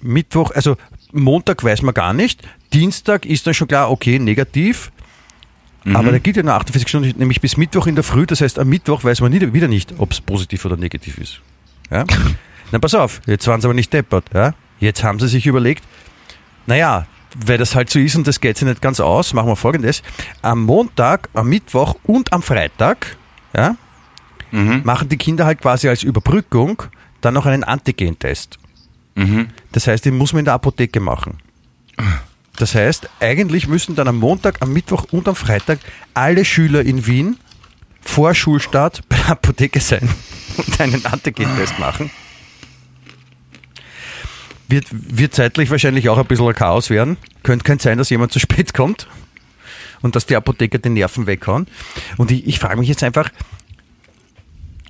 Mittwoch, 0.02 0.52
also 0.52 0.78
Montag 1.12 1.63
weiß 1.63 1.82
man 1.82 1.94
gar 1.94 2.13
nicht, 2.13 2.48
Dienstag 2.74 3.26
ist 3.26 3.48
dann 3.48 3.54
schon 3.54 3.68
klar, 3.68 3.89
okay, 3.91 4.20
negativ. 4.20 4.91
Aber 5.94 6.12
da 6.12 6.18
gilt 6.18 6.36
ja 6.36 6.41
nur 6.41 6.56
48 6.56 6.89
Stunden, 6.89 7.20
nämlich 7.20 7.41
bis 7.41 7.58
Mittwoch 7.58 7.86
in 7.86 7.94
der 7.94 8.04
Früh. 8.04 8.26
Das 8.26 8.41
heißt, 8.41 8.58
am 8.58 8.68
Mittwoch 8.70 9.04
weiß 9.04 9.22
man 9.22 9.32
nie, 9.32 9.54
wieder 9.54 9.68
nicht, 9.68 9.94
ob 10.00 10.12
es 10.13 10.20
positiv 10.20 10.65
oder 10.65 10.78
negativ 10.78 11.20
ist. 11.20 11.41
Ja? 11.91 12.06
Na, 12.72 12.80
pass 12.80 12.96
auf, 12.96 13.22
jetzt 13.28 13.46
waren 13.46 13.62
sie 13.62 13.68
aber 13.68 13.76
nicht 13.76 13.94
deppert. 13.94 14.26
Ja? 14.34 14.56
Jetzt 14.80 15.04
haben 15.04 15.20
sie 15.20 15.28
sich 15.28 15.46
überlegt, 15.46 15.84
naja, 16.65 17.06
weil 17.46 17.60
das 17.60 17.76
halt 17.76 17.91
so 17.91 18.00
ist 18.00 18.15
und 18.15 18.26
das 18.26 18.41
geht 18.41 18.58
sich 18.58 18.68
nicht 18.68 18.82
ganz 18.82 19.00
aus, 19.00 19.34
machen 19.34 19.48
wir 19.48 19.56
folgendes. 19.56 20.02
Am 20.41 20.63
Montag, 20.63 21.30
am 21.34 21.50
Mittwoch 21.50 21.96
und 22.04 22.34
am 22.34 22.41
Freitag 22.41 23.18
ja, 23.56 23.76
machen 24.52 25.10
die 25.10 25.18
Kinder 25.18 25.46
halt 25.46 25.62
quasi 25.62 25.89
als 25.89 26.04
Überbrückung 26.04 26.84
dann 27.22 27.34
noch 27.34 27.46
einen 27.46 27.63
Antigentest. 27.63 28.60
Das 29.72 29.88
heißt, 29.88 30.06
den 30.06 30.18
muss 30.18 30.34
man 30.34 30.39
in 30.39 30.46
der 30.46 30.54
Apotheke 30.54 31.00
machen. 31.00 31.38
Das 32.58 32.76
heißt, 32.76 33.10
eigentlich 33.20 33.68
müssen 33.68 33.96
dann 33.96 34.08
am 34.08 34.18
Montag, 34.18 34.62
am 34.62 34.72
Mittwoch 34.72 35.08
und 35.12 35.28
am 35.28 35.36
Freitag 35.36 35.80
alle 36.13 36.46
Schüler 36.46 36.82
in 36.82 37.06
Wien 37.06 37.38
vor 38.02 38.34
Schulstart 38.34 39.08
bei 39.10 39.18
der 39.18 39.32
Apotheke 39.32 39.80
sein 39.80 40.08
und 40.58 40.80
einen 40.80 41.06
Antigen-Test 41.06 41.80
machen. 41.80 42.12
Wird, 44.68 44.86
wird 44.91 45.34
zeitlich 45.34 45.70
wahrscheinlich 45.70 46.10
auch 46.10 46.18
ein 46.18 46.26
bisschen 46.26 46.48
ein 46.48 46.56
Chaos 46.56 46.89
werden. 46.89 47.18
Könnte, 47.44 47.63
könnte 47.63 47.84
sein, 47.84 47.98
dass 47.98 48.10
jemand 48.10 48.32
zu 48.32 48.39
spät 48.39 48.74
kommt 48.74 49.08
und 50.01 50.15
dass 50.15 50.25
die 50.25 50.36
Apotheker 50.36 50.77
den 50.77 50.93
Nerven 50.93 51.27
weghauen. 51.27 51.67
Und 52.17 52.31
ich, 52.31 52.47
ich 52.47 52.60
frage 52.60 52.79
mich 52.79 52.89
jetzt 52.89 53.03
einfach, 53.03 53.29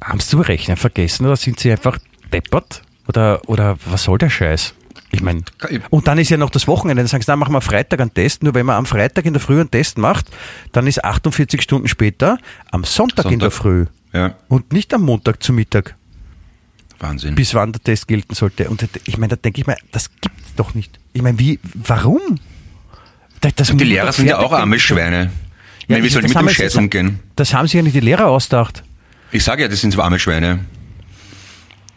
haben 0.03 0.19
sie 0.19 0.27
zu 0.27 0.41
rechnen 0.41 0.77
vergessen 0.77 1.25
oder 1.25 1.35
sind 1.35 1.59
sie 1.59 1.71
einfach 1.71 1.97
deppert? 2.31 2.81
Oder, 3.07 3.41
oder 3.47 3.77
was 3.85 4.03
soll 4.03 4.17
der 4.17 4.29
Scheiß? 4.29 4.73
Ich 5.11 5.21
meine, 5.21 5.43
und 5.91 6.07
dann 6.07 6.17
ist 6.17 6.29
ja 6.29 6.37
noch 6.37 6.49
das 6.49 6.67
Wochenende. 6.67 7.01
Dann 7.01 7.07
sagen 7.07 7.21
sie, 7.21 7.29
na, 7.29 7.35
machen 7.35 7.53
wir 7.53 7.57
am 7.57 7.61
Freitag 7.61 8.01
einen 8.01 8.13
Test. 8.13 8.43
Nur 8.43 8.53
wenn 8.53 8.65
man 8.65 8.75
am 8.75 8.85
Freitag 8.85 9.25
in 9.25 9.33
der 9.33 9.41
Früh 9.41 9.59
einen 9.59 9.71
Test 9.71 9.97
macht, 9.97 10.29
dann 10.71 10.87
ist 10.87 11.03
48 11.03 11.61
Stunden 11.61 11.87
später 11.87 12.37
am 12.71 12.83
Sonntag, 12.83 13.25
in 13.25 13.39
der 13.39 13.51
Sonntag. 13.51 13.53
Früh 13.53 13.85
ja. 14.15 14.35
und 14.47 14.71
nicht 14.73 14.93
am 14.93 15.01
Montag 15.01 15.43
zu 15.43 15.53
Mittag, 15.53 15.95
Wahnsinn. 16.99 17.35
bis 17.35 17.53
wann 17.53 17.73
der 17.73 17.83
Test 17.83 18.07
gelten 18.07 18.33
sollte. 18.33 18.69
Und 18.69 18.87
ich 19.05 19.17
meine, 19.17 19.31
da 19.31 19.35
denke 19.35 19.61
ich 19.61 19.67
mir, 19.67 19.77
das 19.91 20.09
gibt's 20.21 20.55
doch 20.55 20.73
nicht. 20.73 20.99
Ich 21.13 21.21
meine, 21.21 21.37
wie, 21.37 21.59
warum? 21.73 22.39
Das, 23.55 23.67
die 23.75 23.83
Lehrer 23.83 24.11
sind 24.11 24.27
ja 24.27 24.39
auch 24.39 24.51
arme. 24.51 24.79
Schweine. 24.79 25.31
Ich 25.79 25.89
Ja, 25.89 25.95
meine, 25.95 26.03
wie 26.05 26.09
sollen 26.09 26.25
mit 26.27 26.35
dem 26.35 26.49
Scheiß 26.49 26.75
umgehen? 26.75 27.19
Das 27.35 27.53
haben 27.53 27.67
sich 27.67 27.73
ja 27.75 27.81
nicht 27.81 27.95
die 27.95 27.99
Lehrer 27.99 28.27
ausgedacht. 28.27 28.83
Ich 29.31 29.43
sage 29.43 29.63
ja, 29.63 29.67
das 29.67 29.81
sind 29.81 29.91
so 29.91 30.01
arme 30.01 30.19
Schweine. 30.19 30.59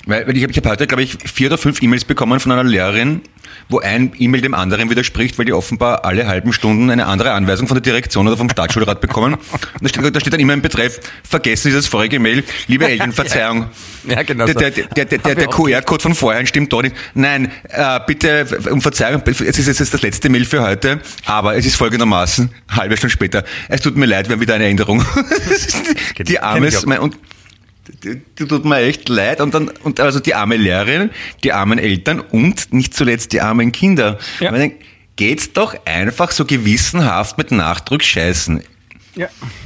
Weil, 0.09 0.27
weil 0.27 0.37
ich 0.39 0.43
habe 0.43 0.51
ich 0.51 0.57
hab 0.57 0.67
heute, 0.67 0.87
glaube 0.87 1.03
ich, 1.03 1.19
vier 1.23 1.49
oder 1.49 1.59
fünf 1.59 1.83
E-Mails 1.83 2.07
bekommen 2.07 2.41
von 2.41 2.51
einer 2.51 2.65
Lehrerin, 2.65 3.21
wo 3.69 3.79
ein 3.81 4.13
E-Mail 4.19 4.41
dem 4.41 4.55
anderen 4.55 4.89
widerspricht, 4.89 5.39
weil 5.39 5.45
die 5.45 5.53
offenbar 5.53 6.07
alle 6.07 6.27
halben 6.27 6.55
Stunden 6.55 6.91
eine 6.91 7.05
andere 7.05 7.33
Anweisung 7.33 7.69
von 7.69 7.75
der 7.75 7.83
Direktion 7.83 8.27
oder 8.27 8.39
vom 8.39 8.49
Staatsschulrat 8.49 9.03
bekommen. 9.03 9.35
Und 9.35 9.43
da 9.83 9.89
steht, 9.91 10.17
da 10.17 10.19
steht 10.19 10.33
dann 10.33 10.41
immer 10.41 10.55
im 10.55 10.63
Betreff, 10.63 10.99
vergessen 11.25 11.71
Sie 11.71 11.77
das 11.77 11.87
vorige 11.87 12.19
Mail, 12.21 12.43
liebe 12.69 12.87
Eltern, 12.89 13.13
Verzeihung. 13.13 13.67
Ja, 14.05 14.23
genau 14.23 14.47
Der, 14.47 14.55
der, 14.55 14.71
der, 14.71 15.05
der, 15.05 15.19
der, 15.19 15.35
der 15.35 15.47
QR-Code 15.47 16.03
von 16.03 16.15
vorher 16.15 16.47
stimmt 16.47 16.73
doch 16.73 16.81
nicht. 16.81 16.97
Nein, 17.13 17.53
äh, 17.69 18.01
bitte 18.07 18.47
um 18.71 18.81
Verzeihung, 18.81 19.23
es 19.27 19.41
ist 19.43 19.67
jetzt 19.67 19.93
das 19.93 20.01
letzte 20.01 20.31
Mail 20.31 20.47
für 20.47 20.63
heute, 20.63 21.03
aber 21.27 21.55
es 21.55 21.67
ist 21.67 21.77
folgendermaßen, 21.77 22.49
halbe 22.71 22.97
Stunde 22.97 23.13
später. 23.13 23.45
Es 23.69 23.83
tut 23.83 23.95
mir 23.95 24.07
leid, 24.07 24.31
wir 24.31 24.37
haben 24.37 24.41
wieder 24.41 24.55
eine 24.55 24.69
Änderung. 24.69 25.05
die 26.19 26.25
kenn 26.25 26.39
arme, 26.39 26.69
auch. 26.69 26.87
mein, 26.87 27.01
und 27.01 27.19
die, 28.05 28.21
die 28.39 28.47
tut 28.47 28.65
mir 28.65 28.79
echt 28.79 29.09
leid. 29.09 29.41
Und 29.41 29.55
dann, 29.55 29.69
und 29.83 30.01
also 30.01 30.21
die 30.21 30.35
arme 30.35 30.57
Lehrerin, 30.57 31.11
die 31.45 31.53
armen 31.53 31.79
Eltern 31.79 32.21
und 32.21 32.73
nicht 32.73 32.95
zuletzt 32.95 33.33
die 33.33 33.41
armen 33.41 33.73
Kinder. 33.73 34.19
Ja. 34.41 34.51
Meine, 34.51 34.73
geht's 35.17 35.53
doch 35.53 35.75
einfach 35.85 36.31
so 36.31 36.45
gewissenhaft 36.45 37.39
mit 37.39 37.51
Nachdruck 37.51 38.03
scheißen. 38.03 38.63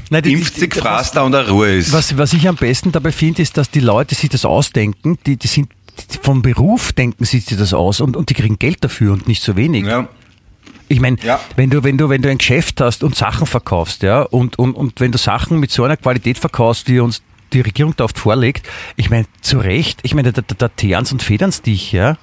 Nein, 0.08 0.22
die- 0.22 0.32
Impft 0.32 0.54
sich, 0.54 0.72
fraß 0.74 1.12
da 1.12 1.22
und 1.22 1.32
der 1.32 1.48
Ruhe 1.48 1.76
ist. 1.76 1.92
Was, 1.92 2.16
was 2.16 2.32
ich 2.32 2.48
am 2.48 2.56
besten 2.56 2.90
dabei 2.90 3.12
finde, 3.12 3.42
ist, 3.42 3.56
dass 3.58 3.70
die 3.70 3.80
Leute, 3.80 4.14
sich 4.14 4.30
das 4.30 4.44
ausdenken, 4.46 5.18
die, 5.26 5.36
die 5.36 5.46
sind 5.48 5.68
vom 6.22 6.40
Beruf 6.40 6.94
denken 6.94 7.26
sie 7.26 7.38
sich 7.40 7.58
das 7.58 7.74
aus 7.74 8.00
und, 8.00 8.16
und 8.16 8.30
die 8.30 8.34
kriegen 8.34 8.58
Geld 8.58 8.82
dafür 8.82 9.12
und 9.12 9.28
nicht 9.28 9.42
so 9.42 9.56
wenig. 9.56 9.84
Ja. 9.84 10.08
Ich 10.88 11.00
meine, 11.00 11.18
Ja. 11.22 11.38
wenn 11.56 11.68
du, 11.68 11.84
wenn 11.84 11.98
du, 11.98 12.08
wenn 12.08 12.22
du 12.22 12.30
ein 12.30 12.38
Geschäft 12.38 12.80
hast 12.80 13.02
und 13.04 13.14
Sachen 13.14 13.46
verkaufst, 13.46 14.02
ja, 14.02 14.22
und, 14.22 14.58
und, 14.58 14.72
und 14.74 15.00
wenn 15.00 15.12
du 15.12 15.18
Sachen 15.18 15.60
mit 15.60 15.70
so 15.70 15.84
einer 15.84 15.98
Qualität 15.98 16.38
verkaufst, 16.38 16.88
die 16.88 16.98
uns 16.98 17.20
die 17.52 17.60
Regierung 17.60 17.94
da 17.96 18.04
oft 18.04 18.18
vorlegt, 18.18 18.68
ich 18.96 19.10
meine, 19.10 19.26
zu 19.40 19.58
Recht, 19.58 20.00
ich 20.02 20.14
meine, 20.14 20.32
da, 20.32 20.42
da, 20.42 20.54
da 20.56 20.68
teeren's 20.68 21.12
und 21.12 21.22
federn's 21.22 21.62
dich, 21.62 21.92
ja, 21.92 22.16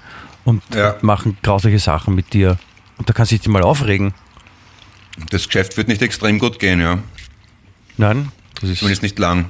und 0.46 0.62
Ja. 0.74 0.96
machen 1.02 1.38
grausliche 1.44 1.80
Sachen 1.80 2.16
mit 2.16 2.34
dir. 2.34 2.58
Und 2.98 3.10
da 3.10 3.14
kannst 3.14 3.32
du 3.32 3.38
dich 3.38 3.48
mal 3.48 3.62
aufregen. 3.64 4.14
Das 5.30 5.48
Geschäft 5.48 5.78
wird 5.78 5.88
nicht 5.88 6.02
extrem 6.02 6.40
gut 6.40 6.60
gehen, 6.60 6.82
ja. 6.82 7.00
Nein, 7.98 8.32
das 8.62 8.70
ist. 8.70 8.80
Zumindest 8.80 9.04
nicht 9.04 9.20
lang. 9.20 9.46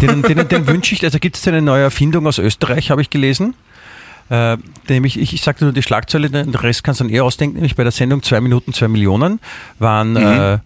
Den, 0.00 0.22
den, 0.22 0.48
den 0.48 0.66
wünsche 0.66 0.94
ich, 0.94 1.04
also 1.04 1.18
gibt 1.18 1.36
es 1.36 1.48
eine 1.48 1.62
neue 1.62 1.82
Erfindung 1.82 2.26
aus 2.26 2.38
Österreich, 2.38 2.90
habe 2.90 3.00
ich 3.02 3.10
gelesen. 3.10 3.54
Äh, 4.30 4.56
nämlich, 4.88 5.18
ich, 5.18 5.34
ich 5.34 5.42
sagte 5.42 5.64
nur 5.64 5.72
die 5.74 5.82
Schlagzeile, 5.82 6.30
den 6.30 6.54
Rest 6.54 6.82
kannst 6.84 7.00
du 7.00 7.04
dann 7.04 7.12
eher 7.12 7.24
ausdenken, 7.24 7.56
nämlich 7.56 7.76
bei 7.76 7.82
der 7.82 7.92
Sendung 7.92 8.22
2 8.22 8.40
Minuten, 8.40 8.72
2 8.72 8.88
Millionen 8.88 9.38
waren 9.78 10.16
äh, 10.16 10.58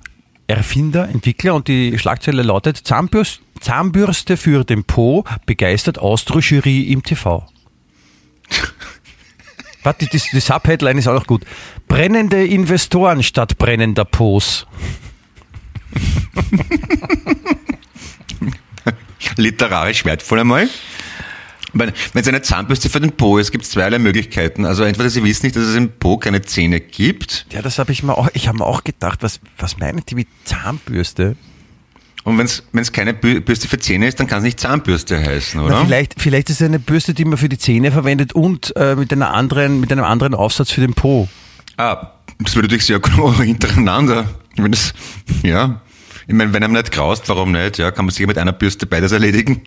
Erfinder, 0.48 1.08
Entwickler 1.08 1.54
und 1.54 1.68
die 1.68 1.98
Schlagzeile 1.98 2.42
lautet 2.42 2.78
Zahnbürst, 2.78 3.40
Zahnbürste 3.60 4.36
für 4.36 4.64
den 4.64 4.82
Po, 4.84 5.24
begeistert 5.46 5.98
Austro-Jury 5.98 6.90
im 6.90 7.02
TV. 7.02 7.46
Warte, 9.82 10.06
die, 10.06 10.18
die 10.18 10.40
Subheadline 10.40 10.98
ist 10.98 11.06
auch 11.06 11.14
noch 11.14 11.26
gut. 11.26 11.44
Brennende 11.86 12.44
Investoren 12.44 13.22
statt 13.22 13.58
brennender 13.58 14.06
Pos. 14.06 14.66
Literarisch 19.36 20.04
wertvoll 20.04 20.40
einmal. 20.40 20.68
Wenn 21.72 21.92
es 22.14 22.28
eine 22.28 22.42
Zahnbürste 22.42 22.88
für 22.88 23.00
den 23.00 23.12
Po 23.12 23.38
ist, 23.38 23.52
gibt 23.52 23.64
es 23.64 23.70
zweierlei 23.70 23.98
Möglichkeiten. 23.98 24.64
Also 24.64 24.84
entweder 24.84 25.10
Sie 25.10 25.22
wissen 25.22 25.46
nicht, 25.46 25.56
dass 25.56 25.64
es 25.64 25.76
im 25.76 25.90
Po 25.90 26.16
keine 26.16 26.42
Zähne 26.42 26.80
gibt. 26.80 27.46
Ja, 27.52 27.62
das 27.62 27.78
habe 27.78 27.92
ich 27.92 28.02
mir 28.02 28.16
auch, 28.16 28.28
ich 28.32 28.48
habe 28.48 28.58
mir 28.58 28.66
auch 28.66 28.84
gedacht, 28.84 29.22
was, 29.22 29.40
was 29.58 29.78
meinen 29.78 30.02
die 30.08 30.14
mit 30.14 30.28
Zahnbürste? 30.44 31.36
Und 32.24 32.36
wenn 32.36 32.82
es 32.82 32.92
keine 32.92 33.14
Bürste 33.14 33.68
für 33.68 33.78
Zähne 33.78 34.06
ist, 34.06 34.20
dann 34.20 34.26
kann 34.26 34.38
es 34.38 34.44
nicht 34.44 34.60
Zahnbürste 34.60 35.18
heißen, 35.18 35.60
oder? 35.60 35.76
Na, 35.76 35.84
vielleicht, 35.84 36.20
vielleicht 36.20 36.50
ist 36.50 36.60
es 36.60 36.66
eine 36.66 36.78
Bürste, 36.78 37.14
die 37.14 37.24
man 37.24 37.38
für 37.38 37.48
die 37.48 37.58
Zähne 37.58 37.90
verwendet 37.90 38.34
und 38.34 38.74
äh, 38.76 38.96
mit, 38.96 39.12
einer 39.12 39.32
anderen, 39.32 39.80
mit 39.80 39.90
einem 39.92 40.04
anderen 40.04 40.34
Aufsatz 40.34 40.70
für 40.70 40.82
den 40.82 40.94
Po. 40.94 41.28
Ah, 41.78 42.12
das 42.38 42.54
würde 42.54 42.66
natürlich 42.66 42.86
sehr 42.86 43.00
genau 43.00 43.32
hintereinander. 43.40 44.28
Wenn 44.56 44.72
das, 44.72 44.92
ja. 45.42 45.80
Ich 46.26 46.34
meine, 46.34 46.52
wenn 46.52 46.62
einem 46.62 46.74
nicht 46.74 46.92
graust, 46.92 47.28
warum 47.28 47.52
nicht? 47.52 47.78
Ja, 47.78 47.90
kann 47.90 48.04
man 48.04 48.14
sich 48.14 48.26
mit 48.26 48.36
einer 48.36 48.52
Bürste 48.52 48.84
beides 48.86 49.12
erledigen. 49.12 49.62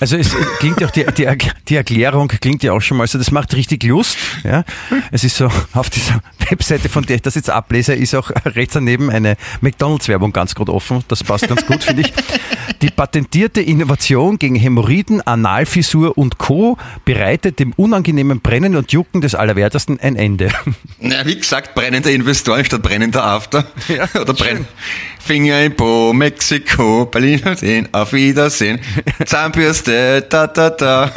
Also 0.00 0.16
es 0.16 0.34
klingt 0.58 0.80
ja 0.80 0.86
auch 0.86 0.90
die, 0.90 1.04
die, 1.16 1.28
die, 1.68 1.76
Erklärung 1.76 2.28
klingt 2.28 2.62
ja 2.62 2.72
auch 2.72 2.80
schon 2.80 2.96
mal 2.96 3.06
so, 3.06 3.18
das 3.18 3.30
macht 3.30 3.54
richtig 3.54 3.84
Lust. 3.84 4.16
Ja? 4.44 4.64
Es 5.12 5.24
ist 5.24 5.36
so, 5.36 5.50
auf 5.74 5.90
dieser 5.90 6.20
Webseite, 6.48 6.88
von 6.88 7.04
der 7.04 7.16
ich 7.16 7.22
das 7.22 7.34
jetzt 7.34 7.50
ablese, 7.50 7.94
ist 7.94 8.14
auch 8.14 8.30
rechts 8.46 8.74
daneben 8.74 9.10
eine 9.10 9.36
McDonalds-Werbung 9.60 10.32
ganz 10.32 10.54
gut 10.54 10.70
offen. 10.70 11.04
Das 11.08 11.22
passt 11.22 11.48
ganz 11.48 11.66
gut, 11.66 11.84
finde 11.84 12.02
ich. 12.02 12.12
Die 12.82 12.90
patentierte 12.90 13.60
Innovation 13.60 14.38
gegen 14.38 14.54
Hämorrhoiden, 14.54 15.20
Analfissur 15.20 16.16
und 16.16 16.38
Co. 16.38 16.78
bereitet 17.04 17.58
dem 17.58 17.72
unangenehmen 17.74 18.40
Brennen 18.40 18.76
und 18.76 18.92
Jucken 18.92 19.20
des 19.20 19.34
Allerwertesten 19.34 20.00
ein 20.00 20.16
Ende. 20.16 20.50
Na, 20.98 21.26
wie 21.26 21.36
gesagt, 21.36 21.74
brennender 21.74 22.10
Investor 22.10 22.64
statt 22.64 22.82
brennender 22.82 23.24
After. 23.24 23.66
Ja, 23.88 24.08
Oder 24.20 24.34
brenn 24.34 24.66
Finger 25.20 25.62
im 25.62 25.76
Po, 25.76 26.12
Mexiko, 26.12 27.06
Berlin, 27.06 27.88
auf 27.92 28.12
Wiedersehen, 28.12 28.80
Zahnbürste, 29.24 30.22
da, 30.28 30.46
da, 30.46 30.70
da. 30.70 31.12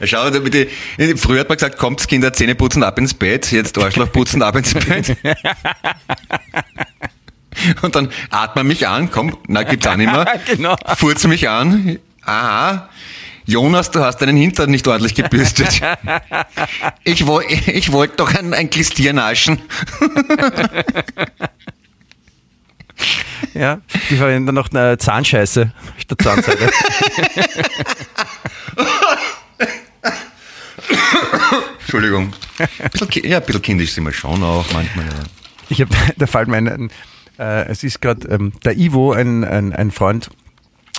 Ja, 0.00 0.06
schau, 0.06 0.30
die, 0.30 0.68
früher 1.16 1.40
hat 1.40 1.48
man 1.48 1.56
gesagt, 1.56 1.78
kommt 1.78 2.06
Kinder, 2.08 2.32
Zähne 2.32 2.54
putzen, 2.54 2.82
ab 2.82 2.98
ins 2.98 3.14
Bett, 3.14 3.50
jetzt 3.52 3.78
Arschloch 3.78 4.10
putzen, 4.10 4.42
ab 4.42 4.56
ins 4.56 4.74
Bett. 4.74 5.16
Und 7.82 7.94
dann 7.94 8.08
atmet 8.30 8.64
mich 8.66 8.86
an, 8.86 9.10
komm, 9.10 9.36
na, 9.46 9.62
gibt's 9.62 9.86
auch 9.86 9.96
nicht 9.96 10.10
mehr. 10.10 10.26
genau. 10.46 10.76
Furz 10.96 11.26
mich 11.26 11.48
an, 11.48 11.98
aha. 12.22 12.88
Jonas, 13.46 13.90
du 13.90 14.00
hast 14.00 14.18
deinen 14.18 14.36
Hintern 14.36 14.70
nicht 14.70 14.86
ordentlich 14.86 15.14
gebürstet. 15.14 15.80
Ich, 17.04 17.26
wo, 17.26 17.40
ich 17.40 17.92
wollte 17.92 18.16
doch 18.16 18.34
ein, 18.34 18.52
ein 18.52 18.68
Klistier 18.68 19.14
naschen. 19.14 19.62
Ja, 23.54 23.80
die 24.10 24.16
verwenden 24.16 24.54
noch 24.54 24.70
eine 24.70 24.98
Zahnscheiße 24.98 25.72
statt 25.98 26.22
Zahnseide. 26.22 26.70
Entschuldigung. 31.80 32.32
Ein 32.58 32.90
bisschen, 32.90 33.24
ja, 33.24 33.38
ein 33.38 33.44
bisschen 33.44 33.62
kindisch 33.62 33.92
sind 33.92 34.04
wir 34.04 34.12
schon 34.12 34.42
auch 34.42 34.66
manchmal. 34.72 35.06
Ja. 35.06 35.12
Ich 35.68 35.80
habe, 35.80 35.94
da 36.16 36.26
fällt 36.26 36.48
mir 36.48 36.56
ein, 36.56 36.90
äh, 37.38 37.66
es 37.68 37.84
ist 37.84 38.00
gerade 38.00 38.28
ähm, 38.28 38.52
der 38.64 38.76
Ivo, 38.76 39.12
ein, 39.12 39.44
ein, 39.44 39.72
ein 39.72 39.90
Freund 39.90 40.30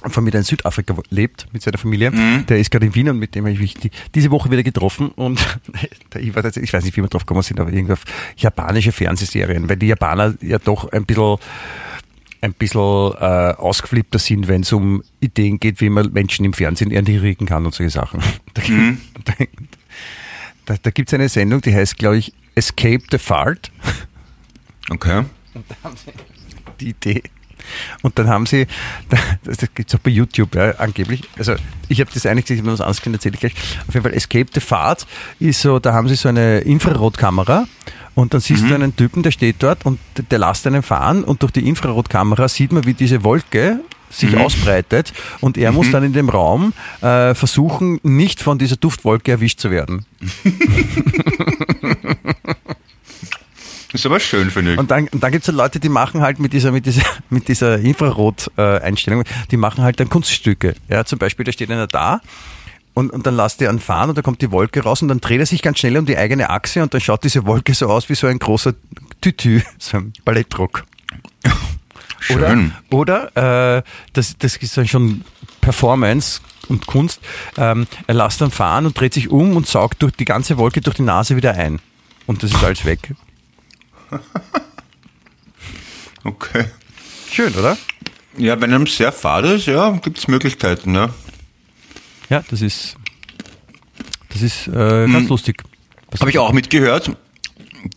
von 0.08 0.24
mir, 0.24 0.32
der 0.32 0.40
in 0.40 0.46
Südafrika 0.46 0.96
lebt 1.10 1.48
mit 1.52 1.62
seiner 1.62 1.78
Familie, 1.78 2.12
mhm. 2.12 2.46
der 2.48 2.60
ist 2.60 2.72
gerade 2.72 2.86
in 2.86 2.96
Wien 2.96 3.10
und 3.10 3.20
mit 3.20 3.36
dem 3.36 3.44
habe 3.44 3.54
ich 3.54 3.60
mich 3.60 3.74
die, 3.74 3.92
diese 4.16 4.32
Woche 4.32 4.50
wieder 4.50 4.64
getroffen 4.64 5.10
und 5.10 5.40
der 6.14 6.22
Ivo, 6.22 6.40
ich 6.40 6.74
weiß 6.74 6.84
nicht, 6.86 6.96
wie 6.96 7.02
wir 7.02 7.10
drauf 7.10 7.26
gekommen 7.26 7.42
sind, 7.42 7.60
aber 7.60 7.72
irgendwie 7.72 7.94
auf 7.94 8.04
japanische 8.38 8.94
Fernsehserien, 8.94 9.68
weil 9.68 9.76
die 9.76 9.88
Japaner 9.88 10.36
ja 10.42 10.58
doch 10.58 10.92
ein 10.92 11.06
bisschen 11.06 11.38
ein 12.42 12.54
bisschen 12.54 13.14
äh, 13.20 13.54
ausgeflippter 13.58 14.20
sind, 14.20 14.48
wenn 14.48 14.62
es 14.62 14.72
um 14.72 15.04
Ideen 15.20 15.60
geht, 15.60 15.82
wie 15.82 15.90
man 15.90 16.12
Menschen 16.14 16.46
im 16.46 16.54
Fernsehen 16.54 16.92
erniedrigen 16.92 17.46
kann 17.46 17.66
und 17.66 17.74
solche 17.74 17.92
Sachen. 17.92 18.22
Da, 18.54 18.64
mhm. 18.68 19.00
da, 19.26 19.34
da, 20.66 20.76
da 20.82 20.90
gibt 20.90 21.10
es 21.10 21.14
eine 21.14 21.30
Sendung, 21.30 21.62
die 21.62 21.74
heißt, 21.74 21.98
glaube 21.98 22.18
ich, 22.18 22.34
Escape 22.56 23.04
the 23.12 23.18
Fart. 23.18 23.72
Okay. 24.90 25.24
Und 25.54 25.66
da 25.70 25.76
haben 25.84 25.96
sie 25.96 26.12
die 26.80 26.90
Idee. 26.90 27.24
Und 28.02 28.18
dann 28.18 28.28
haben 28.28 28.46
sie, 28.46 28.68
das 29.44 29.58
gibt 29.76 29.90
es 29.90 29.96
auch 29.96 30.00
bei 30.00 30.12
YouTube, 30.12 30.56
ja, 30.56 30.72
angeblich. 30.78 31.22
Also 31.38 31.56
ich 31.88 32.00
habe 32.00 32.10
das 32.14 32.26
eigentlich 32.26 32.46
gesehen, 32.46 32.66
was 32.66 32.82
anderes 32.82 33.06
erzähle 33.06 33.36
ich 33.36 33.40
gleich. 33.40 33.54
Auf 33.88 33.94
jeden 33.94 34.04
Fall 34.04 34.14
Escape 34.14 34.48
the 34.54 34.60
Fart 34.60 35.06
ist 35.40 35.62
so, 35.62 35.80
da 35.80 35.94
haben 35.94 36.08
sie 36.08 36.16
so 36.16 36.30
eine 36.30 36.60
Infrarotkamera 36.60 37.68
und 38.20 38.34
dann 38.34 38.42
siehst 38.42 38.64
mhm. 38.64 38.68
du 38.68 38.76
einen 38.76 38.96
Typen, 38.96 39.24
der 39.24 39.32
steht 39.32 39.58
dort 39.60 39.86
und 39.86 39.98
der 40.30 40.40
lässt 40.40 40.68
einen 40.68 40.84
fahren 40.84 41.24
und 41.24 41.42
durch 41.42 41.54
die 41.54 41.68
Infrarotkamera 41.68 42.50
sieht 42.50 42.74
man, 42.74 42.86
wie 42.86 42.94
diese 42.94 43.24
Wolke 43.24 43.80
sich 44.10 44.32
mhm. 44.32 44.40
ausbreitet 44.40 45.14
und 45.40 45.58
er 45.58 45.72
mhm. 45.72 45.78
muss 45.78 45.92
dann 45.92 46.04
in 46.04 46.12
dem 46.14 46.28
Raum 46.28 46.74
äh, 47.02 47.34
versuchen, 47.34 48.00
nicht 48.04 48.42
von 48.42 48.60
dieser 48.60 48.76
Duftwolke 48.76 49.32
erwischt 49.32 49.60
zu 49.60 49.72
werden. 49.72 50.06
Das 53.92 53.94
ist 53.94 54.06
aber 54.06 54.20
schön, 54.20 54.52
finde 54.52 54.74
ich. 54.74 54.80
Und 54.80 54.92
dann, 54.92 55.08
dann 55.14 55.32
gibt 55.32 55.44
es 55.44 55.48
ja 55.48 55.54
Leute, 55.54 55.80
die 55.80 55.90
machen 55.90 56.22
halt 56.22 56.40
mit 56.40 56.52
dieser, 56.52 56.72
mit 56.72 56.86
dieser, 56.86 57.04
mit 57.30 57.48
dieser 57.48 57.80
Infrarot-Einstellung, 57.80 59.24
die 59.52 59.58
machen 59.58 59.84
halt 59.84 60.00
dann 60.00 60.10
Kunststücke. 60.10 60.76
Ja, 60.90 61.06
zum 61.06 61.20
Beispiel, 61.20 61.46
da 61.46 61.54
steht 61.54 61.72
einer 61.72 61.88
da 61.88 62.20
und, 63.00 63.12
und 63.12 63.26
dann 63.26 63.36
lässt 63.36 63.62
er 63.62 63.72
ihn 63.72 63.80
fahren 63.80 64.10
und 64.10 64.18
dann 64.18 64.24
kommt 64.24 64.42
die 64.42 64.52
Wolke 64.52 64.84
raus 64.84 65.02
und 65.02 65.08
dann 65.08 65.22
dreht 65.22 65.40
er 65.40 65.46
sich 65.46 65.62
ganz 65.62 65.80
schnell 65.80 65.98
um 65.98 66.06
die 66.06 66.18
eigene 66.18 66.50
Achse 66.50 66.84
und 66.84 66.94
dann 66.94 67.00
schaut 67.00 67.24
diese 67.24 67.46
Wolke 67.46 67.74
so 67.74 67.88
aus 67.88 68.10
wie 68.10 68.16
so 68.16 68.28
ein 68.28 68.40
großer 68.40 68.74
Tütü, 69.22 69.62
so 69.80 69.98
ein 69.98 70.14
Ballettdruck. 70.26 70.86
Schön. 72.20 72.74
Oder, 72.92 73.32
oder 73.34 73.78
äh, 73.78 73.84
das, 74.12 74.38
das 74.38 74.58
ist 74.58 74.76
dann 74.76 74.88
schon 74.88 75.24
Performance 75.62 76.42
und 76.68 76.86
Kunst. 76.88 77.22
Ähm, 77.58 77.88
er 78.08 78.16
lässt 78.16 78.42
dann 78.42 78.52
fahren 78.52 78.86
und 78.86 79.00
dreht 79.00 79.14
sich 79.14 79.30
um 79.30 79.56
und 79.56 79.66
saugt 79.66 80.02
durch 80.04 80.12
die 80.12 80.26
ganze 80.26 80.58
Wolke 80.58 80.82
durch 80.82 80.98
die 80.98 81.04
Nase 81.04 81.38
wieder 81.38 81.54
ein. 81.54 81.80
Und 82.28 82.44
das 82.44 82.52
ist 82.52 82.62
alles 82.62 82.84
weg. 82.84 83.16
okay. 86.26 86.66
Schön, 87.32 87.56
oder? 87.56 87.78
Ja, 88.38 88.60
wenn 88.60 88.74
einem 88.74 88.88
sehr 88.88 89.14
fad 89.14 89.46
ist, 89.46 89.68
ja, 89.68 89.92
gibt 89.92 90.18
es 90.18 90.28
Möglichkeiten, 90.28 90.94
ja. 90.94 91.10
Ja, 92.30 92.44
das 92.50 92.62
ist, 92.62 92.96
das 94.30 94.42
ist 94.42 94.68
äh, 94.68 94.72
ganz 94.72 95.14
hm. 95.14 95.28
lustig. 95.28 95.64
Habe 96.20 96.30
ich 96.30 96.38
auch 96.38 96.54
mitgehört. 96.54 97.12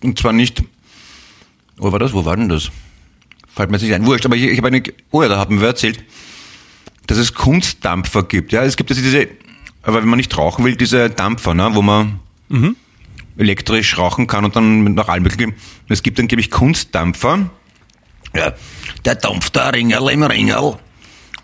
Und 0.03 0.19
zwar 0.19 0.33
nicht, 0.33 0.63
wo 1.77 1.93
war 1.93 1.99
das? 1.99 2.13
Wo 2.13 2.25
war 2.25 2.37
denn 2.37 2.49
das? 2.49 2.71
Fällt 3.55 3.71
mir 3.71 3.77
jetzt 3.77 3.83
nicht 3.83 3.95
ein. 3.95 4.07
Wurscht, 4.07 4.25
aber 4.25 4.37
ich, 4.37 4.45
ich 4.45 4.59
habe 4.59 4.69
eine, 4.69 4.83
oh 5.11 5.23
ja, 5.23 5.29
da 5.29 5.39
haben 5.39 5.61
wir 5.61 5.69
erzählt, 5.69 6.03
dass 7.07 7.19
es 7.19 7.35
Kunstdampfer 7.35 8.23
gibt. 8.23 8.53
Ja, 8.53 8.63
es 8.65 8.77
gibt 8.77 8.91
also 8.91 9.03
diese, 9.03 9.29
aber 9.83 10.01
wenn 10.01 10.09
man 10.09 10.17
nicht 10.17 10.37
rauchen 10.37 10.65
will, 10.65 10.77
diese 10.77 11.11
Dampfer, 11.11 11.53
ne, 11.55 11.71
wo 11.75 11.83
man 11.83 12.21
mhm. 12.49 12.77
elektrisch 13.37 13.99
rauchen 13.99 14.27
kann 14.27 14.45
und 14.45 14.57
dann 14.57 14.95
nach 14.95 15.09
allem 15.09 15.25
möglichen. 15.25 15.55
Es 15.89 16.03
gibt 16.03 16.19
dann, 16.19 16.29
glaube 16.29 16.41
ich, 16.41 16.51
Kunstdampfer. 16.51 17.51
Ja, 18.35 18.55
der 19.05 19.15
dampft 19.17 19.57
da 19.57 19.69
Ringerl 19.69 20.11
im 20.11 20.23
Ringel 20.23 20.79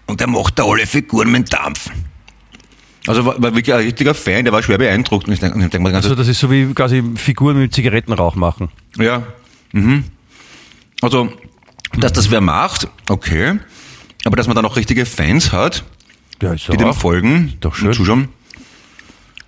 und 0.07 0.21
der 0.21 0.29
macht 0.29 0.59
da 0.59 0.65
alle 0.65 0.87
Figuren 0.87 1.31
mit 1.31 1.53
Dampf. 1.53 1.91
Also 3.09 3.25
war, 3.25 3.43
war 3.43 3.55
wirklich 3.55 3.75
ein 3.75 3.81
richtiger 3.81 4.15
Fan, 4.15 4.45
der 4.45 4.53
war 4.53 4.63
schwer 4.63 4.79
beeindruckt. 4.79 5.27
Und 5.27 5.35
ich 5.35 5.41
denk, 5.41 5.55
denk 5.55 5.83
mal, 5.83 5.95
also 5.95 6.15
das 6.15 6.29
ist 6.29 6.39
so 6.39 6.51
wie 6.51 6.73
quasi 6.75 7.03
Figuren 7.17 7.59
mit 7.59 7.73
Zigarettenrauch 7.73 8.35
machen. 8.35 8.69
Ja. 8.99 9.23
Mhm. 9.73 10.05
Also, 11.01 11.33
dass 11.97 12.13
das 12.13 12.31
wer 12.31 12.41
macht, 12.41 12.89
okay. 13.09 13.59
Aber 14.25 14.37
dass 14.37 14.47
man 14.47 14.57
dann 14.57 14.67
auch 14.67 14.77
richtige 14.77 15.07
Fans 15.07 15.53
hat, 15.53 15.85
ja, 16.43 16.55
die 16.55 16.77
dem 16.77 16.93
folgen, 16.93 17.55
doch 17.61 17.75
schön. 17.75 17.89
und 17.89 17.95
zuschauen. 17.95 18.29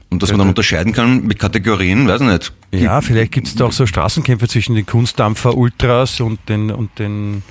Und 0.09 0.23
dass 0.23 0.31
man 0.31 0.41
dann 0.41 0.49
unterscheiden 0.49 0.93
kann 0.93 1.27
mit 1.27 1.39
Kategorien, 1.39 2.09
weiß 2.09 2.21
ich 2.23 2.27
nicht. 2.27 2.53
Ja, 2.73 3.01
vielleicht 3.01 3.31
gibt 3.33 3.47
es 3.47 3.55
da 3.55 3.67
auch 3.67 3.73
so 3.73 3.87
Straßenkämpfe 3.87 4.49
zwischen 4.49 4.75
den 4.75 4.87
Kunstdampfer 4.87 5.57
Ultras 5.57 6.21
und 6.21 6.41
den, 6.49 6.71
und 6.71 6.99
den 6.99 7.43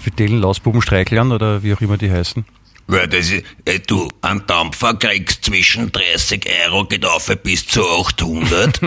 fidelen 0.00 0.40
Lausbubenstreichlern 0.40 1.32
oder 1.32 1.62
wie 1.62 1.72
auch 1.72 1.80
immer 1.80 1.96
die 1.96 2.10
heißen. 2.10 2.44
Weil 2.88 3.08
das 3.08 3.30
ist, 3.30 3.44
äh, 3.64 3.80
du, 3.80 4.08
ein 4.22 4.46
Dampfer 4.46 4.94
kriegst 4.94 5.44
zwischen 5.44 5.90
30 5.90 6.46
Euro, 6.66 6.84
geht 6.84 7.04
auf 7.04 7.26
bis 7.42 7.66
zu 7.66 7.82
800. 7.84 8.80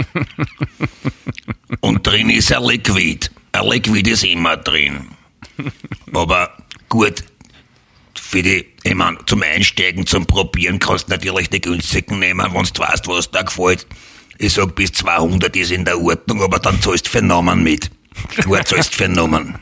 und 1.81 2.07
drin 2.07 2.29
ist 2.29 2.51
ein 2.53 2.63
Liquid. 2.63 3.29
Ein 3.51 3.65
Liquid 3.67 4.09
ist 4.09 4.23
immer 4.23 4.55
drin. 4.57 5.09
Aber 6.13 6.55
gut, 6.87 7.23
für 8.15 8.41
die, 8.41 8.65
ich 8.83 8.95
mein, 8.95 9.17
zum 9.25 9.43
Einsteigen, 9.43 10.05
zum 10.05 10.25
Probieren 10.25 10.79
kannst 10.79 11.07
du 11.07 11.11
natürlich 11.11 11.49
die 11.49 11.59
günstigen 11.59 12.19
nehmen, 12.19 12.53
wenn 12.53 12.63
du 12.63 12.81
weißt, 12.81 13.07
was 13.07 13.31
dir 13.31 13.43
gefällt. 13.43 13.85
Ich 14.37 14.53
sag, 14.53 14.75
bis 14.75 14.93
200 14.93 15.53
ist 15.57 15.71
in 15.71 15.83
der 15.83 15.99
Ordnung, 15.99 16.41
aber 16.41 16.59
dann 16.59 16.81
zahlst 16.81 17.07
du 17.07 17.09
für 17.09 17.21
Namen 17.21 17.63
mit. 17.63 17.91
Du 18.43 18.55
zahlst 18.55 18.95
für 18.95 19.09
Namen. 19.09 19.59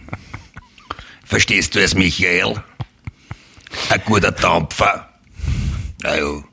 Verstehst 1.26 1.74
du 1.74 1.80
es, 1.82 1.96
Michael? 1.96 2.62
Ein 3.90 4.02
guter 4.06 4.32
Dampfer. 4.32 5.10
Also, 6.04 6.44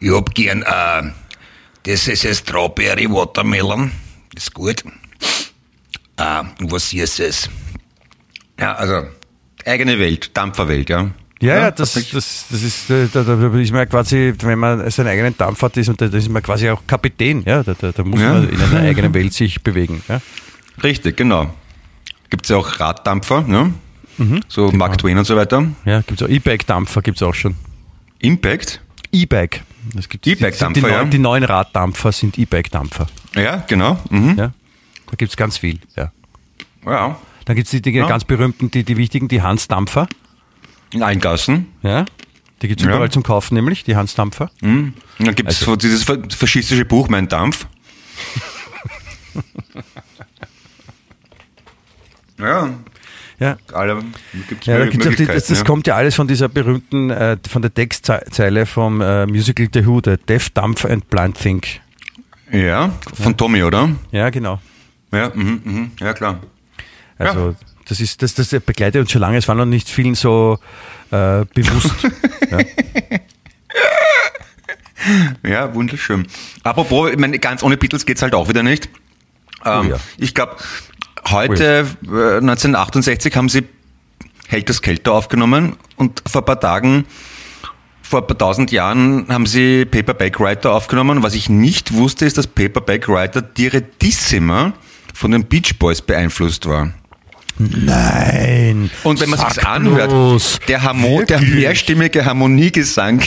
ich 0.00 0.10
hab 0.10 0.34
gern 0.34 0.62
äh, 0.62 1.10
Das 1.84 2.08
ist 2.08 2.24
ein 2.26 2.34
Strawberry 2.34 3.10
Watermelon. 3.10 3.90
Das 4.34 4.44
ist 4.44 4.54
gut. 4.54 4.84
Und 4.84 6.70
was 6.72 6.92
ist 6.92 7.20
es? 7.20 7.50
Ja, 8.58 8.74
also 8.74 9.06
eigene 9.66 9.98
Welt, 9.98 10.30
Dampferwelt, 10.36 10.88
ja. 10.90 11.10
Ja, 11.40 11.56
ja, 11.58 11.70
das, 11.72 11.94
das, 11.94 12.46
das 12.50 12.62
ist, 12.62 12.88
äh, 12.90 13.08
da, 13.12 13.24
da 13.24 13.58
ist 13.58 13.72
man 13.72 13.88
quasi, 13.88 14.32
wenn 14.42 14.58
man 14.60 14.88
seinen 14.92 15.08
eigenen 15.08 15.36
Dampf 15.36 15.60
hat, 15.62 15.76
ist, 15.76 15.90
da 16.00 16.06
ist 16.06 16.28
man 16.28 16.40
quasi 16.40 16.70
auch 16.70 16.82
Kapitän, 16.86 17.42
ja, 17.44 17.64
da, 17.64 17.74
da, 17.74 17.90
da 17.90 18.04
muss 18.04 18.20
Ja. 18.20 18.34
man 18.34 18.48
in 18.48 18.60
einer 18.60 18.80
eigenen 18.80 19.12
Welt 19.14 19.32
sich 19.32 19.60
bewegen. 19.64 20.02
Ja. 20.08 20.20
Richtig, 20.84 21.16
genau. 21.16 21.52
Gibt 22.30 22.44
es 22.46 22.50
ja 22.50 22.56
auch 22.58 22.78
Raddampfer, 22.78 23.40
ne? 23.42 23.74
So 24.48 24.70
Mark 24.72 24.98
Twain 24.98 25.18
und 25.18 25.24
so 25.24 25.36
weiter. 25.36 25.66
Ja, 25.84 26.00
gibt's 26.02 26.22
auch 26.22 26.28
E-Bike-Dampfer 26.28 27.02
gibt's 27.02 27.22
auch 27.22 27.34
schon. 27.34 27.56
Impact. 28.20 28.80
E-Bike. 29.12 29.62
Das 29.94 30.08
gibt 30.08 30.26
E-Bike-Dampfer, 30.26 30.80
die, 30.80 30.86
ja. 30.86 30.98
neuen- 30.98 31.10
die 31.10 31.18
neuen 31.18 31.44
Raddampfer 31.44 32.12
sind 32.12 32.38
E-Bike-Dampfer. 32.38 33.06
Ja, 33.34 33.56
genau. 33.66 33.98
Mhm. 34.10 34.36
Ja. 34.38 34.52
Da 35.06 35.16
gibt's 35.16 35.36
ganz 35.36 35.58
viel. 35.58 35.78
Ja. 35.96 36.12
Ja. 36.86 37.18
Dann 37.44 37.56
gibt's 37.56 37.70
die, 37.72 37.82
die 37.82 37.90
Ja. 37.90 38.06
ganz 38.06 38.24
berühmten, 38.24 38.70
die, 38.70 38.84
die 38.84 38.96
wichtigen, 38.96 39.28
die 39.28 39.42
Hansdampfer. 39.42 40.06
In 40.92 41.02
allen 41.02 41.20
Gassen. 41.20 41.66
Ja. 41.82 42.04
Die 42.62 42.68
gibt's 42.68 42.84
Ja. 42.84 42.90
überall 42.90 43.10
zum 43.10 43.22
Kaufen, 43.24 43.54
nämlich 43.54 43.82
die 43.84 43.96
Hansdampfer. 43.96 44.50
Mhm. 44.60 44.94
Dann 45.18 45.34
gibt 45.34 45.50
es 45.50 45.58
Also- 45.60 45.76
dieses 45.76 46.04
fa- 46.04 46.18
faschistische 46.30 46.84
Buch 46.84 47.08
Mein 47.08 47.28
Dampf. 47.28 47.66
ja, 52.38 52.70
Ja. 53.42 53.56
alle 53.72 54.02
gibt's 54.48 54.66
Ja, 54.66 54.78
da 54.78 54.86
gibt's 54.86 55.06
auch 55.06 55.14
die, 55.14 55.26
das, 55.26 55.46
das 55.46 55.58
ja. 55.58 55.64
kommt 55.64 55.86
ja 55.88 55.96
alles 55.96 56.14
von 56.14 56.28
dieser 56.28 56.48
berühmten, 56.48 57.10
äh, 57.10 57.36
von 57.48 57.60
der 57.60 57.74
Textzeile 57.74 58.66
vom 58.66 59.00
äh, 59.00 59.26
Musical 59.26 59.66
The 59.72 59.84
Who, 59.84 60.00
der 60.00 60.16
Deaf, 60.16 60.50
Dumb 60.50 60.84
and 60.84 61.08
Blind 61.10 61.36
Think. 61.36 61.80
Ja, 62.52 62.92
von 63.20 63.36
Tommy, 63.36 63.64
oder? 63.64 63.90
Ja, 64.12 64.30
genau. 64.30 64.60
Ja, 65.10 65.32
mhm, 65.34 65.60
mhm. 65.64 65.90
ja 65.98 66.12
klar. 66.12 66.40
Also 67.18 67.56
das 67.88 68.00
ist, 68.00 68.22
das, 68.22 68.34
das 68.34 68.48
begleitet 68.60 69.00
uns 69.00 69.10
schon 69.10 69.20
lange, 69.20 69.38
es 69.38 69.48
war 69.48 69.54
noch 69.54 69.64
nicht 69.64 69.88
vielen 69.88 70.14
so 70.14 70.58
äh, 71.10 71.44
bewusst. 71.52 71.94
ja. 72.50 72.58
Ja, 75.42 75.74
wunderschön. 75.74 76.28
Apropos, 76.62 77.10
ich 77.10 77.18
meine, 77.18 77.40
ganz 77.40 77.64
ohne 77.64 77.76
Beatles 77.76 78.06
geht's 78.06 78.22
halt 78.22 78.34
auch 78.36 78.48
wieder 78.48 78.62
nicht. 78.62 78.88
Ähm, 79.64 79.86
Oh 79.86 79.90
ja. 79.90 79.96
Ich 80.16 80.34
glaube, 80.34 80.56
heute, 81.30 81.86
äh, 82.04 82.40
1968, 82.40 83.36
haben 83.36 83.48
sie 83.48 83.64
Helter 84.48 84.72
Skelter 84.72 85.12
aufgenommen 85.12 85.76
und 85.96 86.22
vor 86.26 86.42
ein 86.42 86.44
paar 86.44 86.60
Tagen, 86.60 87.06
vor 88.02 88.20
ein 88.20 88.26
paar 88.26 88.36
tausend 88.36 88.70
Jahren, 88.70 89.26
haben 89.28 89.46
sie 89.46 89.84
Paperback 89.84 90.38
Writer 90.40 90.72
aufgenommen. 90.72 91.22
Was 91.22 91.34
ich 91.34 91.48
nicht 91.48 91.94
wusste, 91.94 92.26
ist, 92.26 92.36
dass 92.36 92.46
Paperback 92.46 93.08
Writer 93.08 93.40
direttissima 93.40 94.74
von 95.14 95.30
den 95.30 95.44
Beach 95.44 95.78
Boys 95.78 96.02
beeinflusst 96.02 96.66
war. 96.66 96.92
Nein. 97.58 98.90
Und 99.02 99.20
wenn 99.20 99.30
man 99.30 99.38
sich 99.38 99.66
anhört, 99.66 100.10
bloß. 100.10 100.60
der, 100.68 100.82
Harmo, 100.82 101.22
der 101.22 101.40
mehrstimmige 101.40 102.24
Harmoniegesang 102.24 103.22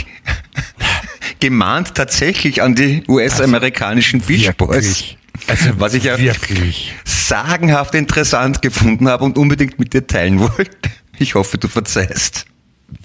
gemahnt 1.40 1.96
tatsächlich 1.96 2.62
an 2.62 2.76
die 2.76 3.04
US-amerikanischen 3.08 4.22
Beach 4.22 4.52
Boys. 4.58 4.70
Wirklich. 4.70 5.18
Also 5.48 5.80
was 5.80 5.94
ich 5.94 6.06
ja 6.06 6.18
wirklich. 6.18 6.94
sagenhaft 7.04 7.96
interessant 7.96 8.62
gefunden 8.62 9.08
habe 9.08 9.24
und 9.24 9.38
unbedingt 9.38 9.80
mit 9.80 9.94
dir 9.94 10.06
teilen 10.06 10.40
wollte. 10.40 10.90
Ich 11.18 11.36
hoffe, 11.36 11.58
du 11.58 11.68
verzeihst. 11.68 12.46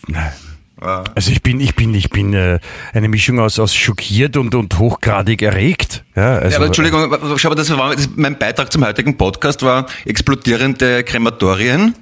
Nein. 0.09 0.33
Also 0.81 1.31
ich 1.31 1.43
bin, 1.43 1.61
ich 1.61 1.75
bin, 1.75 1.93
ich 1.95 2.09
bin 2.09 2.33
äh, 2.33 2.59
eine 2.95 3.09
Mischung 3.09 3.39
aus, 3.39 3.59
aus 3.59 3.75
schockiert 3.75 4.39
und, 4.39 4.55
und 4.55 4.79
hochgradig 4.79 5.43
erregt. 5.43 6.05
Ja, 6.17 6.37
also, 6.37 6.49
Ja, 6.49 6.57
aber 6.57 6.67
Entschuldigung, 6.67 7.17
schau 7.37 7.51
mal, 7.51 7.55
das 7.55 7.77
war 7.77 7.95
das, 7.95 8.09
mein 8.17 8.39
Beitrag 8.39 8.73
zum 8.73 8.85
heutigen 8.85 9.19
Podcast 9.19 9.63
war 9.63 9.87
explodierende 10.07 11.05
Krematorien, 11.05 11.95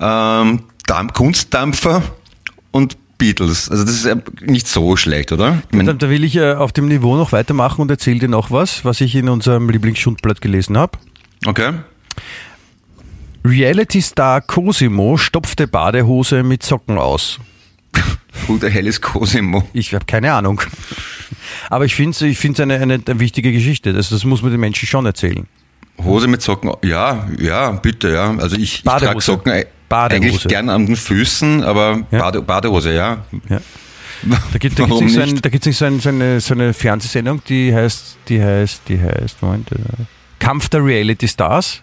ähm, 0.00 0.62
Dampf, 0.86 1.12
Kunstdampfer 1.12 2.02
und 2.72 2.96
Beatles. 3.18 3.70
Also 3.70 3.84
das 3.84 3.94
ist 3.94 4.04
ja 4.04 4.16
nicht 4.40 4.68
so 4.68 4.96
schlecht, 4.96 5.32
oder? 5.32 5.62
Da, 5.72 5.92
da 5.92 6.10
will 6.10 6.24
ich 6.24 6.36
äh, 6.36 6.54
auf 6.54 6.72
dem 6.72 6.88
Niveau 6.88 7.16
noch 7.16 7.32
weitermachen 7.32 7.80
und 7.82 7.90
erzähle 7.90 8.20
dir 8.20 8.28
noch 8.28 8.50
was, 8.50 8.84
was 8.84 9.00
ich 9.00 9.14
in 9.14 9.28
unserem 9.28 9.68
Lieblingsschundblatt 9.68 10.40
gelesen 10.40 10.76
habe. 10.76 10.98
okay. 11.46 11.72
Reality-Star 13.44 14.40
Cosimo 14.40 15.16
stopfte 15.16 15.68
Badehose 15.68 16.42
mit 16.42 16.64
Socken 16.64 16.98
aus. 16.98 17.38
Who 18.48 18.58
the 18.60 18.68
hell 18.68 18.88
is 18.88 19.00
Cosimo? 19.00 19.68
Ich 19.72 19.94
habe 19.94 20.04
keine 20.04 20.32
Ahnung. 20.32 20.60
Aber 21.70 21.84
ich 21.84 21.94
finde 21.94 22.10
es 22.10 22.22
ich 22.22 22.38
find's 22.38 22.58
eine, 22.58 22.74
eine, 22.74 23.00
eine 23.06 23.20
wichtige 23.20 23.52
Geschichte. 23.52 23.92
Das, 23.92 24.08
das 24.08 24.24
muss 24.24 24.42
man 24.42 24.50
den 24.50 24.60
Menschen 24.60 24.88
schon 24.88 25.06
erzählen. 25.06 25.46
Hose 26.04 26.28
mit 26.28 26.42
Socken, 26.42 26.70
ja, 26.84 27.26
ja, 27.38 27.70
bitte, 27.72 28.12
ja. 28.12 28.34
Also 28.38 28.56
ich, 28.56 28.62
ich 28.76 28.82
trage 28.84 29.20
Socken 29.20 29.52
ei- 29.52 29.66
Badehose. 29.88 30.16
eigentlich 30.26 30.44
gern 30.48 30.68
an 30.68 30.86
den 30.86 30.96
Füßen, 30.96 31.62
aber 31.62 32.00
Ja. 32.10 32.18
Bade, 32.20 32.42
Badehose, 32.42 32.92
ja. 32.94 33.18
Ja. 33.48 33.60
Da 34.52 34.58
gibt 34.58 34.78
es 34.78 34.86
nicht, 35.00 35.14
so, 35.14 35.20
ein, 35.20 35.40
da 35.40 35.48
gibt's 35.48 35.66
nicht 35.66 35.76
so, 35.76 35.84
ein, 35.84 36.00
so, 36.00 36.08
eine, 36.08 36.40
so 36.40 36.54
eine 36.54 36.72
Fernsehsendung, 36.74 37.42
die 37.48 37.72
heißt, 37.74 38.16
die 38.28 38.42
heißt, 38.42 38.82
die 38.88 39.00
heißt, 39.00 39.42
Moment, 39.42 39.70
äh, 39.72 39.76
Kampf 40.38 40.68
der 40.68 40.84
Reality 40.84 41.28
Stars. 41.28 41.82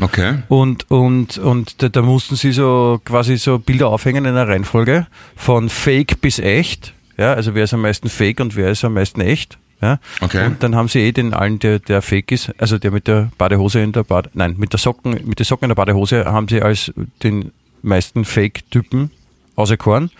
Okay. 0.00 0.38
Und, 0.48 0.90
und, 0.90 1.38
und 1.38 1.80
da, 1.82 1.88
da 1.88 2.02
mussten 2.02 2.34
sie 2.36 2.50
so 2.52 3.00
quasi 3.04 3.36
so 3.36 3.58
Bilder 3.58 3.88
aufhängen 3.88 4.24
in 4.24 4.32
einer 4.32 4.48
Reihenfolge 4.48 5.06
von 5.36 5.68
Fake 5.68 6.20
bis 6.20 6.38
echt. 6.40 6.92
Ja, 7.16 7.34
also 7.34 7.54
wer 7.54 7.64
ist 7.64 7.74
am 7.74 7.82
meisten 7.82 8.08
Fake 8.08 8.40
und 8.40 8.56
wer 8.56 8.70
ist 8.70 8.84
am 8.84 8.94
meisten 8.94 9.20
echt. 9.20 9.56
Ja. 9.80 9.98
Okay. 10.20 10.46
Und 10.46 10.62
dann 10.62 10.76
haben 10.76 10.88
sie 10.88 11.00
eh 11.00 11.12
den 11.12 11.34
allen, 11.34 11.58
der, 11.58 11.78
der 11.78 12.00
Fake 12.00 12.32
ist, 12.32 12.52
also 12.58 12.78
der 12.78 12.90
mit 12.90 13.06
der 13.06 13.30
Badehose 13.36 13.80
in 13.80 13.92
der 13.92 14.02
Bade, 14.04 14.30
nein, 14.34 14.54
mit 14.56 14.72
der 14.72 14.78
Socken, 14.78 15.18
mit 15.26 15.38
der 15.38 15.46
Socken 15.46 15.66
in 15.66 15.70
der 15.70 15.74
Badehose 15.74 16.24
haben 16.24 16.48
sie 16.48 16.62
als 16.62 16.92
den 17.22 17.52
meisten 17.82 18.24
Fake-Typen 18.24 19.10
auserkoren. 19.56 20.10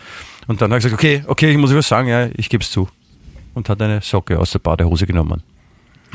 Und 0.47 0.61
dann 0.61 0.71
hat 0.71 0.77
er 0.77 0.79
gesagt, 0.79 0.95
okay, 0.95 1.25
okay, 1.27 1.51
ich 1.51 1.57
muss 1.57 1.75
was 1.75 1.89
sagen, 1.89 2.09
ja, 2.09 2.29
ich 2.35 2.49
gebe 2.51 2.63
es 2.63 2.71
zu. 2.71 2.89
Und 3.55 3.69
hat 3.69 3.81
eine 3.81 4.01
Socke 4.03 4.39
aus 4.39 4.51
der 4.51 4.59
Badehose 4.59 5.07
genommen. 5.07 5.43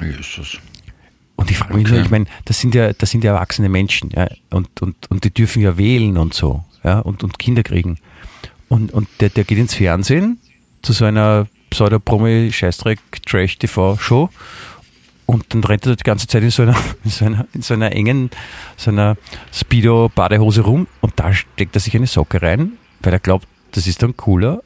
Jesus. 0.01 0.59
Und 1.35 1.49
ich 1.49 1.57
frage 1.57 1.73
mich 1.73 1.85
Okay. 1.85 1.95
nur, 1.95 2.03
ich 2.03 2.11
meine, 2.11 2.25
das 2.45 2.59
sind 2.59 2.75
ja, 2.75 2.91
das 2.93 3.09
sind 3.09 3.23
ja 3.23 3.33
erwachsene 3.33 3.69
Menschen, 3.69 4.11
ja, 4.13 4.27
und, 4.49 4.81
und, 4.81 5.09
und 5.09 5.23
die 5.23 5.33
dürfen 5.33 5.61
ja 5.61 5.77
wählen 5.77 6.17
und 6.17 6.33
so, 6.33 6.63
ja, 6.83 6.99
und, 6.99 7.23
und 7.23 7.39
Kinder 7.39 7.63
kriegen. 7.63 7.97
Und, 8.67 8.93
und 8.93 9.07
der, 9.21 9.29
der 9.29 9.45
geht 9.45 9.57
ins 9.57 9.73
Fernsehen 9.73 10.39
zu 10.81 10.93
so 10.93 11.05
einer 11.05 11.47
Pseudo-Promi-Scheißdreck-Trash-TV-Show 11.70 14.30
und 15.26 15.53
dann 15.53 15.63
rennt 15.63 15.86
er 15.86 15.95
die 15.95 16.03
ganze 16.03 16.28
Zeit 16.28 16.43
in 16.43 16.49
so 16.49 16.63
einer, 16.63 16.76
in 17.03 17.11
so 17.11 17.26
einer, 17.26 17.47
in 17.53 17.61
so 17.61 17.74
einer 17.74 17.91
engen, 17.91 18.30
so 18.78 18.91
einer 18.91 19.17
Speedo-Badehose 19.53 20.61
rum 20.61 20.88
und 21.01 21.13
da 21.17 21.34
steckt 21.34 21.76
er 21.76 21.82
sich 21.82 21.95
eine 21.95 22.07
Socke 22.07 22.41
rein, 22.41 22.74
weil 23.01 23.13
er 23.13 23.20
glaubt, 23.20 23.47
das 23.72 23.88
ist 23.88 24.01
dann 24.01 24.17
cooler. 24.17 24.61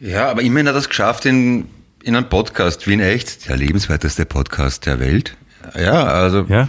Ja, 0.00 0.30
aber 0.30 0.42
immerhin 0.42 0.68
hat 0.68 0.76
er 0.76 0.78
es 0.78 0.88
geschafft 0.88 1.26
in, 1.26 1.66
in 2.02 2.14
einem 2.14 2.28
Podcast, 2.28 2.86
wie 2.86 2.94
in 2.94 3.00
echt, 3.00 3.48
der 3.48 3.56
lebenswerteste 3.56 4.24
Podcast 4.24 4.86
der 4.86 5.00
Welt. 5.00 5.36
Ja, 5.76 6.04
also. 6.04 6.46
Ja. 6.48 6.68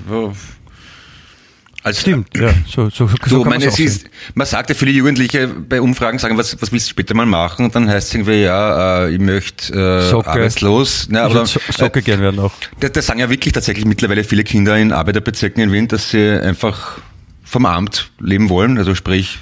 Als, 1.81 2.01
Stimmt, 2.01 2.35
ja, 2.37 2.53
so, 2.67 2.89
so, 2.89 3.07
so 3.07 3.15
So, 3.25 3.41
kann 3.43 3.51
meine, 3.51 3.65
es 3.65 3.79
ist, 3.79 4.09
man 4.33 4.45
sagt 4.45 4.69
ja 4.69 4.75
viele 4.75 4.91
Jugendliche 4.91 5.47
bei 5.47 5.79
Umfragen 5.79 6.19
sagen, 6.19 6.37
was, 6.37 6.61
was 6.61 6.73
willst 6.73 6.87
du 6.87 6.89
später 6.89 7.13
mal 7.15 7.25
machen? 7.25 7.65
Und 7.65 7.73
dann 7.75 7.87
heißt 7.89 8.09
es 8.09 8.13
irgendwie, 8.15 8.41
ja, 8.43 9.05
äh, 9.05 9.13
ich 9.13 9.19
möchte 9.19 9.73
äh, 9.73 10.09
Socke. 10.09 10.29
arbeitslos. 10.29 11.07
Ja, 11.09 11.27
Ich 11.27 11.35
aber, 11.35 11.45
so 11.45 11.59
Socke 11.69 12.01
gern 12.01 12.19
werden 12.19 12.39
auch. 12.41 12.51
das, 12.81 12.91
das 12.91 13.05
sagen 13.05 13.21
ja 13.21 13.29
wirklich 13.29 13.53
tatsächlich 13.53 13.85
mittlerweile 13.85 14.25
viele 14.25 14.43
Kinder 14.43 14.77
in 14.77 14.91
Arbeiterbezirken 14.91 15.63
in 15.63 15.71
Wien, 15.71 15.87
dass 15.87 16.09
sie 16.09 16.29
einfach 16.29 16.99
vom 17.45 17.65
Amt 17.65 18.11
leben 18.19 18.49
wollen, 18.49 18.77
also 18.77 18.93
sprich, 18.93 19.39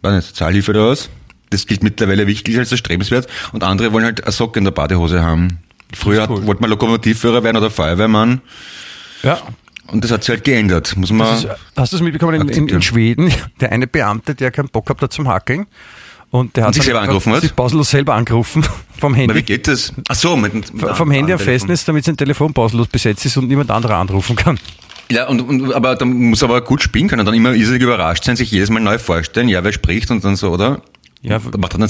weiß 0.00 0.14
nicht, 0.14 0.28
Sozialhilfe 0.28 0.70
oder 0.70 0.88
was. 0.88 1.10
Das 1.50 1.66
gilt 1.66 1.82
mittlerweile 1.82 2.26
wirklich 2.26 2.58
als 2.58 2.72
erstrebenswert. 2.72 3.28
Und 3.52 3.62
andere 3.62 3.92
wollen 3.92 4.04
halt 4.04 4.24
eine 4.24 4.32
Socke 4.32 4.58
in 4.58 4.64
der 4.64 4.72
Badehose 4.72 5.22
haben. 5.22 5.58
Früher 5.94 6.28
cool. 6.28 6.46
wollte 6.46 6.62
man 6.62 6.70
Lokomotivführer 6.70 7.44
werden 7.44 7.58
oder 7.58 7.70
Feuerwehrmann. 7.70 8.40
Ja, 9.22 9.40
Und 9.88 10.02
das 10.04 10.10
hat 10.10 10.24
sich 10.24 10.30
halt 10.34 10.44
geändert. 10.44 10.96
Muss 10.96 11.10
man. 11.12 11.34
Ist, 11.34 11.48
hast 11.76 11.92
du 11.92 11.96
es 11.96 12.02
mitbekommen 12.02 12.40
in, 12.42 12.48
in, 12.48 12.68
in. 12.68 12.82
Schweden? 12.82 13.32
Der 13.60 13.72
eine 13.72 13.86
Beamte, 13.86 14.34
der 14.34 14.50
keinen 14.50 14.68
Bock 14.68 14.88
hat 14.90 15.12
zum 15.12 15.28
Hackeln. 15.28 15.66
Und 16.30 16.56
der 16.56 16.64
hat 16.64 16.74
sich 16.74 16.80
dann 16.80 16.86
selber 16.86 17.00
angerufen 17.02 17.32
hat? 17.32 17.42
Sich 17.42 17.54
pausenlos 17.54 17.90
selber 17.90 18.14
angerufen 18.14 18.66
vom 18.98 19.12
Na, 19.12 19.18
wie 19.18 19.22
Handy. 19.22 19.42
geht 19.42 19.68
das? 19.68 19.92
Ach 20.08 20.14
so, 20.16 20.36
mit 20.36 20.52
Vom 20.94 21.10
Handy 21.10 21.32
am 21.32 21.38
auf. 21.38 21.44
Festnetz, 21.44 21.84
damit 21.84 22.04
sein 22.04 22.16
Telefon 22.16 22.52
pausenlos 22.52 22.88
besetzt 22.88 23.24
ist 23.24 23.36
und 23.36 23.46
niemand 23.48 23.70
anderer 23.70 23.96
anrufen 23.96 24.34
kann. 24.34 24.58
Ja, 25.08 25.28
und, 25.28 25.40
und 25.40 25.72
aber 25.72 25.94
dann 25.94 26.12
muss 26.12 26.42
er 26.42 26.48
aber 26.48 26.62
gut 26.62 26.82
spielen 26.82 27.06
können, 27.06 27.24
dann 27.24 27.34
immer 27.34 27.52
irrsinnig 27.52 27.82
überrascht 27.82 28.24
sein, 28.24 28.34
sich 28.34 28.50
jedes 28.50 28.70
Mal 28.70 28.80
neu 28.80 28.98
vorstellen, 28.98 29.48
ja, 29.48 29.62
wer 29.62 29.72
spricht 29.72 30.10
und 30.10 30.24
dann 30.24 30.34
so, 30.34 30.50
oder? 30.50 30.82
Ja, 31.22 31.38
Da 31.38 31.58
macht 31.58 31.74
er 31.74 31.78
dann 31.78 31.88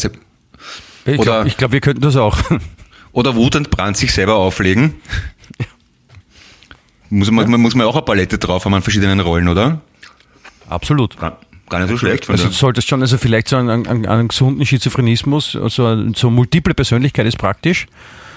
ich 1.06 1.20
glaube, 1.20 1.50
glaub, 1.56 1.72
wir 1.72 1.80
könnten 1.80 2.02
das 2.02 2.16
auch. 2.16 2.36
Oder 3.12 3.34
wutentbrannt 3.34 3.96
sich 3.96 4.12
selber 4.12 4.34
auflegen. 4.34 4.94
Muss 7.10 7.30
man, 7.30 7.50
man 7.50 7.60
muss 7.60 7.74
man 7.74 7.86
auch 7.86 7.94
eine 7.94 8.02
Palette 8.02 8.38
drauf 8.38 8.64
haben 8.64 8.74
an 8.74 8.82
verschiedenen 8.82 9.20
Rollen, 9.20 9.48
oder? 9.48 9.80
Absolut. 10.68 11.16
Gar, 11.18 11.38
gar 11.68 11.80
nicht 11.80 11.90
so 11.90 11.96
schlecht. 11.96 12.28
Also 12.28 12.46
du 12.46 12.52
solltest 12.52 12.88
schon, 12.88 13.00
also 13.00 13.18
vielleicht 13.18 13.48
so 13.48 13.56
einen, 13.56 13.86
einen, 13.86 14.06
einen 14.06 14.28
gesunden 14.28 14.64
Schizophrenismus, 14.66 15.56
also 15.56 16.12
so 16.14 16.30
multiple 16.30 16.74
Persönlichkeit 16.74 17.26
ist 17.26 17.38
praktisch. 17.38 17.86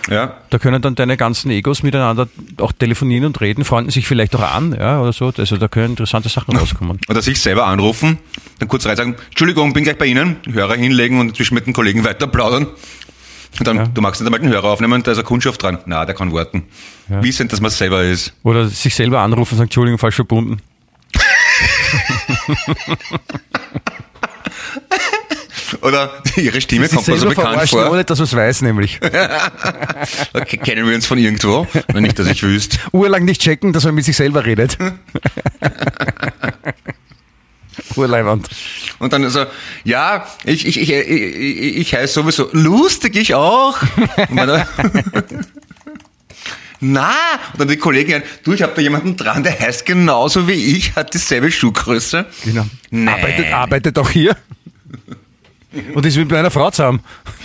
Ja. 0.09 0.37
Da 0.49 0.57
können 0.57 0.81
dann 0.81 0.95
deine 0.95 1.17
ganzen 1.17 1.51
Egos 1.51 1.83
miteinander 1.83 2.27
auch 2.57 2.71
telefonieren 2.71 3.25
und 3.25 3.41
reden, 3.41 3.63
freunden 3.65 3.91
sich 3.91 4.07
vielleicht 4.07 4.35
auch 4.35 4.41
an, 4.41 4.75
ja, 4.77 5.01
oder 5.01 5.13
so. 5.13 5.31
Also 5.37 5.57
da 5.57 5.67
können 5.67 5.91
interessante 5.91 6.29
Sachen 6.29 6.55
rauskommen. 6.55 6.99
Oder 7.09 7.21
sich 7.21 7.39
selber 7.41 7.67
anrufen, 7.67 8.17
dann 8.59 8.67
kurz 8.67 8.85
rein 8.85 8.95
sagen, 8.95 9.15
Entschuldigung, 9.29 9.73
bin 9.73 9.83
gleich 9.83 9.97
bei 9.97 10.05
Ihnen, 10.05 10.37
Hörer 10.51 10.75
hinlegen 10.75 11.19
und 11.19 11.35
zwischen 11.35 11.53
mit 11.55 11.67
den 11.67 11.73
Kollegen 11.73 12.03
weiter 12.03 12.27
plaudern. 12.27 12.67
Und 13.57 13.67
dann, 13.67 13.77
Ja. 13.77 13.87
du 13.87 14.01
magst 14.01 14.21
nicht 14.21 14.27
einmal 14.27 14.39
den 14.39 14.49
Hörer 14.51 14.65
aufnehmen, 14.69 15.01
da 15.03 15.11
ist 15.11 15.17
eine 15.17 15.25
Kundschaft 15.25 15.63
dran. 15.63 15.79
Na, 15.85 16.05
der 16.05 16.15
kann 16.15 16.31
warten. 16.33 16.63
Ja. 17.09 17.21
Wissend, 17.23 17.51
dass 17.51 17.59
man 17.61 17.71
selber 17.71 18.03
ist. 18.03 18.33
Oder 18.43 18.67
sich 18.67 18.93
selber 18.95 19.19
anrufen 19.21 19.53
und 19.53 19.57
sagen, 19.57 19.67
Entschuldigung, 19.67 19.97
falsch 19.97 20.15
verbunden. 20.15 20.57
Oder 25.81 26.11
ihre 26.35 26.59
Stimme 26.61 26.87
Sich 26.87 26.95
kommt 26.95 27.07
mir 27.07 27.17
so 27.17 27.29
bekannt 27.29 27.69
vor. 27.69 27.91
ohne 27.91 28.03
dass 28.03 28.17
man 28.19 28.23
es 28.25 28.35
weiß, 28.35 28.61
nämlich. 28.63 28.99
Okay, 30.33 30.57
kennen 30.57 30.87
wir 30.87 30.95
uns 30.95 31.05
von 31.05 31.17
irgendwo? 31.17 31.67
Wenn 31.91 32.03
nicht, 32.03 32.17
dass 32.17 32.27
ich 32.27 32.41
wüsste. 32.43 32.77
Urlang 32.91 33.25
nicht 33.25 33.41
checken, 33.41 33.73
dass 33.73 33.83
man 33.83 33.95
mit 33.95 34.05
sich 34.05 34.15
selber 34.15 34.45
redet. 34.45 34.77
Urleiband. 37.95 38.49
Und 38.99 39.13
dann 39.13 39.29
so, 39.29 39.45
ja, 39.83 40.27
ich, 40.45 40.65
ich, 40.65 40.79
ich, 40.79 40.91
ich, 40.91 41.77
ich 41.77 41.93
heiße 41.93 42.13
sowieso, 42.13 42.49
lustig 42.51 43.15
ich 43.15 43.33
auch. 43.35 43.77
Na, 46.81 47.11
und 47.51 47.59
dann 47.59 47.67
die 47.67 47.75
Kollegin, 47.77 48.23
du, 48.43 48.53
ich 48.53 48.61
habe 48.61 48.71
da 48.73 48.81
jemanden 48.81 49.17
dran, 49.17 49.43
der 49.43 49.59
heißt 49.59 49.85
genauso 49.85 50.47
wie 50.47 50.53
ich, 50.53 50.95
hat 50.95 51.13
dieselbe 51.13 51.51
Schuhgröße. 51.51 52.25
Genau. 52.45 52.65
Nee. 52.89 53.09
Arbeitet, 53.09 53.51
arbeitet 53.51 53.99
auch 53.99 54.09
hier. 54.09 54.37
Und 55.93 56.05
ist 56.05 56.15
mit 56.15 56.31
meiner 56.31 56.51
Frau 56.51 56.71
zusammen. 56.71 57.01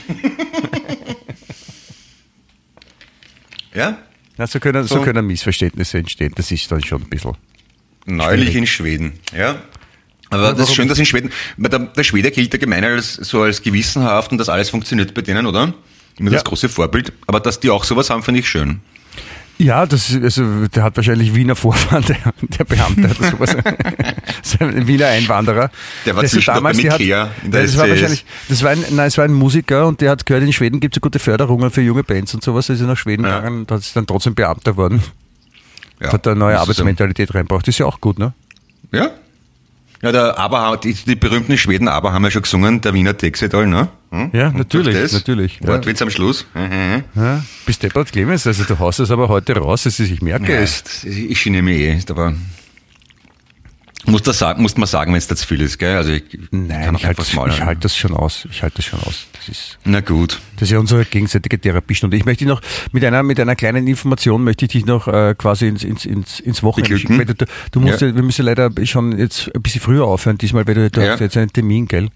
Ja, 3.74 3.98
Ja, 4.38 4.46
so, 4.46 4.60
können, 4.60 4.86
so 4.86 4.96
So. 4.96 5.02
können 5.02 5.26
Missverständnisse 5.26 5.98
entstehen. 5.98 6.32
Das 6.36 6.50
ist 6.52 6.70
dann 6.70 6.82
schon 6.84 7.02
ein 7.02 7.08
bisschen. 7.08 7.36
neulich 8.06 8.50
Schwierig. 8.50 8.56
in 8.56 8.66
Schweden, 8.66 9.12
ja. 9.36 9.56
Aber 10.30 10.52
das 10.52 10.68
ist 10.68 10.74
schön, 10.74 10.88
dass 10.88 10.98
in 10.98 11.06
Schweden, 11.06 11.30
der, 11.56 11.78
der 11.78 12.04
Schwede 12.04 12.30
gilt 12.30 12.52
ja 12.52 12.58
gemein 12.58 12.84
als, 12.84 13.14
so 13.14 13.42
als 13.42 13.62
gewissenhaft 13.62 14.32
und 14.32 14.38
das 14.38 14.48
alles 14.48 14.70
funktioniert 14.70 15.14
bei 15.14 15.22
denen, 15.22 15.46
oder? 15.46 15.72
Immer 16.18 16.30
das 16.30 16.40
Ja. 16.42 16.48
große 16.48 16.68
Vorbild. 16.68 17.12
Aber 17.26 17.40
dass 17.40 17.60
die 17.60 17.70
auch 17.70 17.84
sowas 17.84 18.10
haben, 18.10 18.22
finde 18.22 18.40
ich 18.40 18.48
schön. 18.48 18.80
Ja, 19.56 19.86
das, 19.86 20.12
also, 20.20 20.66
der 20.66 20.82
hat 20.82 20.96
wahrscheinlich 20.96 21.32
Wiener 21.34 21.54
Vorfahren, 21.54 22.04
der, 22.08 22.16
der 22.58 22.64
Beamte 22.64 23.02
oder 23.16 23.30
sowas. 23.30 23.56
so 24.42 24.64
ein 24.64 24.88
Wiener 24.88 25.06
Einwanderer. 25.06 25.70
Der 26.04 26.16
war 26.16 26.22
Der 26.22 26.28
so 26.28 26.36
zwischendurch 26.36 26.64
beim 26.64 26.76
die 26.76 26.90
hat- 26.90 27.00
in 27.44 27.50
der 27.52 27.62
das 27.62 27.76
war 27.78 27.88
wahrscheinlich, 27.88 28.24
das 28.48 28.62
war 28.64 28.70
ein, 28.70 28.84
nein, 28.90 29.06
es 29.06 29.16
war 29.16 29.24
ein 29.24 29.32
Musiker 29.32 29.86
und 29.86 30.00
der 30.00 30.10
hat 30.10 30.26
gehört, 30.26 30.42
in 30.42 30.52
Schweden 30.52 30.80
gibt 30.80 30.96
es 30.96 31.00
gute 31.00 31.20
Förderungen 31.20 31.70
für 31.70 31.82
junge 31.82 32.02
Bands 32.02 32.34
und 32.34 32.42
sowas. 32.42 32.68
Er 32.68 32.74
ist 32.74 32.80
nach 32.80 32.96
Schweden 32.96 33.24
Ja. 33.24 33.38
gegangen 33.38 33.60
und 33.60 33.70
hat 33.70 33.78
ist 33.80 33.94
dann 33.94 34.06
trotzdem 34.06 34.34
Beamter 34.34 34.72
geworden. 34.72 35.02
Ja, 36.00 36.12
hat 36.12 36.26
da 36.26 36.32
eine 36.32 36.40
neue 36.40 36.54
das 36.54 36.62
Arbeitsmentalität 36.62 37.32
reinbracht. 37.34 37.62
Das 37.68 37.74
ist 37.74 37.78
ja 37.78 37.86
auch 37.86 38.00
gut, 38.00 38.18
ne? 38.18 38.32
Ja. 38.90 39.10
Ja, 40.04 40.12
der 40.12 40.38
Aber, 40.38 40.76
die, 40.76 40.92
die 40.92 41.16
berühmten 41.16 41.56
Schweden 41.56 41.88
Aber 41.88 42.12
haben 42.12 42.22
ja 42.24 42.30
schon 42.30 42.42
gesungen, 42.42 42.82
der 42.82 42.92
Wiener 42.92 43.16
Texidol, 43.16 43.66
ne? 43.66 43.88
Hm? 44.10 44.30
Ja, 44.34 44.50
natürlich, 44.50 44.94
das 44.94 45.12
natürlich, 45.14 45.60
ja. 45.62 45.68
Wortwitz 45.68 46.02
am 46.02 46.10
Schluss. 46.10 46.46
Mhm. 46.54 47.04
Ja. 47.14 47.42
Bis 47.64 47.78
deppert 47.78 48.12
Clemens, 48.12 48.46
also 48.46 48.64
du 48.64 48.78
haust 48.78 49.00
es 49.00 49.10
aber 49.10 49.28
heute 49.28 49.56
raus, 49.56 49.86
also 49.86 50.02
ich 50.02 50.20
merke 50.20 50.52
Ja, 50.52 50.58
es. 50.60 50.82
das- 50.82 51.04
ich 51.04 51.40
schiene 51.40 51.62
mir 51.62 51.74
eh, 51.78 51.98
aber 52.10 52.34
muss, 54.06 54.20
das 54.22 54.38
sagen, 54.38 54.60
muss 54.60 54.76
man 54.76 54.86
sagen, 54.86 55.12
wenn 55.12 55.18
es 55.18 55.26
da 55.26 55.34
zu 55.36 55.46
viel 55.46 55.62
ist, 55.62 55.78
gell? 55.78 55.96
Also 55.96 56.12
ich 56.12 56.24
Nein, 56.50 56.94
ich 56.96 57.06
halte 57.06 57.22
das, 57.22 57.30
ich 57.32 57.60
halt 57.62 57.82
das 57.84 57.96
schon 57.96 58.14
aus. 58.14 58.46
Ich 58.50 58.62
halte 58.62 58.76
das 58.76 58.84
schon 58.84 59.00
aus. 59.00 59.26
Das 59.46 59.48
ist, 59.56 59.78
Na 59.84 60.00
gut. 60.00 60.40
das 60.54 60.62
ist 60.62 60.70
ja 60.70 60.78
unsere 60.78 61.04
gegenseitige 61.04 61.58
Therapiestunde. 61.60 62.16
Ich 62.16 62.24
möchte 62.24 62.44
dich 62.44 62.48
noch 62.48 62.62
mit 62.92 63.04
einer, 63.04 63.22
mit 63.22 63.38
einer 63.38 63.54
kleinen 63.56 63.86
Information 63.86 64.42
möchte 64.44 64.64
ich 64.64 64.72
dich 64.72 64.86
noch 64.86 65.06
äh, 65.08 65.34
quasi 65.36 65.68
ins, 65.68 65.84
ins, 65.84 66.06
ins, 66.06 66.40
ins 66.40 66.62
Wochenende 66.62 66.98
schicken. 66.98 67.18
Weil 67.18 67.26
Du, 67.26 67.44
du 67.72 67.80
musst 67.80 68.00
Ja. 68.00 68.08
ja. 68.08 68.14
wir 68.14 68.22
müssen 68.22 68.44
leider 68.46 68.70
schon 68.84 69.18
jetzt 69.18 69.50
ein 69.54 69.60
bisschen 69.62 69.80
früher 69.80 70.04
aufhören 70.06 70.38
diesmal, 70.38 70.66
weil 70.66 70.74
du, 70.74 70.90
du 70.90 71.00
Ja. 71.02 71.12
hast 71.12 71.20
jetzt 71.20 71.36
einen 71.36 71.52
Termin, 71.52 71.86
gell? 71.88 72.08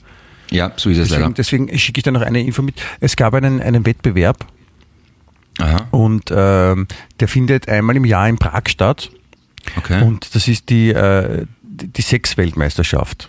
Ja, 0.51 0.72
so 0.76 0.89
ist 0.89 0.97
es 0.99 1.09
Deswegen, 1.09 1.22
leider. 1.22 1.35
deswegen 1.35 1.79
schicke 1.79 1.99
ich 1.99 2.05
dir 2.05 2.12
noch 2.12 2.22
eine 2.22 2.43
Info 2.43 2.62
mit. 2.62 2.81
Es 3.01 3.16
gab 3.16 3.35
einen, 3.35 3.61
einen 3.61 3.85
Wettbewerb 3.85 4.47
Aha, 5.59 5.89
und 5.91 6.33
ähm, 6.35 6.87
der 7.20 7.29
findet 7.29 7.68
einmal 7.68 7.97
im 7.97 8.05
Jahr 8.07 8.29
in 8.29 8.39
Prag 8.39 8.62
statt. 8.68 9.11
okay. 9.76 10.03
Und 10.03 10.35
das 10.35 10.49
ist 10.49 10.70
die, 10.70 10.91
äh, 10.91 11.45
die 11.62 11.89
die 11.89 12.03
Sexweltmeisterschaft. 12.03 13.29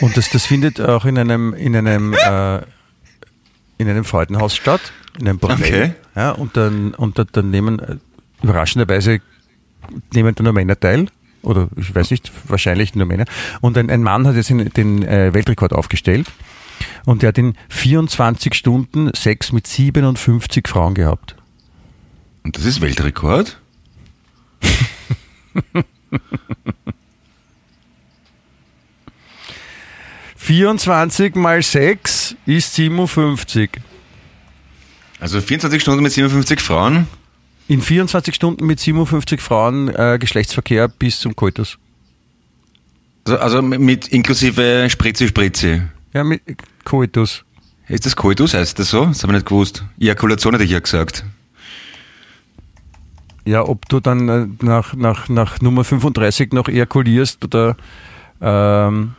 Und 0.00 0.16
das, 0.16 0.30
das 0.30 0.46
findet 0.46 0.80
auch 0.80 1.04
in 1.04 1.18
einem, 1.18 1.54
in 1.54 1.74
einem, 1.76 2.12
äh, 2.14 2.58
in 3.78 3.88
einem 3.88 4.04
Freudenhaus 4.04 4.56
statt, 4.56 4.92
in 5.18 5.28
einem 5.28 5.38
Bordell. 5.38 5.58
Okay. 5.58 5.92
Ja, 6.14 6.30
und 6.32 6.56
dann, 6.56 6.94
und 6.94 7.18
dann, 7.32 7.50
nehmen, 7.50 7.78
äh, 7.78 7.96
überraschenderweise 8.42 9.20
nehmen 10.12 10.34
da 10.34 10.42
nur 10.42 10.52
Männer 10.52 10.78
teil. 10.78 11.06
Oder 11.42 11.68
ich 11.76 11.94
weiß 11.94 12.10
nicht, 12.10 12.32
wahrscheinlich 12.46 12.94
nur 12.94 13.06
Männer. 13.06 13.24
Und 13.60 13.78
ein, 13.78 13.90
ein 13.90 14.02
Mann 14.02 14.26
hat 14.26 14.34
jetzt 14.34 14.50
den, 14.50 14.70
den 14.70 15.02
äh, 15.04 15.32
Weltrekord 15.34 15.72
aufgestellt. 15.72 16.26
Und 17.04 17.22
der 17.22 17.28
hat 17.28 17.38
in 17.38 17.54
24 17.68 18.54
Stunden 18.54 19.10
Sex 19.14 19.52
mit 19.52 19.66
57 19.66 20.68
Frauen 20.68 20.94
gehabt. 20.94 21.36
Und 22.44 22.56
das 22.56 22.64
ist 22.64 22.80
Weltrekord? 22.80 23.60
24 30.48 31.34
mal 31.34 31.62
6 31.62 32.34
ist 32.46 32.74
57. 32.74 33.68
Also 35.20 35.42
24 35.42 35.82
Stunden 35.82 36.02
mit 36.02 36.10
57 36.10 36.62
Frauen? 36.62 37.06
In 37.68 37.82
24 37.82 38.34
Stunden 38.34 38.64
mit 38.64 38.80
57 38.80 39.42
Frauen 39.42 39.88
äh, 39.94 40.16
Geschlechtsverkehr 40.18 40.88
bis 40.88 41.20
zum 41.20 41.36
Koitus. 41.36 41.76
Also, 43.26 43.38
also 43.38 43.60
mit 43.60 44.08
inklusive 44.08 44.88
Spritze, 44.88 45.28
Spritze. 45.28 45.90
Ja, 46.14 46.24
mit 46.24 46.40
Koitus. 46.82 47.44
Ist 47.86 48.06
das 48.06 48.16
Koitus, 48.16 48.54
heißt 48.54 48.78
das 48.78 48.88
so? 48.88 49.04
Das 49.04 49.22
habe 49.22 49.34
ich 49.34 49.40
nicht 49.40 49.48
gewusst. 49.48 49.84
Ejakulation 50.00 50.54
hätte 50.54 50.64
ich 50.64 50.70
ja 50.70 50.80
gesagt. 50.80 51.26
Ja, 53.44 53.68
ob 53.68 53.86
du 53.90 54.00
dann 54.00 54.28
äh, 54.30 54.46
nach, 54.64 54.94
nach, 54.94 55.28
nach 55.28 55.60
Nummer 55.60 55.84
35 55.84 56.54
noch 56.54 56.68
ejakulierst 56.68 57.44
oder 57.44 57.76
ähm, 58.40 59.14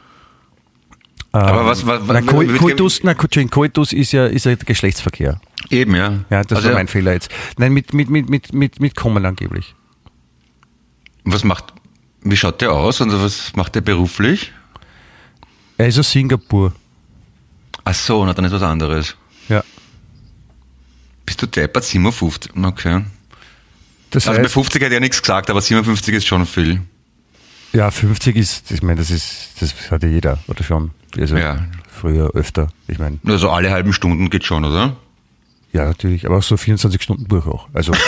Aber 1.32 1.62
ähm, 1.62 1.68
was- 1.68 1.86
was- 1.86 2.02
na, 2.08 2.22
Ko 2.22 2.44
Koitus, 2.58 3.02
na, 3.04 3.14
Koitus 3.14 3.94
ist 3.94 4.12
ja, 4.12 4.26
ist 4.26 4.46
ja 4.46 4.56
Geschlechtsverkehr. 4.56 5.40
Eben, 5.70 5.96
ja. 5.96 6.20
Ja, 6.30 6.44
das 6.44 6.58
also, 6.58 6.70
war 6.70 6.76
mein 6.76 6.88
Fehler 6.88 7.14
jetzt. 7.14 7.30
Nein, 7.58 7.74
mit, 7.74 7.94
mit, 7.94 8.10
mit, 8.10 8.30
mit, 8.30 8.54
mit, 8.54 8.80
mit 8.80 8.96
Kommen 8.96 9.26
angeblich. 9.26 9.76
Was 11.26 11.44
macht, 11.44 11.66
wie 12.24 12.36
schaut 12.38 12.62
der 12.62 12.72
aus 12.72 13.02
und 13.02 13.12
was 13.12 13.56
macht 13.56 13.76
der 13.76 13.82
beruflich? 13.82 14.52
Er 15.78 15.88
ist 15.88 16.00
aus 16.00 16.12
Singapur. 16.12 16.74
Ach 17.84 17.94
so, 17.94 18.26
na 18.26 18.34
dann 18.34 18.46
ist 18.46 18.52
was 18.52 18.64
anderes. 18.64 19.16
Ja. 19.48 19.64
Bist 21.26 21.42
du 21.42 21.46
deppert? 21.46 21.84
57? 21.84 22.52
Okay. 22.64 23.06
Das 24.10 24.28
Also 24.28 24.40
bei 24.40 24.46
heißt, 24.46 24.54
50 24.54 24.82
hätte 24.82 24.88
ich 24.88 24.94
ja 24.96 25.00
nichts 25.00 25.22
gesagt, 25.22 25.50
aber 25.52 25.62
57 25.62 26.16
ist 26.16 26.26
schon 26.26 26.46
viel. 26.48 26.82
Ja, 27.74 27.92
50 27.92 28.36
ist, 28.36 28.72
ich 28.72 28.82
meine, 28.82 29.00
das 29.00 29.12
ist, 29.12 29.50
das 29.60 29.92
hat 29.92 30.02
ja 30.02 30.10
jeder, 30.10 30.40
oder 30.48 30.64
schon? 30.64 30.90
Also 31.18 31.38
Ja. 31.38 31.66
früher 31.89 32.32
öfter. 32.36 32.70
Ich 32.88 32.99
meine, 32.99 33.18
Also 33.26 33.49
alle 33.49 33.72
halben 33.72 33.93
Stunden 33.93 34.30
geht 34.30 34.45
schon, 34.45 34.64
oder? 34.66 34.95
ja, 35.72 35.86
natürlich, 35.86 36.26
aber 36.26 36.38
auch 36.38 36.43
so 36.43 36.57
24 36.57 37.01
Stunden 37.01 37.28
durch 37.28 37.45
auch. 37.45 37.68
Also. 37.74 37.93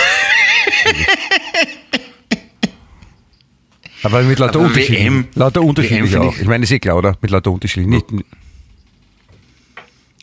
aber 4.04 4.24
mit 4.24 4.39
lauter 4.39 4.60
Aber 4.60 4.68
Unterschieden. 4.68 4.95
WM 5.04 5.28
lauter 5.36 5.62
Unterschieden 5.62 6.08
finde 6.08 6.28
auch. 6.28 6.34
ich- 6.34 6.41
Ich 6.41 6.47
meine, 6.47 6.64
ist 6.64 6.72
eh 6.72 6.80
klar, 6.80 6.97
oder? 6.97 7.16
Mit 7.22 7.30
lauter 7.32 7.52
Unterschieden. 7.52 7.89
Nicht, 7.89 8.08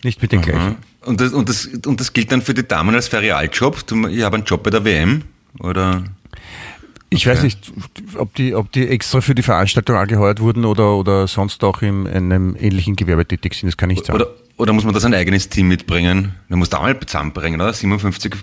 nicht 0.03 0.21
mit 0.23 0.33
den 0.33 0.43
gleichen. 0.43 0.77
Und 1.05 1.21
das, 1.21 1.33
und, 1.33 1.49
das, 1.49 1.67
und 1.87 2.01
das 2.01 2.13
gilt 2.13 2.33
dann 2.33 2.43
für 2.43 2.55
die 2.55 2.67
Damen 2.67 2.95
als 2.95 3.09
Ferialjob? 3.09 3.85
Ich 4.11 4.23
habe 4.23 4.37
einen 4.37 4.45
Job 4.45 4.63
bei 4.65 4.71
der 4.71 4.85
WM? 4.85 5.23
Oder? 5.61 6.05
Ich 7.11 7.27
Okay. 7.27 7.37
weiß 7.37 7.43
nicht, 7.45 7.73
ob 8.17 8.35
die, 8.35 8.55
ob 8.55 8.71
die 8.73 8.87
extra 8.89 9.21
für 9.23 9.35
die 9.35 9.43
Veranstaltung 9.43 9.97
angeheuert 9.97 10.41
wurden 10.41 10.65
oder, 10.67 10.95
oder 10.97 11.27
sonst 11.27 11.65
auch 11.65 11.81
in 11.83 12.07
einem 12.07 12.55
ähnlichen 12.59 12.97
Gewerbe 12.97 13.27
tätig 13.27 13.55
sind, 13.55 13.69
das 13.69 13.77
kann 13.79 13.89
ich 13.91 13.97
nicht 13.99 14.07
sagen. 14.07 14.21
Oder, 14.21 14.31
oder 14.59 14.73
muss 14.75 14.85
man 14.85 14.93
da 14.93 15.01
sein 15.01 15.15
eigenes 15.15 15.49
Team 15.49 15.69
mitbringen? 15.69 16.35
Man 16.49 16.59
muss 16.59 16.69
da 16.69 16.81
mal 16.81 16.99
zusammenbringen, 17.01 17.61
oder? 17.61 17.73
57 17.73 18.35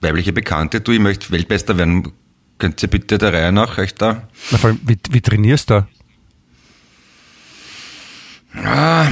weibliche 0.00 0.32
Bekannte. 0.32 0.80
Du, 0.80 0.92
ich 0.92 1.00
möchte 1.00 1.30
Weltmeister 1.32 1.76
werden. 1.78 2.12
Könnt 2.58 2.80
ihr 2.82 2.88
bitte 2.88 3.18
der 3.18 3.32
Reihe 3.32 3.50
nach 3.50 3.76
euch 3.78 3.94
da? 3.94 4.28
Na, 4.52 4.58
vor 4.58 4.70
allem, 4.70 4.80
wie, 4.86 4.96
wie 5.10 5.20
trainierst 5.20 5.70
du 5.70 5.74
da? 5.74 5.88
Ah, 8.54 9.08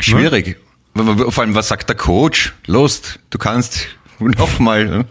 schwierig. 0.00 0.58
Vor 0.94 1.38
allem, 1.42 1.54
was 1.54 1.68
sagt 1.68 1.88
der 1.88 1.96
Coach? 1.96 2.52
Los, 2.66 3.18
du 3.30 3.38
kannst 3.38 3.86
nochmal. 4.18 4.84
Ne? 4.86 5.04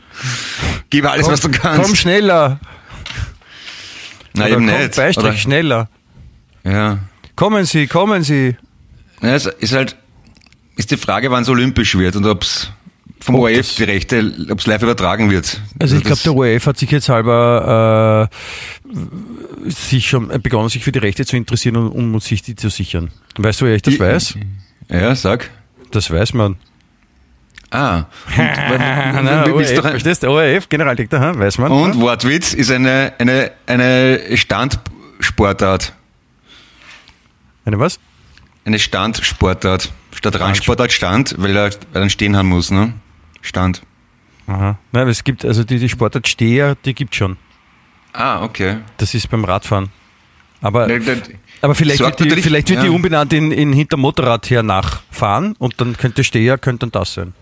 Gib 0.90 1.06
alles, 1.06 1.28
was 1.28 1.42
du 1.42 1.50
kannst. 1.50 1.82
Komm 1.84 1.96
schneller! 1.96 2.60
Na, 4.34 4.46
Oder 4.46 4.54
eben 4.54 4.68
komm, 4.68 4.78
nicht. 4.80 4.96
Beistrich 4.96 5.26
Oder, 5.26 5.34
schneller! 5.38 5.90
ja. 6.64 7.00
Kommen 7.36 7.66
Sie, 7.66 7.88
kommen 7.88 8.24
Sie! 8.24 8.56
ja. 9.22 9.36
Es 9.36 9.46
ist 9.46 9.74
halt, 9.74 9.96
ist 10.78 10.92
die 10.92 10.98
Frage, 10.98 11.32
wann 11.32 11.44
es 11.44 11.50
olympisch 11.50 11.98
wird 11.98 12.16
und 12.16 12.26
ob's, 12.26 12.72
vom 13.20 13.36
Ob 13.36 13.42
ORF 13.42 13.76
die 13.76 13.84
Rechte, 13.84 14.34
ob 14.50 14.60
es 14.60 14.68
live 14.68 14.82
übertragen 14.84 15.30
wird. 15.32 15.62
Also 15.80 15.96
ich 15.98 16.04
glaube, 16.04 16.22
der 16.24 16.34
ORF 16.36 16.66
hat 16.66 16.78
sich 16.78 16.90
jetzt 16.92 17.10
halber 17.10 18.30
äh, 19.66 19.70
sich 19.70 20.08
schon 20.10 20.28
begonnen, 20.42 20.70
sich 20.70 20.84
für 20.84 20.92
die 20.92 21.00
Rechte 21.00 21.26
zu 21.26 21.36
interessieren 21.36 21.76
und 21.78 21.92
um 21.92 22.20
sich 22.20 22.42
die 22.42 22.56
zu 22.56 22.70
sichern. 22.70 23.12
Weißt 23.38 23.62
du, 23.62 23.66
woher 23.66 23.76
ich 23.76 23.82
das 23.82 23.94
Die- 23.96 24.00
weiß? 24.00 24.36
Ja, 24.90 25.16
sag. 25.16 25.50
Das 25.92 26.10
weiß 26.10 26.34
man. 26.34 26.58
Ah. 27.72 28.04
Verstehst 28.36 30.24
du? 30.24 30.30
ORF, 30.30 30.68
Generaldirektor, 30.68 31.22
hm, 31.22 31.40
weiß 31.40 31.58
man. 31.58 31.72
und 31.72 32.00
Wortwitz 32.02 32.54
ist 32.54 32.70
eine, 32.70 33.14
eine, 33.18 33.52
eine 33.66 34.20
Standsportart. 34.36 35.94
Eine 37.64 37.80
was? 37.80 38.00
Eine 38.66 38.78
Standsportart. 38.78 39.92
Statt 40.14 40.40
Randsportart 40.40 40.92
Stand, 40.92 41.36
weil 41.38 41.56
er, 41.56 41.72
weil 41.94 42.04
er 42.04 42.10
stehen 42.10 42.36
haben 42.36 42.50
muss, 42.50 42.70
ne? 42.72 42.94
Stand. 43.42 43.82
Aha. 44.48 44.78
Nein, 44.92 45.02
aber 45.02 45.12
es 45.12 45.24
gibt, 45.24 45.46
also 45.46 45.64
die, 45.64 45.80
die 45.80 45.90
Sportart 45.90 46.28
Steher, 46.28 46.76
die 46.84 46.94
gibt 46.94 47.16
schon. 47.16 47.38
Ah, 48.12 48.44
okay. 48.44 48.80
Das 48.98 49.14
ist 49.14 49.30
beim 49.30 49.46
Radfahren. 49.46 49.90
Aber, 50.62 50.86
Ne, 50.88 51.00
ne, 51.00 51.22
aber 51.62 51.74
vielleicht 51.74 52.02
wird 52.02 52.20
die, 52.20 52.30
vielleicht 52.42 52.70
wird 52.70 52.84
die 52.84 52.88
ja. 52.88 52.92
umbenannt 52.92 53.34
in, 53.34 53.52
in 53.52 53.74
hinter 53.74 53.98
Motorrad 53.98 54.50
her 54.50 54.62
nachfahren 54.62 55.56
und 55.58 55.80
dann 55.80 55.98
könnte 55.98 56.24
Steher, 56.24 56.58
könnte 56.58 56.88
dann 56.88 56.92
das 56.92 57.14
sein. 57.14 57.34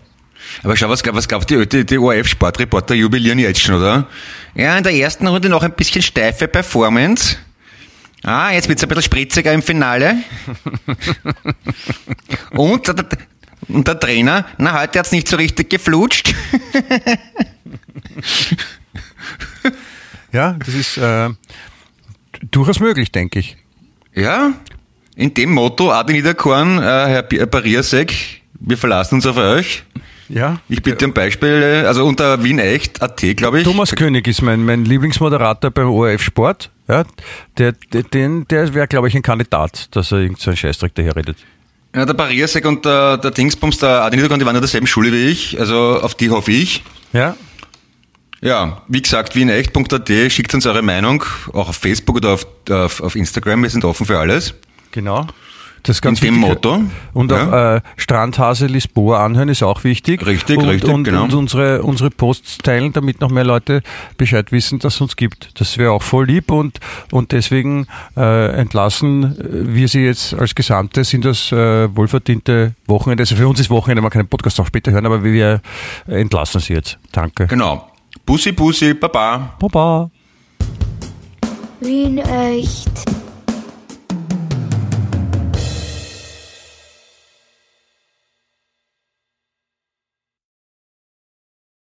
Aber 0.62 0.76
schau, 0.76 0.88
was, 0.88 1.02
was 1.04 1.28
glaubt 1.28 1.48
die, 1.50 1.66
die, 1.66 1.84
die 1.86 1.98
ORF-Sportreporter 1.98 2.94
jubilieren 2.94 3.38
jetzt 3.38 3.60
schon, 3.60 3.76
oder? 3.76 4.06
Ja, 4.54 4.76
in 4.76 4.84
der 4.84 4.94
ersten 4.94 5.26
Runde 5.26 5.48
noch 5.48 5.62
ein 5.62 5.72
bisschen 5.72 6.02
steife 6.02 6.48
Performance. 6.48 7.36
Ah, 8.22 8.50
jetzt 8.52 8.68
wird's 8.68 8.82
ein 8.82 8.88
bisschen 8.88 9.04
spritziger 9.04 9.52
im 9.52 9.62
Finale. 9.62 10.16
und, 12.50 12.86
der, 12.86 13.06
und 13.68 13.88
der 13.88 13.98
Trainer, 13.98 14.44
na, 14.58 14.80
heute 14.80 14.98
hat's 14.98 15.12
nicht 15.12 15.26
so 15.28 15.36
richtig 15.36 15.70
geflutscht. 15.70 16.34
Ja, 20.32 20.52
das 20.52 20.74
ist 20.74 20.96
äh, 20.98 21.30
durchaus 22.50 22.78
möglich, 22.80 23.10
denke 23.10 23.38
ich. 23.40 23.56
Ja, 24.14 24.52
in 25.16 25.34
dem 25.34 25.52
Motto, 25.52 25.90
Adi 25.92 26.12
Niederkorn, 26.12 26.78
äh, 26.78 26.82
Herr 26.82 27.22
P- 27.22 27.44
Pariasek, 27.46 28.14
wir 28.60 28.78
verlassen 28.78 29.16
uns 29.16 29.26
auf 29.26 29.36
euch. 29.36 29.82
Ja. 30.30 30.60
Ich 30.68 30.80
bitte 30.82 31.04
um 31.06 31.12
Beispiele, 31.12 31.86
also 31.88 32.06
unter 32.06 32.42
Wien 32.44 32.60
echt, 32.60 33.02
AT, 33.02 33.20
glaube 33.36 33.58
ich. 33.58 33.64
Thomas 33.64 33.94
König 33.94 34.28
ist 34.28 34.42
mein, 34.42 34.64
mein 34.64 34.84
Lieblingsmoderator 34.84 35.70
beim 35.70 35.88
ORF 35.88 36.22
Sport. 36.22 36.70
Ja, 36.88 37.04
der, 37.58 37.72
der, 37.92 38.04
den, 38.04 38.46
der 38.48 38.72
wäre, 38.74 38.86
glaube 38.86 39.08
ich, 39.08 39.14
ein 39.14 39.22
Kandidat, 39.22 39.94
dass 39.94 40.12
er 40.12 40.18
irgendeinen 40.18 40.54
so 40.54 40.56
Scheißdreck 40.56 40.94
daherredet. 40.94 41.36
Ja, 41.94 42.06
der 42.06 42.14
Pariasek 42.14 42.64
und 42.64 42.84
der, 42.84 43.18
der 43.18 43.32
Dingsbums, 43.32 43.78
der 43.78 44.02
Adi 44.02 44.16
die 44.16 44.30
waren 44.30 44.54
in 44.54 44.60
derselben 44.60 44.86
Schule 44.86 45.12
wie 45.12 45.26
ich, 45.26 45.58
also 45.58 46.00
auf 46.00 46.14
die 46.14 46.30
hoffe 46.30 46.52
ich. 46.52 46.84
Ja, 47.12 47.36
Ja, 48.40 48.82
wie 48.86 49.02
gesagt, 49.02 49.34
wienecht.at, 49.34 50.32
schickt 50.32 50.54
uns 50.54 50.66
eure 50.66 50.82
Meinung, 50.82 51.24
auch 51.52 51.68
auf 51.68 51.76
Facebook 51.76 52.16
oder 52.16 52.30
auf, 52.30 52.46
auf, 52.70 53.00
auf 53.00 53.16
Instagram, 53.16 53.62
wir 53.64 53.70
sind 53.70 53.84
offen 53.84 54.06
für 54.06 54.18
alles. 54.18 54.54
genau. 54.92 55.26
Das 55.82 55.96
ist 55.96 56.02
ganz 56.02 56.20
In 56.20 56.34
dem 56.34 56.42
wichtig. 56.42 56.64
Motto, 56.64 56.82
Und 57.12 57.30
ja. 57.30 57.48
auch 57.48 57.76
äh, 57.76 57.80
Strandhase 57.96 58.66
Lisboa 58.66 59.24
anhören 59.24 59.48
ist 59.48 59.62
auch 59.62 59.84
wichtig. 59.84 60.24
Richtig, 60.26 60.58
und, 60.58 60.68
richtig, 60.68 60.90
und, 60.90 61.04
genau. 61.04 61.24
Und 61.24 61.34
unsere, 61.34 61.82
unsere 61.82 62.10
Posts 62.10 62.58
teilen, 62.58 62.92
damit 62.92 63.20
noch 63.20 63.30
mehr 63.30 63.44
Leute 63.44 63.82
Bescheid 64.16 64.52
wissen, 64.52 64.78
dass 64.78 64.94
es 64.94 65.00
uns 65.00 65.16
gibt. 65.16 65.58
Das 65.60 65.78
wäre 65.78 65.92
auch 65.92 66.02
voll 66.02 66.26
lieb 66.26 66.50
und, 66.50 66.80
und 67.12 67.32
deswegen 67.32 67.86
äh, 68.16 68.52
entlassen 68.52 69.36
wir 69.74 69.88
Sie 69.88 70.04
jetzt 70.04 70.34
als 70.34 70.54
Gesamte 70.54 71.02
in 71.12 71.22
das 71.22 71.50
äh, 71.52 71.94
wohlverdiente 71.94 72.74
Wochenende. 72.86 73.22
Also 73.22 73.36
für 73.36 73.48
uns 73.48 73.60
ist 73.60 73.70
Wochenende, 73.70 74.02
man 74.02 74.10
kann 74.10 74.22
den 74.22 74.28
Podcast 74.28 74.60
auch 74.60 74.66
später 74.66 74.92
hören, 74.92 75.06
aber 75.06 75.24
wir 75.24 75.60
entlassen 76.06 76.60
Sie 76.60 76.74
jetzt. 76.74 76.98
Danke. 77.12 77.46
Genau. 77.46 77.88
Bussi, 78.26 78.52
Bussi, 78.52 78.94
Baba. 78.94 79.54
Baba. 79.58 80.10
Wien 81.80 82.18
echt. 82.18 82.90